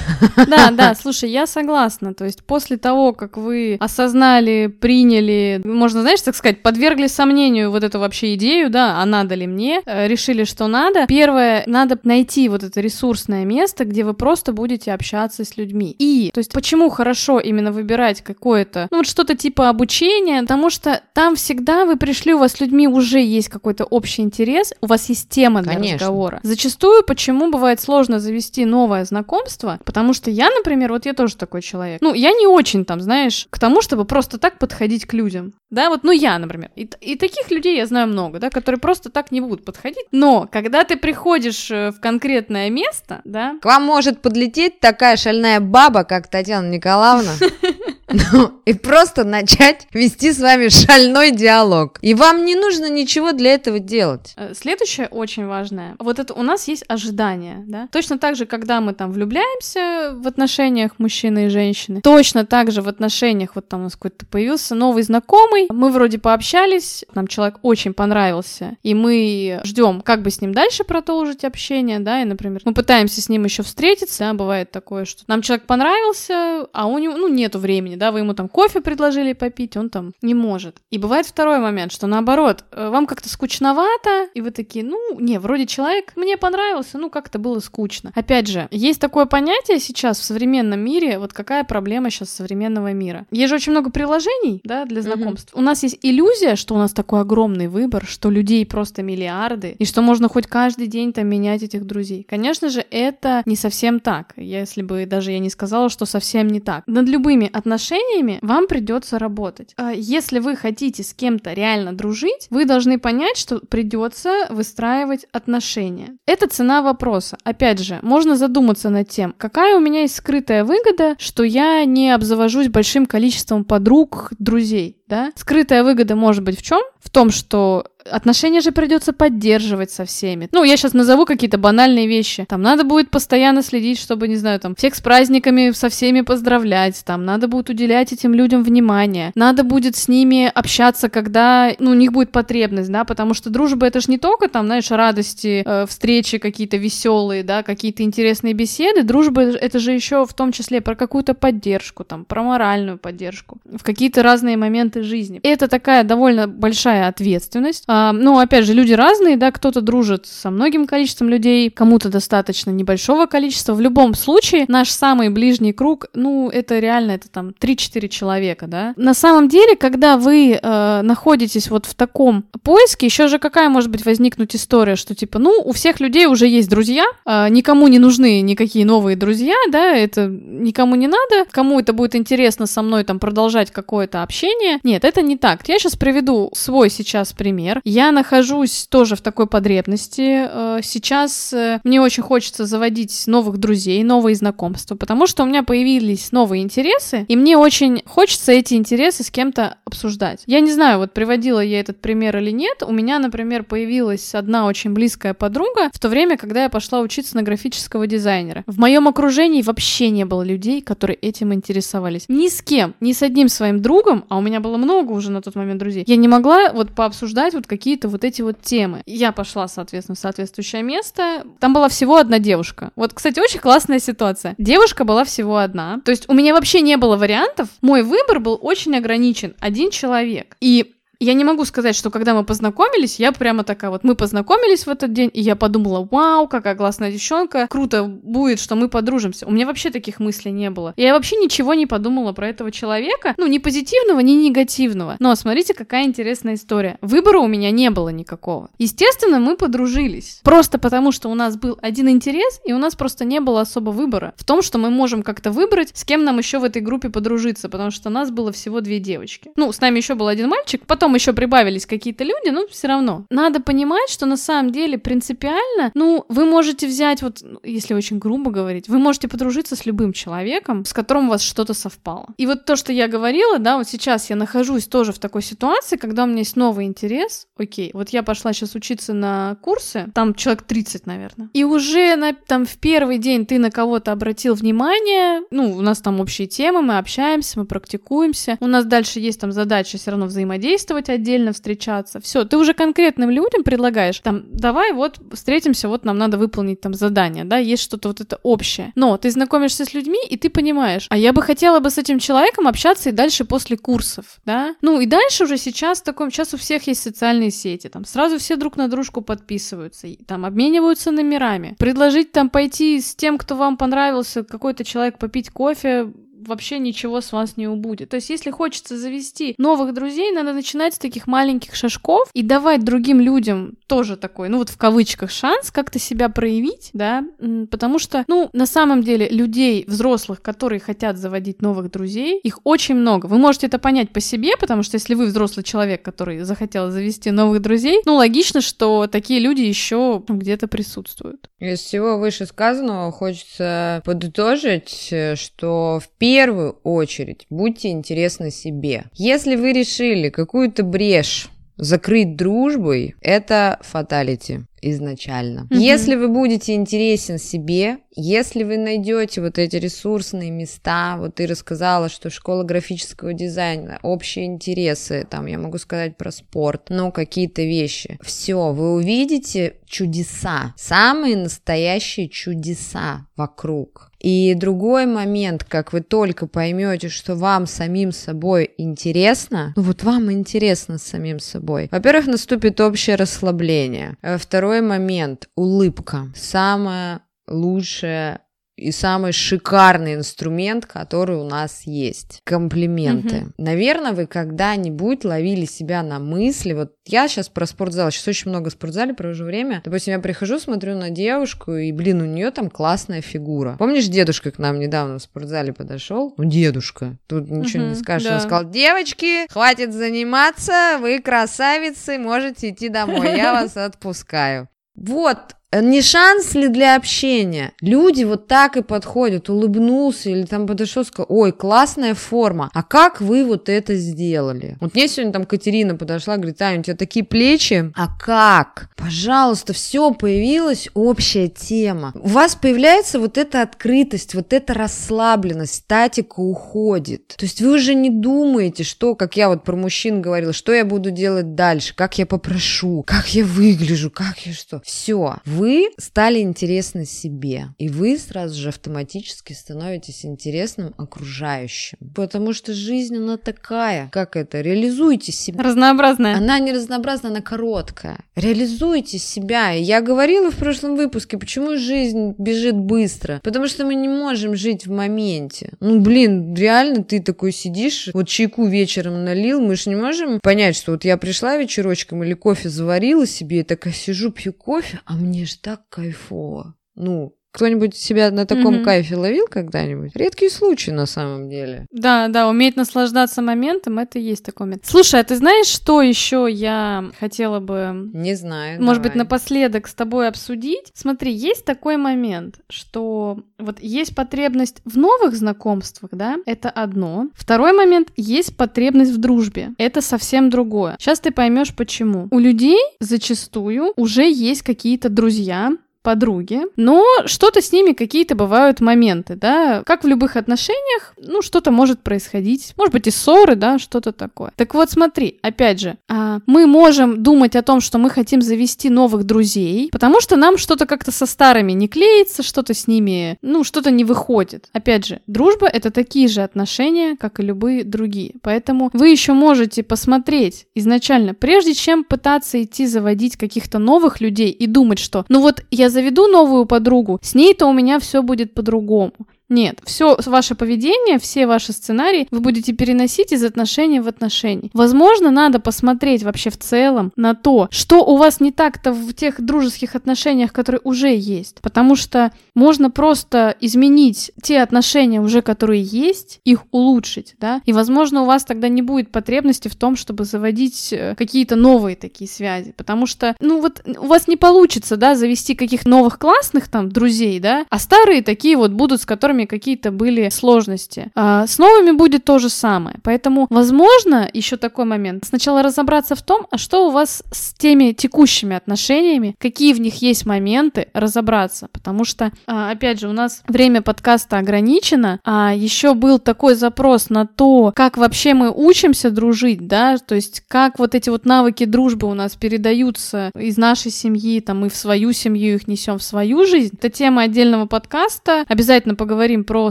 Да, 0.46 0.70
да, 0.70 0.94
слушай, 0.94 1.30
я 1.30 1.46
согласна. 1.46 2.14
То 2.14 2.24
есть 2.24 2.42
после 2.44 2.76
того, 2.76 3.12
как 3.12 3.36
вы 3.36 3.76
осознали, 3.80 4.66
приняли, 4.66 5.60
можно, 5.64 6.02
знаешь, 6.02 6.22
так 6.22 6.36
сказать, 6.36 6.62
подвергли 6.62 7.06
сомнению 7.06 7.70
вот 7.70 7.84
эту 7.84 7.98
вообще 7.98 8.34
идею, 8.34 8.70
да, 8.70 9.00
а 9.00 9.06
надо 9.06 9.34
ли 9.34 9.46
мне, 9.46 9.82
э, 9.84 10.06
решили, 10.06 10.44
что 10.44 10.66
надо. 10.66 11.06
Первое, 11.06 11.64
надо 11.66 11.98
найти 12.02 12.48
вот 12.48 12.62
это 12.62 12.80
ресурсное 12.80 13.44
место, 13.44 13.84
где 13.84 14.04
вы 14.04 14.14
просто 14.14 14.52
будете 14.52 14.92
общаться 14.92 15.44
с 15.44 15.56
людьми. 15.56 15.94
И, 15.98 16.30
то 16.32 16.38
есть, 16.38 16.52
почему 16.52 16.88
хорошо 16.88 17.40
именно 17.40 17.72
выбирать 17.72 18.22
какое-то, 18.22 18.88
ну 18.90 18.98
вот 18.98 19.06
что-то 19.06 19.36
типа 19.36 19.68
обучения, 19.68 20.42
потому 20.42 20.70
что 20.70 21.02
там 21.12 21.36
всегда 21.36 21.84
вы 21.84 21.96
пришли, 21.96 22.34
у 22.34 22.38
вас 22.38 22.52
с 22.52 22.60
людьми 22.60 22.88
уже 22.88 23.20
есть 23.20 23.48
какой-то 23.48 23.84
общий 23.84 24.22
интерес, 24.22 24.72
у 24.80 24.86
вас 24.86 25.08
есть 25.08 25.28
тема 25.28 25.62
для 25.62 25.74
Конечно. 25.74 25.98
разговора. 25.98 26.40
Зачастую, 26.42 27.02
почему 27.04 27.50
бывает 27.50 27.80
сложно 27.80 28.17
завести 28.20 28.64
новое 28.64 29.04
знакомство, 29.04 29.78
потому 29.84 30.12
что 30.12 30.30
я, 30.30 30.50
например, 30.50 30.92
вот 30.92 31.06
я 31.06 31.14
тоже 31.14 31.36
такой 31.36 31.62
человек. 31.62 32.00
Ну, 32.00 32.14
я 32.14 32.32
не 32.32 32.46
очень 32.46 32.84
там, 32.84 33.00
знаешь, 33.00 33.46
к 33.50 33.58
тому, 33.58 33.82
чтобы 33.82 34.04
просто 34.04 34.38
так 34.38 34.58
подходить 34.58 35.06
к 35.06 35.12
людям. 35.12 35.52
Да, 35.70 35.90
вот, 35.90 36.02
ну 36.02 36.12
я, 36.12 36.38
например. 36.38 36.70
И, 36.76 36.88
и 37.00 37.16
таких 37.16 37.50
людей 37.50 37.76
я 37.76 37.86
знаю 37.86 38.08
много, 38.08 38.38
да, 38.38 38.50
которые 38.50 38.80
просто 38.80 39.10
так 39.10 39.30
не 39.32 39.40
будут 39.40 39.64
подходить. 39.64 40.06
Но 40.12 40.48
когда 40.50 40.84
ты 40.84 40.96
приходишь 40.96 41.70
э, 41.70 41.90
в 41.90 42.00
конкретное 42.00 42.70
место, 42.70 43.20
да... 43.24 43.56
К 43.60 43.66
вам 43.66 43.82
может 43.82 44.22
подлететь 44.22 44.80
такая 44.80 45.16
шальная 45.16 45.60
баба, 45.60 46.04
как 46.04 46.28
Татьяна 46.28 46.68
Николаевна. 46.68 47.32
Ну, 48.08 48.60
и 48.64 48.72
просто 48.72 49.24
начать 49.24 49.86
вести 49.92 50.32
с 50.32 50.38
вами 50.38 50.68
шальной 50.68 51.30
диалог. 51.30 51.98
И 52.00 52.14
вам 52.14 52.44
не 52.44 52.54
нужно 52.54 52.88
ничего 52.88 53.32
для 53.32 53.54
этого 53.54 53.78
делать. 53.78 54.34
Э, 54.36 54.54
следующее 54.54 55.08
очень 55.08 55.46
важное. 55.46 55.94
Вот 55.98 56.18
это 56.18 56.34
у 56.34 56.42
нас 56.42 56.68
есть 56.68 56.84
ожидания, 56.88 57.64
да? 57.66 57.88
Точно 57.92 58.18
так 58.18 58.36
же, 58.36 58.46
когда 58.46 58.80
мы 58.80 58.94
там 58.94 59.12
влюбляемся 59.12 60.14
в 60.14 60.26
отношениях 60.26 60.92
мужчины 60.98 61.46
и 61.46 61.48
женщины, 61.48 62.00
точно 62.00 62.46
так 62.46 62.70
же 62.70 62.82
в 62.82 62.88
отношениях, 62.88 63.50
вот 63.54 63.68
там 63.68 63.80
у 63.80 63.82
нас 63.84 63.94
какой-то 63.94 64.26
появился 64.26 64.74
новый 64.74 65.02
знакомый, 65.02 65.66
мы 65.70 65.90
вроде 65.90 66.18
пообщались, 66.18 67.04
нам 67.14 67.26
человек 67.26 67.58
очень 67.62 67.92
понравился, 67.92 68.76
и 68.82 68.94
мы 68.94 69.60
ждем, 69.64 70.00
как 70.00 70.22
бы 70.22 70.30
с 70.30 70.40
ним 70.40 70.54
дальше 70.54 70.84
продолжить 70.84 71.44
общение, 71.44 71.98
да, 71.98 72.22
и, 72.22 72.24
например, 72.24 72.62
мы 72.64 72.72
пытаемся 72.72 73.20
с 73.20 73.28
ним 73.28 73.44
еще 73.44 73.62
встретиться, 73.62 74.20
да, 74.20 74.34
бывает 74.34 74.70
такое, 74.70 75.04
что 75.04 75.24
нам 75.26 75.42
человек 75.42 75.66
понравился, 75.66 76.66
а 76.72 76.86
у 76.86 76.98
него, 76.98 77.16
ну, 77.16 77.28
нету 77.28 77.58
времени, 77.58 77.97
да, 77.98 78.12
вы 78.12 78.20
ему 78.20 78.34
там 78.34 78.48
кофе 78.48 78.80
предложили 78.80 79.32
попить, 79.32 79.76
он 79.76 79.90
там 79.90 80.12
не 80.22 80.34
может. 80.34 80.76
И 80.90 80.98
бывает 80.98 81.26
второй 81.26 81.58
момент, 81.58 81.92
что 81.92 82.06
наоборот, 82.06 82.64
э, 82.72 82.88
вам 82.88 83.06
как-то 83.06 83.28
скучновато, 83.28 84.28
и 84.34 84.40
вы 84.40 84.50
такие, 84.50 84.84
ну, 84.84 85.18
не, 85.18 85.38
вроде 85.38 85.66
человек 85.66 86.12
мне 86.16 86.36
понравился, 86.36 86.98
ну, 86.98 87.10
как-то 87.10 87.38
было 87.38 87.58
скучно. 87.60 88.12
Опять 88.14 88.46
же, 88.46 88.68
есть 88.70 89.00
такое 89.00 89.26
понятие 89.26 89.80
сейчас 89.80 90.18
в 90.18 90.24
современном 90.24 90.80
мире, 90.80 91.18
вот 91.18 91.32
какая 91.32 91.64
проблема 91.64 92.10
сейчас 92.10 92.30
современного 92.30 92.92
мира. 92.92 93.26
Есть 93.30 93.50
же 93.50 93.56
очень 93.56 93.72
много 93.72 93.90
приложений, 93.90 94.60
да, 94.64 94.84
для 94.84 95.02
знакомств. 95.02 95.52
Mm-hmm. 95.52 95.58
У 95.58 95.62
нас 95.62 95.82
есть 95.82 95.98
иллюзия, 96.02 96.56
что 96.56 96.74
у 96.74 96.78
нас 96.78 96.92
такой 96.92 97.20
огромный 97.20 97.68
выбор, 97.68 98.06
что 98.06 98.30
людей 98.30 98.64
просто 98.64 99.02
миллиарды, 99.02 99.74
и 99.78 99.84
что 99.84 100.02
можно 100.02 100.28
хоть 100.28 100.46
каждый 100.46 100.86
день 100.86 101.12
там 101.12 101.26
менять 101.26 101.62
этих 101.62 101.84
друзей. 101.84 102.24
Конечно 102.28 102.68
же, 102.68 102.84
это 102.90 103.42
не 103.44 103.56
совсем 103.56 104.00
так, 104.00 104.32
если 104.36 104.82
бы 104.82 105.04
даже 105.06 105.32
я 105.32 105.38
не 105.38 105.50
сказала, 105.50 105.88
что 105.88 106.06
совсем 106.06 106.48
не 106.48 106.60
так. 106.60 106.84
Над 106.86 107.08
любыми 107.08 107.50
отношениями 107.52 107.87
отношениями 107.88 108.38
вам 108.42 108.66
придется 108.66 109.18
работать. 109.18 109.72
А 109.76 109.92
если 109.92 110.38
вы 110.38 110.56
хотите 110.56 111.02
с 111.02 111.14
кем-то 111.14 111.52
реально 111.52 111.92
дружить, 111.92 112.46
вы 112.50 112.64
должны 112.64 112.98
понять, 112.98 113.36
что 113.36 113.60
придется 113.60 114.46
выстраивать 114.50 115.26
отношения. 115.32 116.18
Это 116.26 116.48
цена 116.48 116.82
вопроса. 116.82 117.38
Опять 117.44 117.80
же, 117.80 117.98
можно 118.02 118.36
задуматься 118.36 118.90
над 118.90 119.08
тем, 119.08 119.34
какая 119.36 119.76
у 119.76 119.80
меня 119.80 120.02
есть 120.02 120.16
скрытая 120.16 120.64
выгода, 120.64 121.16
что 121.18 121.42
я 121.42 121.84
не 121.84 122.10
обзавожусь 122.10 122.68
большим 122.68 123.06
количеством 123.06 123.64
подруг, 123.64 124.30
друзей 124.38 124.98
да? 125.08 125.32
Скрытая 125.34 125.82
выгода 125.82 126.14
может 126.14 126.44
быть 126.44 126.58
в 126.58 126.62
чем? 126.62 126.80
В 127.00 127.10
том, 127.10 127.30
что 127.30 127.86
отношения 128.10 128.60
же 128.60 128.72
придется 128.72 129.12
поддерживать 129.12 129.90
со 129.90 130.04
всеми. 130.04 130.48
Ну, 130.52 130.64
я 130.64 130.76
сейчас 130.76 130.94
назову 130.94 131.24
какие-то 131.24 131.58
банальные 131.58 132.06
вещи. 132.06 132.44
Там 132.48 132.62
надо 132.62 132.84
будет 132.84 133.10
постоянно 133.10 133.62
следить, 133.62 133.98
чтобы, 133.98 134.28
не 134.28 134.36
знаю, 134.36 134.60
там, 134.60 134.74
всех 134.74 134.94
с 134.94 135.00
праздниками 135.00 135.70
со 135.72 135.88
всеми 135.88 136.22
поздравлять, 136.22 137.02
там, 137.04 137.24
надо 137.24 137.48
будет 137.48 137.70
уделять 137.70 138.12
этим 138.12 138.34
людям 138.34 138.62
внимание, 138.62 139.32
надо 139.34 139.64
будет 139.64 139.96
с 139.96 140.08
ними 140.08 140.50
общаться, 140.54 141.08
когда, 141.08 141.72
ну, 141.78 141.90
у 141.90 141.94
них 141.94 142.12
будет 142.12 142.32
потребность, 142.32 142.90
да, 142.90 143.04
потому 143.04 143.34
что 143.34 143.50
дружба 143.50 143.86
это 143.86 144.00
же 144.00 144.06
не 144.08 144.18
только, 144.18 144.48
там, 144.48 144.66
знаешь, 144.66 144.90
радости, 144.90 145.62
э, 145.64 145.86
встречи 145.86 146.38
какие-то 146.38 146.76
веселые, 146.76 147.42
да, 147.42 147.62
какие-то 147.62 148.02
интересные 148.02 148.54
беседы, 148.54 149.02
дружба 149.02 149.42
это 149.42 149.78
же 149.78 149.92
еще 149.92 150.26
в 150.26 150.34
том 150.34 150.52
числе 150.52 150.80
про 150.80 150.94
какую-то 150.94 151.34
поддержку, 151.34 152.04
там, 152.04 152.24
про 152.24 152.42
моральную 152.42 152.98
поддержку, 152.98 153.58
в 153.64 153.82
какие-то 153.82 154.22
разные 154.22 154.56
моменты 154.56 155.02
жизни. 155.02 155.40
Это 155.42 155.68
такая 155.68 156.04
довольно 156.04 156.48
большая 156.48 157.08
ответственность, 157.08 157.84
а, 157.98 158.12
ну, 158.12 158.38
опять 158.38 158.64
же, 158.64 158.74
люди 158.74 158.92
разные, 158.92 159.36
да, 159.36 159.50
кто-то 159.50 159.80
дружит 159.80 160.26
со 160.26 160.50
многим 160.50 160.86
количеством 160.86 161.28
людей, 161.28 161.68
кому-то 161.68 162.08
достаточно 162.08 162.70
небольшого 162.70 163.26
количества. 163.26 163.74
В 163.74 163.80
любом 163.80 164.14
случае, 164.14 164.66
наш 164.68 164.90
самый 164.90 165.30
ближний 165.30 165.72
круг, 165.72 166.06
ну, 166.14 166.48
это 166.48 166.78
реально, 166.78 167.12
это 167.12 167.28
там 167.28 167.52
3-4 167.60 168.08
человека, 168.08 168.66
да. 168.68 168.94
На 168.96 169.14
самом 169.14 169.48
деле, 169.48 169.74
когда 169.74 170.16
вы 170.16 170.60
э, 170.62 171.00
находитесь 171.02 171.70
вот 171.70 171.86
в 171.86 171.94
таком 171.94 172.44
поиске, 172.62 173.06
еще 173.06 173.26
же 173.26 173.40
какая 173.40 173.68
может 173.68 173.90
быть 173.90 174.04
возникнуть 174.04 174.54
история, 174.54 174.94
что 174.94 175.16
типа, 175.16 175.40
ну, 175.40 175.60
у 175.64 175.72
всех 175.72 175.98
людей 175.98 176.26
уже 176.26 176.46
есть 176.46 176.70
друзья, 176.70 177.04
э, 177.26 177.48
никому 177.48 177.88
не 177.88 177.98
нужны 177.98 178.40
никакие 178.42 178.86
новые 178.86 179.16
друзья, 179.16 179.56
да, 179.72 179.96
это 179.96 180.28
никому 180.28 180.94
не 180.94 181.08
надо, 181.08 181.46
кому 181.50 181.80
это 181.80 181.92
будет 181.92 182.14
интересно 182.14 182.66
со 182.66 182.82
мной 182.82 183.02
там 183.02 183.18
продолжать 183.18 183.72
какое-то 183.72 184.22
общение. 184.22 184.78
Нет, 184.84 185.04
это 185.04 185.20
не 185.20 185.36
так. 185.36 185.68
Я 185.68 185.80
сейчас 185.80 185.96
приведу 185.96 186.50
свой 186.54 186.90
сейчас 186.90 187.32
пример. 187.32 187.80
Я 187.90 188.12
нахожусь 188.12 188.86
тоже 188.90 189.16
в 189.16 189.22
такой 189.22 189.46
потребности. 189.46 190.46
Э, 190.46 190.80
сейчас 190.82 191.54
э, 191.54 191.80
мне 191.84 192.02
очень 192.02 192.22
хочется 192.22 192.66
заводить 192.66 193.22
новых 193.26 193.56
друзей, 193.56 194.04
новые 194.04 194.36
знакомства, 194.36 194.94
потому 194.94 195.26
что 195.26 195.42
у 195.42 195.46
меня 195.46 195.62
появились 195.62 196.30
новые 196.30 196.62
интересы, 196.62 197.24
и 197.28 197.34
мне 197.34 197.56
очень 197.56 198.02
хочется 198.04 198.52
эти 198.52 198.74
интересы 198.74 199.24
с 199.24 199.30
кем-то 199.30 199.78
обсуждать. 199.86 200.42
Я 200.44 200.60
не 200.60 200.70
знаю, 200.70 200.98
вот 200.98 201.14
приводила 201.14 201.60
я 201.60 201.80
этот 201.80 201.98
пример 201.98 202.36
или 202.36 202.50
нет. 202.50 202.82
У 202.86 202.92
меня, 202.92 203.18
например, 203.18 203.64
появилась 203.64 204.34
одна 204.34 204.66
очень 204.66 204.92
близкая 204.92 205.32
подруга 205.32 205.88
в 205.90 205.98
то 205.98 206.10
время, 206.10 206.36
когда 206.36 206.64
я 206.64 206.68
пошла 206.68 207.00
учиться 207.00 207.36
на 207.36 207.42
графического 207.42 208.06
дизайнера. 208.06 208.64
В 208.66 208.78
моем 208.78 209.08
окружении 209.08 209.62
вообще 209.62 210.10
не 210.10 210.26
было 210.26 210.42
людей, 210.42 210.82
которые 210.82 211.16
этим 211.16 211.54
интересовались. 211.54 212.26
Ни 212.28 212.48
с 212.48 212.60
кем, 212.60 212.94
ни 213.00 213.14
с 213.14 213.22
одним 213.22 213.48
своим 213.48 213.80
другом, 213.80 214.26
а 214.28 214.36
у 214.36 214.42
меня 214.42 214.60
было 214.60 214.76
много 214.76 215.12
уже 215.12 215.30
на 215.30 215.40
тот 215.40 215.54
момент 215.54 215.80
друзей, 215.80 216.04
я 216.06 216.16
не 216.16 216.28
могла 216.28 216.70
вот 216.74 216.94
пообсуждать 216.94 217.54
вот 217.54 217.66
какие-то 217.78 218.08
вот 218.08 218.24
эти 218.24 218.42
вот 218.42 218.60
темы. 218.60 219.02
Я 219.06 219.32
пошла, 219.32 219.68
соответственно, 219.68 220.16
в 220.16 220.18
соответствующее 220.18 220.82
место. 220.82 221.44
Там 221.60 221.72
была 221.72 221.88
всего 221.88 222.16
одна 222.16 222.38
девушка. 222.38 222.90
Вот, 222.96 223.14
кстати, 223.14 223.38
очень 223.38 223.60
классная 223.60 224.00
ситуация. 224.00 224.54
Девушка 224.58 225.04
была 225.04 225.24
всего 225.24 225.58
одна. 225.58 226.00
То 226.04 226.10
есть 226.10 226.28
у 226.28 226.34
меня 226.34 226.52
вообще 226.52 226.80
не 226.80 226.96
было 226.96 227.16
вариантов. 227.16 227.68
Мой 227.80 228.02
выбор 228.02 228.40
был 228.40 228.58
очень 228.60 228.96
ограничен. 228.96 229.54
Один 229.60 229.90
человек. 229.90 230.56
И 230.60 230.94
я 231.20 231.34
не 231.34 231.44
могу 231.44 231.64
сказать, 231.64 231.96
что 231.96 232.10
когда 232.10 232.32
мы 232.34 232.44
познакомились, 232.44 233.18
я 233.18 233.32
прямо 233.32 233.64
такая 233.64 233.90
вот, 233.90 234.04
мы 234.04 234.14
познакомились 234.14 234.86
в 234.86 234.88
этот 234.88 235.12
день, 235.12 235.30
и 235.32 235.40
я 235.40 235.56
подумала, 235.56 236.06
вау, 236.08 236.46
какая 236.46 236.76
классная 236.76 237.10
девчонка, 237.10 237.66
круто 237.68 238.04
будет, 238.04 238.60
что 238.60 238.76
мы 238.76 238.88
подружимся. 238.88 239.46
У 239.46 239.50
меня 239.50 239.66
вообще 239.66 239.90
таких 239.90 240.20
мыслей 240.20 240.52
не 240.52 240.70
было. 240.70 240.94
Я 240.96 241.14
вообще 241.14 241.36
ничего 241.36 241.74
не 241.74 241.86
подумала 241.86 242.32
про 242.32 242.48
этого 242.48 242.70
человека, 242.70 243.34
ну, 243.36 243.46
ни 243.46 243.58
позитивного, 243.58 244.20
ни 244.20 244.32
негативного. 244.32 245.16
Но 245.18 245.34
смотрите, 245.34 245.74
какая 245.74 246.04
интересная 246.04 246.54
история. 246.54 246.98
Выбора 247.00 247.40
у 247.40 247.48
меня 247.48 247.72
не 247.72 247.90
было 247.90 248.10
никакого. 248.10 248.70
Естественно, 248.78 249.40
мы 249.40 249.56
подружились. 249.56 250.40
Просто 250.44 250.78
потому, 250.78 251.10
что 251.10 251.28
у 251.30 251.34
нас 251.34 251.56
был 251.56 251.78
один 251.82 252.08
интерес, 252.08 252.60
и 252.64 252.72
у 252.72 252.78
нас 252.78 252.94
просто 252.94 253.24
не 253.24 253.40
было 253.40 253.62
особо 253.62 253.90
выбора 253.90 254.34
в 254.36 254.44
том, 254.44 254.62
что 254.62 254.78
мы 254.78 254.90
можем 254.90 255.24
как-то 255.24 255.50
выбрать, 255.50 255.90
с 255.94 256.04
кем 256.04 256.22
нам 256.22 256.38
еще 256.38 256.60
в 256.60 256.64
этой 256.64 256.80
группе 256.80 257.10
подружиться, 257.10 257.68
потому 257.68 257.90
что 257.90 258.08
нас 258.08 258.30
было 258.30 258.52
всего 258.52 258.80
две 258.80 259.00
девочки. 259.00 259.50
Ну, 259.56 259.72
с 259.72 259.80
нами 259.80 259.96
еще 259.96 260.14
был 260.14 260.28
один 260.28 260.48
мальчик, 260.48 260.86
потом 260.86 261.07
потом 261.08 261.14
еще 261.14 261.32
прибавились 261.32 261.86
какие-то 261.86 262.22
люди, 262.22 262.50
ну, 262.50 262.66
все 262.68 262.88
равно. 262.88 263.24
Надо 263.30 263.60
понимать, 263.60 264.10
что 264.10 264.26
на 264.26 264.36
самом 264.36 264.72
деле 264.72 264.98
принципиально, 264.98 265.90
ну, 265.94 266.26
вы 266.28 266.44
можете 266.44 266.86
взять, 266.86 267.22
вот, 267.22 267.42
если 267.62 267.94
очень 267.94 268.18
грубо 268.18 268.50
говорить, 268.50 268.88
вы 268.88 268.98
можете 268.98 269.26
подружиться 269.26 269.74
с 269.74 269.86
любым 269.86 270.12
человеком, 270.12 270.84
с 270.84 270.92
которым 270.92 271.26
у 271.26 271.30
вас 271.30 271.40
что-то 271.40 271.72
совпало. 271.72 272.26
И 272.36 272.46
вот 272.46 272.66
то, 272.66 272.76
что 272.76 272.92
я 272.92 273.08
говорила, 273.08 273.58
да, 273.58 273.78
вот 273.78 273.88
сейчас 273.88 274.28
я 274.28 274.36
нахожусь 274.36 274.86
тоже 274.86 275.12
в 275.12 275.18
такой 275.18 275.42
ситуации, 275.42 275.96
когда 275.96 276.24
у 276.24 276.26
меня 276.26 276.40
есть 276.40 276.56
новый 276.56 276.84
интерес, 276.84 277.46
окей, 277.56 277.90
вот 277.94 278.10
я 278.10 278.22
пошла 278.22 278.52
сейчас 278.52 278.74
учиться 278.74 279.14
на 279.14 279.56
курсы, 279.62 280.10
там 280.14 280.34
человек 280.34 280.64
30, 280.64 281.06
наверное, 281.06 281.48
и 281.54 281.64
уже 281.64 282.16
на, 282.16 282.34
там 282.34 282.66
в 282.66 282.76
первый 282.76 283.16
день 283.16 283.46
ты 283.46 283.58
на 283.58 283.70
кого-то 283.70 284.12
обратил 284.12 284.54
внимание, 284.54 285.42
ну, 285.50 285.74
у 285.74 285.80
нас 285.80 286.00
там 286.00 286.20
общие 286.20 286.46
темы, 286.46 286.82
мы 286.82 286.98
общаемся, 286.98 287.58
мы 287.58 287.64
практикуемся, 287.64 288.58
у 288.60 288.66
нас 288.66 288.84
дальше 288.84 289.20
есть 289.20 289.40
там 289.40 289.52
задача 289.52 289.96
все 289.96 290.10
равно 290.10 290.26
взаимодействовать, 290.26 290.97
работать 290.98 291.08
отдельно, 291.08 291.52
встречаться. 291.52 292.20
Все, 292.20 292.44
ты 292.44 292.56
уже 292.56 292.74
конкретным 292.74 293.30
людям 293.30 293.62
предлагаешь, 293.62 294.20
там, 294.20 294.42
давай 294.52 294.92
вот 294.92 295.20
встретимся, 295.32 295.88
вот 295.88 296.04
нам 296.04 296.18
надо 296.18 296.38
выполнить 296.38 296.80
там 296.80 296.94
задание, 296.94 297.44
да, 297.44 297.58
есть 297.58 297.82
что-то 297.82 298.08
вот 298.08 298.20
это 298.20 298.38
общее. 298.42 298.92
Но 298.94 299.16
ты 299.16 299.30
знакомишься 299.30 299.84
с 299.84 299.94
людьми, 299.94 300.18
и 300.28 300.36
ты 300.36 300.50
понимаешь, 300.50 301.06
а 301.10 301.16
я 301.16 301.32
бы 301.32 301.42
хотела 301.42 301.80
бы 301.80 301.90
с 301.90 301.98
этим 301.98 302.18
человеком 302.18 302.66
общаться 302.66 303.08
и 303.08 303.12
дальше 303.12 303.44
после 303.44 303.76
курсов, 303.76 304.24
да. 304.44 304.74
Ну 304.82 305.00
и 305.00 305.06
дальше 305.06 305.44
уже 305.44 305.58
сейчас 305.58 306.00
в 306.00 306.04
таком, 306.04 306.30
сейчас 306.30 306.54
у 306.54 306.56
всех 306.56 306.86
есть 306.88 307.02
социальные 307.02 307.50
сети, 307.50 307.88
там 307.88 308.04
сразу 308.04 308.38
все 308.38 308.56
друг 308.56 308.76
на 308.76 308.88
дружку 308.88 309.20
подписываются, 309.20 310.06
и, 310.06 310.16
там 310.24 310.44
обмениваются 310.44 311.10
номерами. 311.10 311.76
Предложить 311.78 312.32
там 312.32 312.50
пойти 312.50 313.00
с 313.00 313.14
тем, 313.14 313.38
кто 313.38 313.56
вам 313.56 313.76
понравился, 313.76 314.42
какой-то 314.42 314.84
человек 314.84 315.18
попить 315.18 315.50
кофе, 315.50 316.12
вообще 316.48 316.78
ничего 316.78 317.20
с 317.20 317.32
вас 317.32 317.56
не 317.56 317.68
убудет. 317.68 318.08
То 318.08 318.16
есть, 318.16 318.30
если 318.30 318.50
хочется 318.50 318.98
завести 318.98 319.54
новых 319.58 319.94
друзей, 319.94 320.32
надо 320.32 320.52
начинать 320.52 320.94
с 320.94 320.98
таких 320.98 321.26
маленьких 321.26 321.74
шажков 321.74 322.28
и 322.32 322.42
давать 322.42 322.84
другим 322.84 323.20
людям 323.20 323.76
тоже 323.86 324.16
такой, 324.16 324.48
ну 324.48 324.58
вот 324.58 324.70
в 324.70 324.76
кавычках, 324.76 325.30
шанс 325.30 325.70
как-то 325.70 325.98
себя 325.98 326.28
проявить, 326.28 326.90
да, 326.92 327.24
потому 327.70 327.98
что, 327.98 328.24
ну, 328.26 328.50
на 328.52 328.66
самом 328.66 329.02
деле, 329.02 329.28
людей, 329.28 329.84
взрослых, 329.86 330.42
которые 330.42 330.80
хотят 330.80 331.18
заводить 331.18 331.62
новых 331.62 331.90
друзей, 331.90 332.40
их 332.42 332.60
очень 332.64 332.94
много. 332.94 333.26
Вы 333.26 333.38
можете 333.38 333.66
это 333.66 333.78
понять 333.78 334.10
по 334.10 334.20
себе, 334.20 334.56
потому 334.58 334.82
что 334.82 334.96
если 334.96 335.14
вы 335.14 335.26
взрослый 335.26 335.64
человек, 335.64 336.02
который 336.02 336.40
захотел 336.40 336.90
завести 336.90 337.30
новых 337.30 337.60
друзей, 337.60 338.00
ну, 338.06 338.14
логично, 338.16 338.60
что 338.60 339.06
такие 339.06 339.40
люди 339.40 339.62
еще 339.62 340.22
где-то 340.28 340.68
присутствуют. 340.68 341.50
Из 341.58 341.80
всего 341.80 342.18
вышесказанного 342.18 343.12
хочется 343.12 344.02
подытожить, 344.04 345.12
что 345.34 346.00
в 346.00 346.08
первую 346.38 346.78
очередь 346.84 347.46
будьте 347.50 347.88
интересны 347.88 348.52
себе. 348.52 349.06
Если 349.14 349.56
вы 349.56 349.72
решили 349.72 350.28
какую-то 350.28 350.84
брешь 350.84 351.48
закрыть 351.76 352.36
дружбой, 352.36 353.16
это 353.20 353.80
фаталити 353.82 354.60
изначально. 354.82 355.64
Угу. 355.70 355.74
Если 355.74 356.14
вы 356.14 356.28
будете 356.28 356.74
интересен 356.74 357.38
себе, 357.38 357.98
если 358.14 358.64
вы 358.64 358.78
найдете 358.78 359.40
вот 359.40 359.58
эти 359.58 359.76
ресурсные 359.76 360.50
места, 360.50 361.16
вот 361.18 361.36
ты 361.36 361.46
рассказала, 361.46 362.08
что 362.08 362.30
школа 362.30 362.64
графического 362.64 363.32
дизайна, 363.32 363.98
общие 364.02 364.46
интересы, 364.46 365.26
там 365.28 365.46
я 365.46 365.58
могу 365.58 365.78
сказать 365.78 366.16
про 366.16 366.32
спорт, 366.32 366.86
ну 366.88 367.12
какие-то 367.12 367.62
вещи, 367.62 368.18
все, 368.22 368.72
вы 368.72 368.94
увидите 368.94 369.76
чудеса, 369.86 370.74
самые 370.76 371.36
настоящие 371.36 372.28
чудеса 372.28 373.26
вокруг. 373.36 374.10
И 374.20 374.54
другой 374.54 375.06
момент, 375.06 375.62
как 375.62 375.92
вы 375.92 376.00
только 376.00 376.48
поймете, 376.48 377.08
что 377.08 377.36
вам 377.36 377.66
самим 377.66 378.10
собой 378.10 378.74
интересно, 378.76 379.72
ну 379.76 379.82
вот 379.82 380.02
вам 380.02 380.32
интересно 380.32 380.98
самим 380.98 381.38
собой. 381.38 381.88
Во-первых, 381.92 382.26
наступит 382.26 382.80
общее 382.80 383.14
расслабление. 383.14 384.16
Второй 384.38 384.67
Второй 384.68 384.82
момент– 384.82 385.48
улыбка. 385.56 386.30
Самая 386.36 387.22
лучшая 387.46 388.42
и 388.78 388.92
самый 388.92 389.32
шикарный 389.32 390.14
инструмент, 390.14 390.86
который 390.86 391.36
у 391.36 391.44
нас 391.44 391.82
есть. 391.82 392.40
Комплименты. 392.44 393.36
Mm-hmm. 393.36 393.52
Наверное, 393.58 394.12
вы 394.12 394.26
когда-нибудь 394.26 395.24
ловили 395.24 395.64
себя 395.64 396.02
на 396.02 396.18
мысли. 396.18 396.72
Вот 396.72 396.92
я 397.06 397.28
сейчас 397.28 397.48
про 397.48 397.66
спортзал, 397.66 398.10
сейчас 398.10 398.28
очень 398.28 398.50
много 398.50 398.70
спортзале 398.70 399.14
провожу 399.14 399.44
время. 399.44 399.82
Допустим, 399.84 400.14
я 400.14 400.20
прихожу, 400.20 400.58
смотрю 400.58 400.96
на 400.96 401.10
девушку, 401.10 401.74
и, 401.74 401.92
блин, 401.92 402.22
у 402.22 402.24
нее 402.24 402.50
там 402.50 402.70
классная 402.70 403.20
фигура. 403.20 403.76
Помнишь, 403.78 404.06
дедушка 404.06 404.50
к 404.50 404.58
нам 404.58 404.78
недавно 404.78 405.18
в 405.18 405.22
спортзале 405.22 405.72
подошел? 405.72 406.34
Ну, 406.36 406.44
дедушка. 406.44 407.18
Тут 407.26 407.50
ничего 407.50 407.84
mm-hmm, 407.84 407.88
не 407.90 407.94
скажешь. 407.96 408.28
Да. 408.28 408.34
Он 408.36 408.40
сказал, 408.40 408.70
девочки, 408.70 409.50
хватит 409.50 409.92
заниматься, 409.92 410.98
вы 411.00 411.20
красавицы, 411.20 412.18
можете 412.18 412.70
идти 412.70 412.88
домой, 412.88 413.36
я 413.36 413.52
вас 413.60 413.76
отпускаю. 413.76 414.68
Вот 414.94 415.38
не 415.72 416.00
шанс 416.00 416.54
ли 416.54 416.68
для 416.68 416.96
общения? 416.96 417.72
Люди 417.82 418.24
вот 418.24 418.46
так 418.46 418.78
и 418.78 418.82
подходят, 418.82 419.50
улыбнулся 419.50 420.30
или 420.30 420.44
там 420.44 420.66
подошел, 420.66 421.04
сказал, 421.04 421.26
ой, 421.28 421.52
классная 421.52 422.14
форма, 422.14 422.70
а 422.72 422.82
как 422.82 423.20
вы 423.20 423.44
вот 423.44 423.68
это 423.68 423.94
сделали? 423.94 424.78
Вот 424.80 424.94
мне 424.94 425.08
сегодня 425.08 425.32
там 425.32 425.44
Катерина 425.44 425.94
подошла, 425.94 426.36
говорит, 426.36 426.62
Аня, 426.62 426.80
у 426.80 426.82
тебя 426.82 426.96
такие 426.96 427.22
плечи, 427.22 427.92
а 427.94 428.08
как? 428.18 428.88
Пожалуйста, 428.96 429.74
все, 429.74 430.10
появилась 430.12 430.88
общая 430.94 431.48
тема. 431.48 432.12
У 432.14 432.28
вас 432.28 432.54
появляется 432.54 433.18
вот 433.18 433.36
эта 433.36 433.60
открытость, 433.60 434.34
вот 434.34 434.54
эта 434.54 434.72
расслабленность, 434.72 435.74
статика 435.74 436.40
уходит. 436.40 437.34
То 437.36 437.44
есть 437.44 437.60
вы 437.60 437.74
уже 437.74 437.94
не 437.94 438.08
думаете, 438.08 438.84
что, 438.84 439.14
как 439.14 439.36
я 439.36 439.50
вот 439.50 439.64
про 439.64 439.76
мужчин 439.76 440.22
говорила, 440.22 440.54
что 440.54 440.72
я 440.72 440.86
буду 440.86 441.10
делать 441.10 441.54
дальше, 441.54 441.94
как 441.94 442.16
я 442.16 442.24
попрошу, 442.24 443.02
как 443.06 443.28
я 443.34 443.44
выгляжу, 443.44 444.10
как 444.10 444.38
я 444.46 444.54
что. 444.54 444.80
Все, 444.82 445.36
вы 445.58 445.90
стали 445.98 446.40
интересны 446.40 447.04
себе, 447.04 447.68
и 447.78 447.88
вы 447.88 448.16
сразу 448.18 448.54
же 448.60 448.68
автоматически 448.68 449.52
становитесь 449.52 450.24
интересным 450.24 450.94
окружающим. 450.96 451.98
Потому 452.14 452.52
что 452.52 452.72
жизнь, 452.72 453.16
она 453.16 453.36
такая, 453.36 454.08
как 454.12 454.36
это, 454.36 454.60
реализуйте 454.60 455.32
себя. 455.32 455.62
Разнообразная. 455.62 456.36
Она 456.36 456.58
не 456.58 456.72
разнообразная, 456.72 457.32
она 457.32 457.40
короткая. 457.40 458.20
Реализуйте 458.36 459.18
себя. 459.18 459.70
Я 459.70 460.00
говорила 460.00 460.50
в 460.50 460.56
прошлом 460.56 460.96
выпуске, 460.96 461.38
почему 461.38 461.76
жизнь 461.76 462.34
бежит 462.38 462.76
быстро. 462.76 463.40
Потому 463.42 463.66
что 463.66 463.84
мы 463.84 463.94
не 463.94 464.08
можем 464.08 464.54
жить 464.54 464.86
в 464.86 464.90
моменте. 464.90 465.72
Ну, 465.80 466.00
блин, 466.00 466.54
реально 466.54 467.02
ты 467.02 467.20
такой 467.20 467.52
сидишь, 467.52 468.10
вот 468.14 468.28
чайку 468.28 468.66
вечером 468.66 469.24
налил, 469.24 469.60
мы 469.60 469.74
же 469.76 469.90
не 469.90 469.96
можем 469.96 470.40
понять, 470.40 470.76
что 470.76 470.92
вот 470.92 471.04
я 471.04 471.16
пришла 471.16 471.56
вечерочком 471.56 472.22
или 472.22 472.34
кофе 472.34 472.68
заварила 472.68 473.26
себе, 473.26 473.60
и 473.60 473.62
такая 473.64 473.92
сижу, 473.92 474.30
пью 474.30 474.52
кофе, 474.52 475.00
а 475.04 475.14
мне 475.14 475.47
ж 475.48 475.62
так 475.62 475.88
кайфово. 475.88 476.74
Ну, 476.94 477.34
кто-нибудь 477.52 477.96
себя 477.96 478.30
на 478.30 478.46
таком 478.46 478.76
mm-hmm. 478.76 478.84
кайфе 478.84 479.16
ловил 479.16 479.46
когда-нибудь? 479.50 480.14
Редкий 480.14 480.48
случай 480.48 480.92
на 480.92 481.06
самом 481.06 481.48
деле. 481.48 481.86
Да, 481.90 482.28
да, 482.28 482.48
уметь 482.48 482.76
наслаждаться 482.76 483.42
моментом, 483.42 483.98
это 483.98 484.18
и 484.18 484.22
есть 484.22 484.44
такой 484.44 484.66
момент. 484.66 484.84
Слушай, 484.86 485.20
а 485.20 485.24
ты 485.24 485.36
знаешь, 485.36 485.66
что 485.66 486.02
еще 486.02 486.46
я 486.50 487.10
хотела 487.18 487.60
бы... 487.60 488.10
Не 488.12 488.34
знаю. 488.34 488.80
Может 488.82 489.02
давай. 489.02 489.10
быть, 489.10 489.18
напоследок 489.18 489.88
с 489.88 489.94
тобой 489.94 490.28
обсудить? 490.28 490.90
Смотри, 490.94 491.32
есть 491.32 491.64
такой 491.64 491.96
момент, 491.96 492.60
что 492.68 493.40
вот 493.58 493.80
есть 493.80 494.14
потребность 494.14 494.82
в 494.84 494.96
новых 494.96 495.34
знакомствах, 495.34 496.10
да, 496.12 496.36
это 496.46 496.70
одно. 496.70 497.28
Второй 497.34 497.72
момент, 497.72 498.08
есть 498.16 498.56
потребность 498.56 499.12
в 499.12 499.18
дружбе. 499.18 499.70
Это 499.78 500.00
совсем 500.00 500.50
другое. 500.50 500.96
Сейчас 500.98 501.20
ты 501.20 501.30
поймешь, 501.30 501.74
почему. 501.74 502.28
У 502.30 502.38
людей 502.38 502.78
зачастую 503.00 503.92
уже 503.96 504.30
есть 504.30 504.62
какие-то 504.62 505.08
друзья, 505.08 505.72
подруги, 506.08 506.62
но 506.76 507.04
что-то 507.26 507.60
с 507.60 507.70
ними 507.70 507.92
какие-то 507.92 508.34
бывают 508.34 508.80
моменты, 508.80 509.34
да, 509.34 509.82
как 509.84 510.04
в 510.04 510.06
любых 510.06 510.36
отношениях, 510.36 511.12
ну, 511.18 511.42
что-то 511.42 511.70
может 511.70 512.00
происходить, 512.00 512.72
может 512.78 512.94
быть, 512.94 513.06
и 513.06 513.10
ссоры, 513.10 513.56
да, 513.56 513.78
что-то 513.78 514.12
такое. 514.12 514.52
Так 514.56 514.72
вот, 514.72 514.90
смотри, 514.90 515.38
опять 515.42 515.80
же, 515.80 515.98
а, 516.08 516.38
мы 516.46 516.66
можем 516.66 517.22
думать 517.22 517.56
о 517.56 517.62
том, 517.62 517.82
что 517.82 517.98
мы 517.98 518.08
хотим 518.08 518.40
завести 518.40 518.88
новых 518.88 519.24
друзей, 519.24 519.90
потому 519.92 520.22
что 520.22 520.36
нам 520.36 520.56
что-то 520.56 520.86
как-то 520.86 521.12
со 521.12 521.26
старыми 521.26 521.72
не 521.72 521.88
клеится, 521.88 522.42
что-то 522.42 522.72
с 522.72 522.86
ними, 522.86 523.36
ну, 523.42 523.62
что-то 523.62 523.90
не 523.90 524.04
выходит. 524.04 524.70
Опять 524.72 525.06
же, 525.06 525.20
дружба— 525.26 525.66
это 525.74 525.90
такие 525.90 526.28
же 526.28 526.40
отношения, 526.40 527.18
как 527.20 527.38
и 527.38 527.42
любые 527.42 527.84
другие, 527.84 528.32
поэтому 528.40 528.88
вы 528.94 529.10
еще 529.10 529.34
можете 529.34 529.82
посмотреть 529.82 530.68
изначально, 530.74 531.34
прежде 531.34 531.74
чем 531.74 532.02
пытаться 532.02 532.62
идти 532.62 532.86
заводить 532.86 533.36
каких-то 533.36 533.78
новых 533.78 534.22
людей 534.22 534.50
и 534.50 534.66
думать, 534.66 534.98
что, 534.98 535.26
ну 535.28 535.42
вот 535.42 535.64
я 535.70 535.90
заведу 535.98 536.28
новую 536.28 536.64
подругу, 536.64 537.18
с 537.22 537.34
ней-то 537.34 537.66
у 537.66 537.72
меня 537.72 537.98
все 537.98 538.22
будет 538.22 538.54
по-другому. 538.54 539.12
Нет, 539.48 539.80
все 539.84 540.16
ваше 540.26 540.54
поведение, 540.54 541.18
все 541.18 541.46
ваши 541.46 541.72
сценарии 541.72 542.28
вы 542.30 542.40
будете 542.40 542.72
переносить 542.72 543.32
из 543.32 543.44
отношения 543.44 544.02
в 544.02 544.08
отношения. 544.08 544.70
Возможно, 544.74 545.30
надо 545.30 545.58
посмотреть 545.58 546.22
вообще 546.22 546.50
в 546.50 546.58
целом 546.58 547.12
на 547.16 547.34
то, 547.34 547.68
что 547.70 548.04
у 548.04 548.16
вас 548.16 548.40
не 548.40 548.52
так-то 548.52 548.92
в 548.92 549.12
тех 549.14 549.40
дружеских 549.40 549.94
отношениях, 549.94 550.52
которые 550.52 550.80
уже 550.84 551.14
есть. 551.14 551.60
Потому 551.62 551.96
что 551.96 552.32
можно 552.54 552.90
просто 552.90 553.56
изменить 553.60 554.32
те 554.42 554.60
отношения 554.60 555.20
уже, 555.20 555.42
которые 555.42 555.82
есть, 555.82 556.40
их 556.44 556.64
улучшить, 556.70 557.34
да, 557.40 557.62
и, 557.64 557.72
возможно, 557.72 558.22
у 558.22 558.26
вас 558.26 558.44
тогда 558.44 558.68
не 558.68 558.82
будет 558.82 559.10
потребности 559.10 559.68
в 559.68 559.76
том, 559.76 559.96
чтобы 559.96 560.24
заводить 560.24 560.92
э, 560.92 561.14
какие-то 561.16 561.56
новые 561.56 561.96
такие 561.96 562.28
связи, 562.28 562.74
потому 562.76 563.06
что, 563.06 563.34
ну 563.40 563.60
вот, 563.60 563.82
у 563.86 564.06
вас 564.06 564.28
не 564.28 564.36
получится, 564.36 564.96
да, 564.96 565.14
завести 565.14 565.54
каких 565.54 565.86
новых 565.86 566.18
классных 566.18 566.68
там 566.68 566.90
друзей, 566.90 567.40
да, 567.40 567.64
а 567.70 567.78
старые 567.78 568.22
такие 568.22 568.56
вот 568.56 568.72
будут, 568.72 569.02
с 569.02 569.06
которыми 569.06 569.37
которыми 569.38 569.44
какие-то 569.46 569.90
были 569.90 570.28
сложности. 570.30 571.10
А 571.14 571.46
с 571.46 571.58
новыми 571.58 571.92
будет 571.92 572.24
то 572.24 572.38
же 572.38 572.48
самое. 572.48 572.96
Поэтому, 573.02 573.46
возможно, 573.50 574.28
еще 574.32 574.56
такой 574.56 574.84
момент. 574.84 575.24
Сначала 575.26 575.62
разобраться 575.62 576.14
в 576.14 576.22
том, 576.22 576.46
а 576.50 576.58
что 576.58 576.88
у 576.88 576.90
вас 576.90 577.22
с 577.30 577.54
теми 577.54 577.92
текущими 577.92 578.56
отношениями, 578.56 579.34
какие 579.38 579.72
в 579.72 579.80
них 579.80 580.02
есть 580.02 580.26
моменты, 580.26 580.88
разобраться. 580.94 581.68
Потому 581.72 582.04
что, 582.04 582.30
а, 582.46 582.70
опять 582.70 583.00
же, 583.00 583.08
у 583.08 583.12
нас 583.12 583.42
время 583.48 583.82
подкаста 583.82 584.38
ограничено, 584.38 585.20
а 585.24 585.52
еще 585.54 585.94
был 585.94 586.18
такой 586.18 586.54
запрос 586.54 587.10
на 587.10 587.26
то, 587.26 587.72
как 587.74 587.96
вообще 587.96 588.34
мы 588.34 588.50
учимся 588.50 589.10
дружить, 589.10 589.66
да, 589.66 589.98
то 589.98 590.14
есть 590.14 590.42
как 590.48 590.78
вот 590.78 590.94
эти 590.94 591.10
вот 591.10 591.26
навыки 591.26 591.64
дружбы 591.64 592.08
у 592.08 592.14
нас 592.14 592.36
передаются 592.36 593.30
из 593.38 593.56
нашей 593.56 593.90
семьи, 593.90 594.40
там, 594.40 594.64
и 594.64 594.68
в 594.68 594.76
свою 594.76 595.12
семью 595.12 595.54
их 595.54 595.68
несем 595.68 595.98
в 595.98 596.02
свою 596.02 596.46
жизнь. 596.46 596.74
Это 596.78 596.90
тема 596.90 597.22
отдельного 597.22 597.66
подкаста. 597.66 598.44
Обязательно 598.48 598.94
поговорим 598.94 599.27
про 599.36 599.70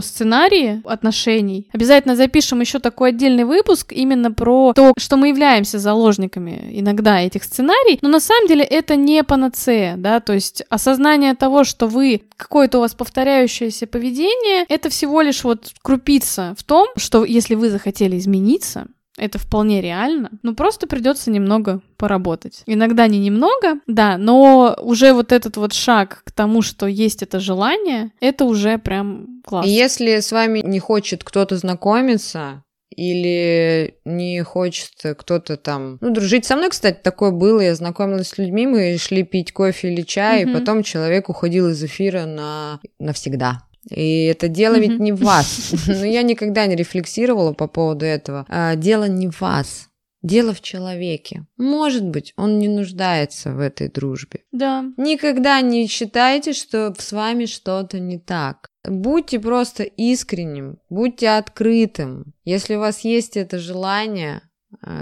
сценарии 0.00 0.80
отношений. 0.84 1.68
Обязательно 1.72 2.16
запишем 2.16 2.60
еще 2.60 2.78
такой 2.78 3.10
отдельный 3.10 3.44
выпуск 3.44 3.92
именно 3.92 4.32
про 4.32 4.72
то, 4.74 4.92
что 4.98 5.16
мы 5.16 5.28
являемся 5.28 5.78
заложниками 5.78 6.70
иногда 6.72 7.20
этих 7.20 7.44
сценариев, 7.44 7.98
но 8.02 8.08
на 8.08 8.20
самом 8.20 8.48
деле 8.48 8.64
это 8.64 8.96
не 8.96 9.22
панацея, 9.24 9.96
да, 9.96 10.20
то 10.20 10.32
есть 10.32 10.62
осознание 10.68 11.34
того, 11.34 11.64
что 11.64 11.86
вы 11.86 12.22
какое-то 12.36 12.78
у 12.78 12.80
вас 12.82 12.94
повторяющееся 12.94 13.86
поведение, 13.86 14.64
это 14.68 14.88
всего 14.88 15.20
лишь 15.20 15.44
вот 15.44 15.72
крупица 15.82 16.54
в 16.56 16.64
том, 16.64 16.88
что 16.96 17.24
если 17.24 17.54
вы 17.54 17.70
захотели 17.70 18.18
измениться, 18.18 18.86
это 19.18 19.38
вполне 19.38 19.80
реально. 19.80 20.30
Ну, 20.42 20.54
просто 20.54 20.86
придется 20.86 21.30
немного 21.30 21.80
поработать. 21.96 22.62
Иногда 22.66 23.06
не 23.06 23.18
немного, 23.18 23.80
да, 23.86 24.16
но 24.16 24.76
уже 24.80 25.12
вот 25.12 25.32
этот 25.32 25.56
вот 25.56 25.72
шаг 25.72 26.22
к 26.24 26.32
тому, 26.32 26.62
что 26.62 26.86
есть 26.86 27.22
это 27.22 27.40
желание, 27.40 28.12
это 28.20 28.44
уже 28.44 28.78
прям 28.78 29.42
классно. 29.44 29.68
И 29.68 29.72
если 29.72 30.20
с 30.20 30.32
вами 30.32 30.60
не 30.64 30.78
хочет 30.78 31.24
кто-то 31.24 31.56
знакомиться, 31.56 32.62
или 32.98 33.94
не 34.04 34.42
хочет 34.42 34.90
кто-то 35.16 35.56
там... 35.56 35.98
Ну, 36.00 36.10
дружить 36.10 36.46
со 36.46 36.56
мной, 36.56 36.70
кстати, 36.70 36.98
такое 37.00 37.30
было. 37.30 37.60
Я 37.60 37.76
знакомилась 37.76 38.28
с 38.28 38.38
людьми, 38.38 38.66
мы 38.66 38.96
шли 38.98 39.22
пить 39.22 39.52
кофе 39.52 39.92
или 39.92 40.02
чай, 40.02 40.42
mm-hmm. 40.42 40.50
и 40.50 40.52
потом 40.52 40.82
человек 40.82 41.28
уходил 41.28 41.68
из 41.68 41.82
эфира 41.84 42.24
на... 42.24 42.80
навсегда. 42.98 43.67
И 43.90 44.24
это 44.24 44.48
дело 44.48 44.76
mm-hmm. 44.76 44.80
ведь 44.80 45.00
не 45.00 45.12
в 45.12 45.20
вас. 45.20 45.74
Но 45.86 46.04
я 46.04 46.22
никогда 46.22 46.66
не 46.66 46.76
рефлексировала 46.76 47.52
по 47.52 47.66
поводу 47.66 48.04
этого. 48.04 48.46
А, 48.48 48.76
дело 48.76 49.04
не 49.04 49.28
в 49.28 49.40
вас. 49.40 49.88
Дело 50.22 50.52
в 50.52 50.60
человеке. 50.60 51.46
Может 51.56 52.04
быть, 52.04 52.32
он 52.36 52.58
не 52.58 52.68
нуждается 52.68 53.52
в 53.52 53.60
этой 53.60 53.88
дружбе. 53.88 54.40
Да. 54.50 54.84
Никогда 54.96 55.60
не 55.60 55.86
считайте, 55.86 56.52
что 56.52 56.92
с 56.98 57.12
вами 57.12 57.46
что-то 57.46 58.00
не 58.00 58.18
так. 58.18 58.68
Будьте 58.84 59.38
просто 59.38 59.84
искренним, 59.84 60.78
будьте 60.90 61.28
открытым. 61.30 62.34
Если 62.44 62.74
у 62.74 62.80
вас 62.80 63.00
есть 63.00 63.36
это 63.36 63.58
желание, 63.58 64.42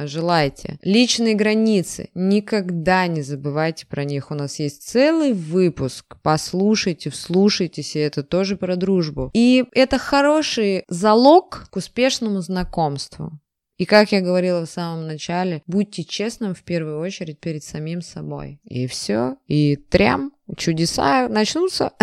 желаете. 0.04 0.78
Личные 0.82 1.34
границы. 1.34 2.10
Никогда 2.14 3.06
не 3.06 3.22
забывайте 3.22 3.86
про 3.86 4.04
них. 4.04 4.30
У 4.30 4.34
нас 4.34 4.58
есть 4.58 4.88
целый 4.88 5.32
выпуск. 5.32 6.16
Послушайте, 6.22 7.10
вслушайтесь, 7.10 7.96
и 7.96 8.00
это 8.00 8.22
тоже 8.22 8.56
про 8.56 8.76
дружбу. 8.76 9.30
И 9.34 9.64
это 9.72 9.98
хороший 9.98 10.84
залог 10.88 11.66
к 11.70 11.76
успешному 11.76 12.40
знакомству. 12.40 13.38
И 13.76 13.84
как 13.84 14.10
я 14.12 14.22
говорила 14.22 14.64
в 14.64 14.70
самом 14.70 15.06
начале, 15.06 15.62
будьте 15.66 16.02
честным 16.02 16.54
в 16.54 16.62
первую 16.62 16.98
очередь 16.98 17.40
перед 17.40 17.62
самим 17.62 18.00
собой. 18.00 18.58
И 18.64 18.86
все. 18.86 19.36
И 19.48 19.76
трям, 19.76 20.32
чудеса 20.56 21.28
начнутся. 21.28 21.92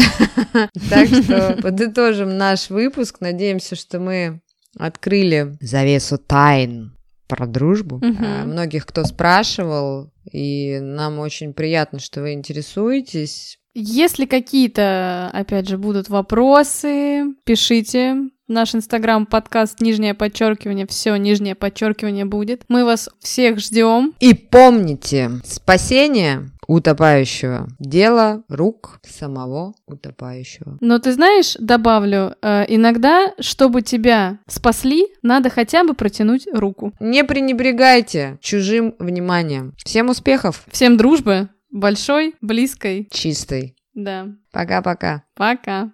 Так 0.89 1.07
что 1.07 1.57
подытожим 1.61 2.37
наш 2.37 2.69
выпуск. 2.69 3.21
Надеемся, 3.21 3.75
что 3.75 3.99
мы 3.99 4.41
открыли 4.77 5.57
завесу 5.61 6.17
тайн 6.17 6.93
про 7.35 7.47
дружбу. 7.47 7.95
Угу. 7.95 8.25
Многих 8.45 8.85
кто 8.85 9.03
спрашивал, 9.05 10.11
и 10.31 10.79
нам 10.79 11.19
очень 11.19 11.53
приятно, 11.53 11.99
что 11.99 12.21
вы 12.21 12.33
интересуетесь. 12.33 13.59
Если 13.75 14.25
какие-то, 14.25 15.29
опять 15.33 15.67
же, 15.67 15.77
будут 15.77 16.09
вопросы, 16.09 17.33
пишите. 17.43 18.29
Наш 18.47 18.75
инстаграм 18.75 19.25
подкаст 19.25 19.81
нижнее 19.81 20.13
подчеркивание, 20.13 20.85
все 20.85 21.15
нижнее 21.15 21.55
подчеркивание 21.55 22.25
будет. 22.25 22.63
Мы 22.67 22.85
вас 22.85 23.09
всех 23.19 23.59
ждем. 23.59 24.13
И 24.19 24.33
помните, 24.33 25.31
спасение 25.43 26.51
утопающего. 26.67 27.67
Дело 27.79 28.43
рук 28.49 28.99
самого 29.03 29.73
утопающего. 29.87 30.77
Но 30.81 30.99
ты 30.99 31.13
знаешь, 31.13 31.55
добавлю, 31.59 32.35
э, 32.41 32.65
иногда, 32.67 33.33
чтобы 33.39 33.81
тебя 33.81 34.39
спасли, 34.47 35.07
надо 35.21 35.49
хотя 35.49 35.83
бы 35.83 35.93
протянуть 35.93 36.47
руку. 36.53 36.93
Не 36.99 37.23
пренебрегайте 37.23 38.37
чужим 38.41 38.93
вниманием. 38.99 39.73
Всем 39.83 40.09
успехов! 40.09 40.63
Всем 40.71 40.97
дружбы! 40.97 41.49
Большой, 41.73 42.35
близкой. 42.39 43.07
Чистой. 43.09 43.75
Да. 43.95 44.27
Пока-пока. 44.51 45.23
Пока. 45.33 45.91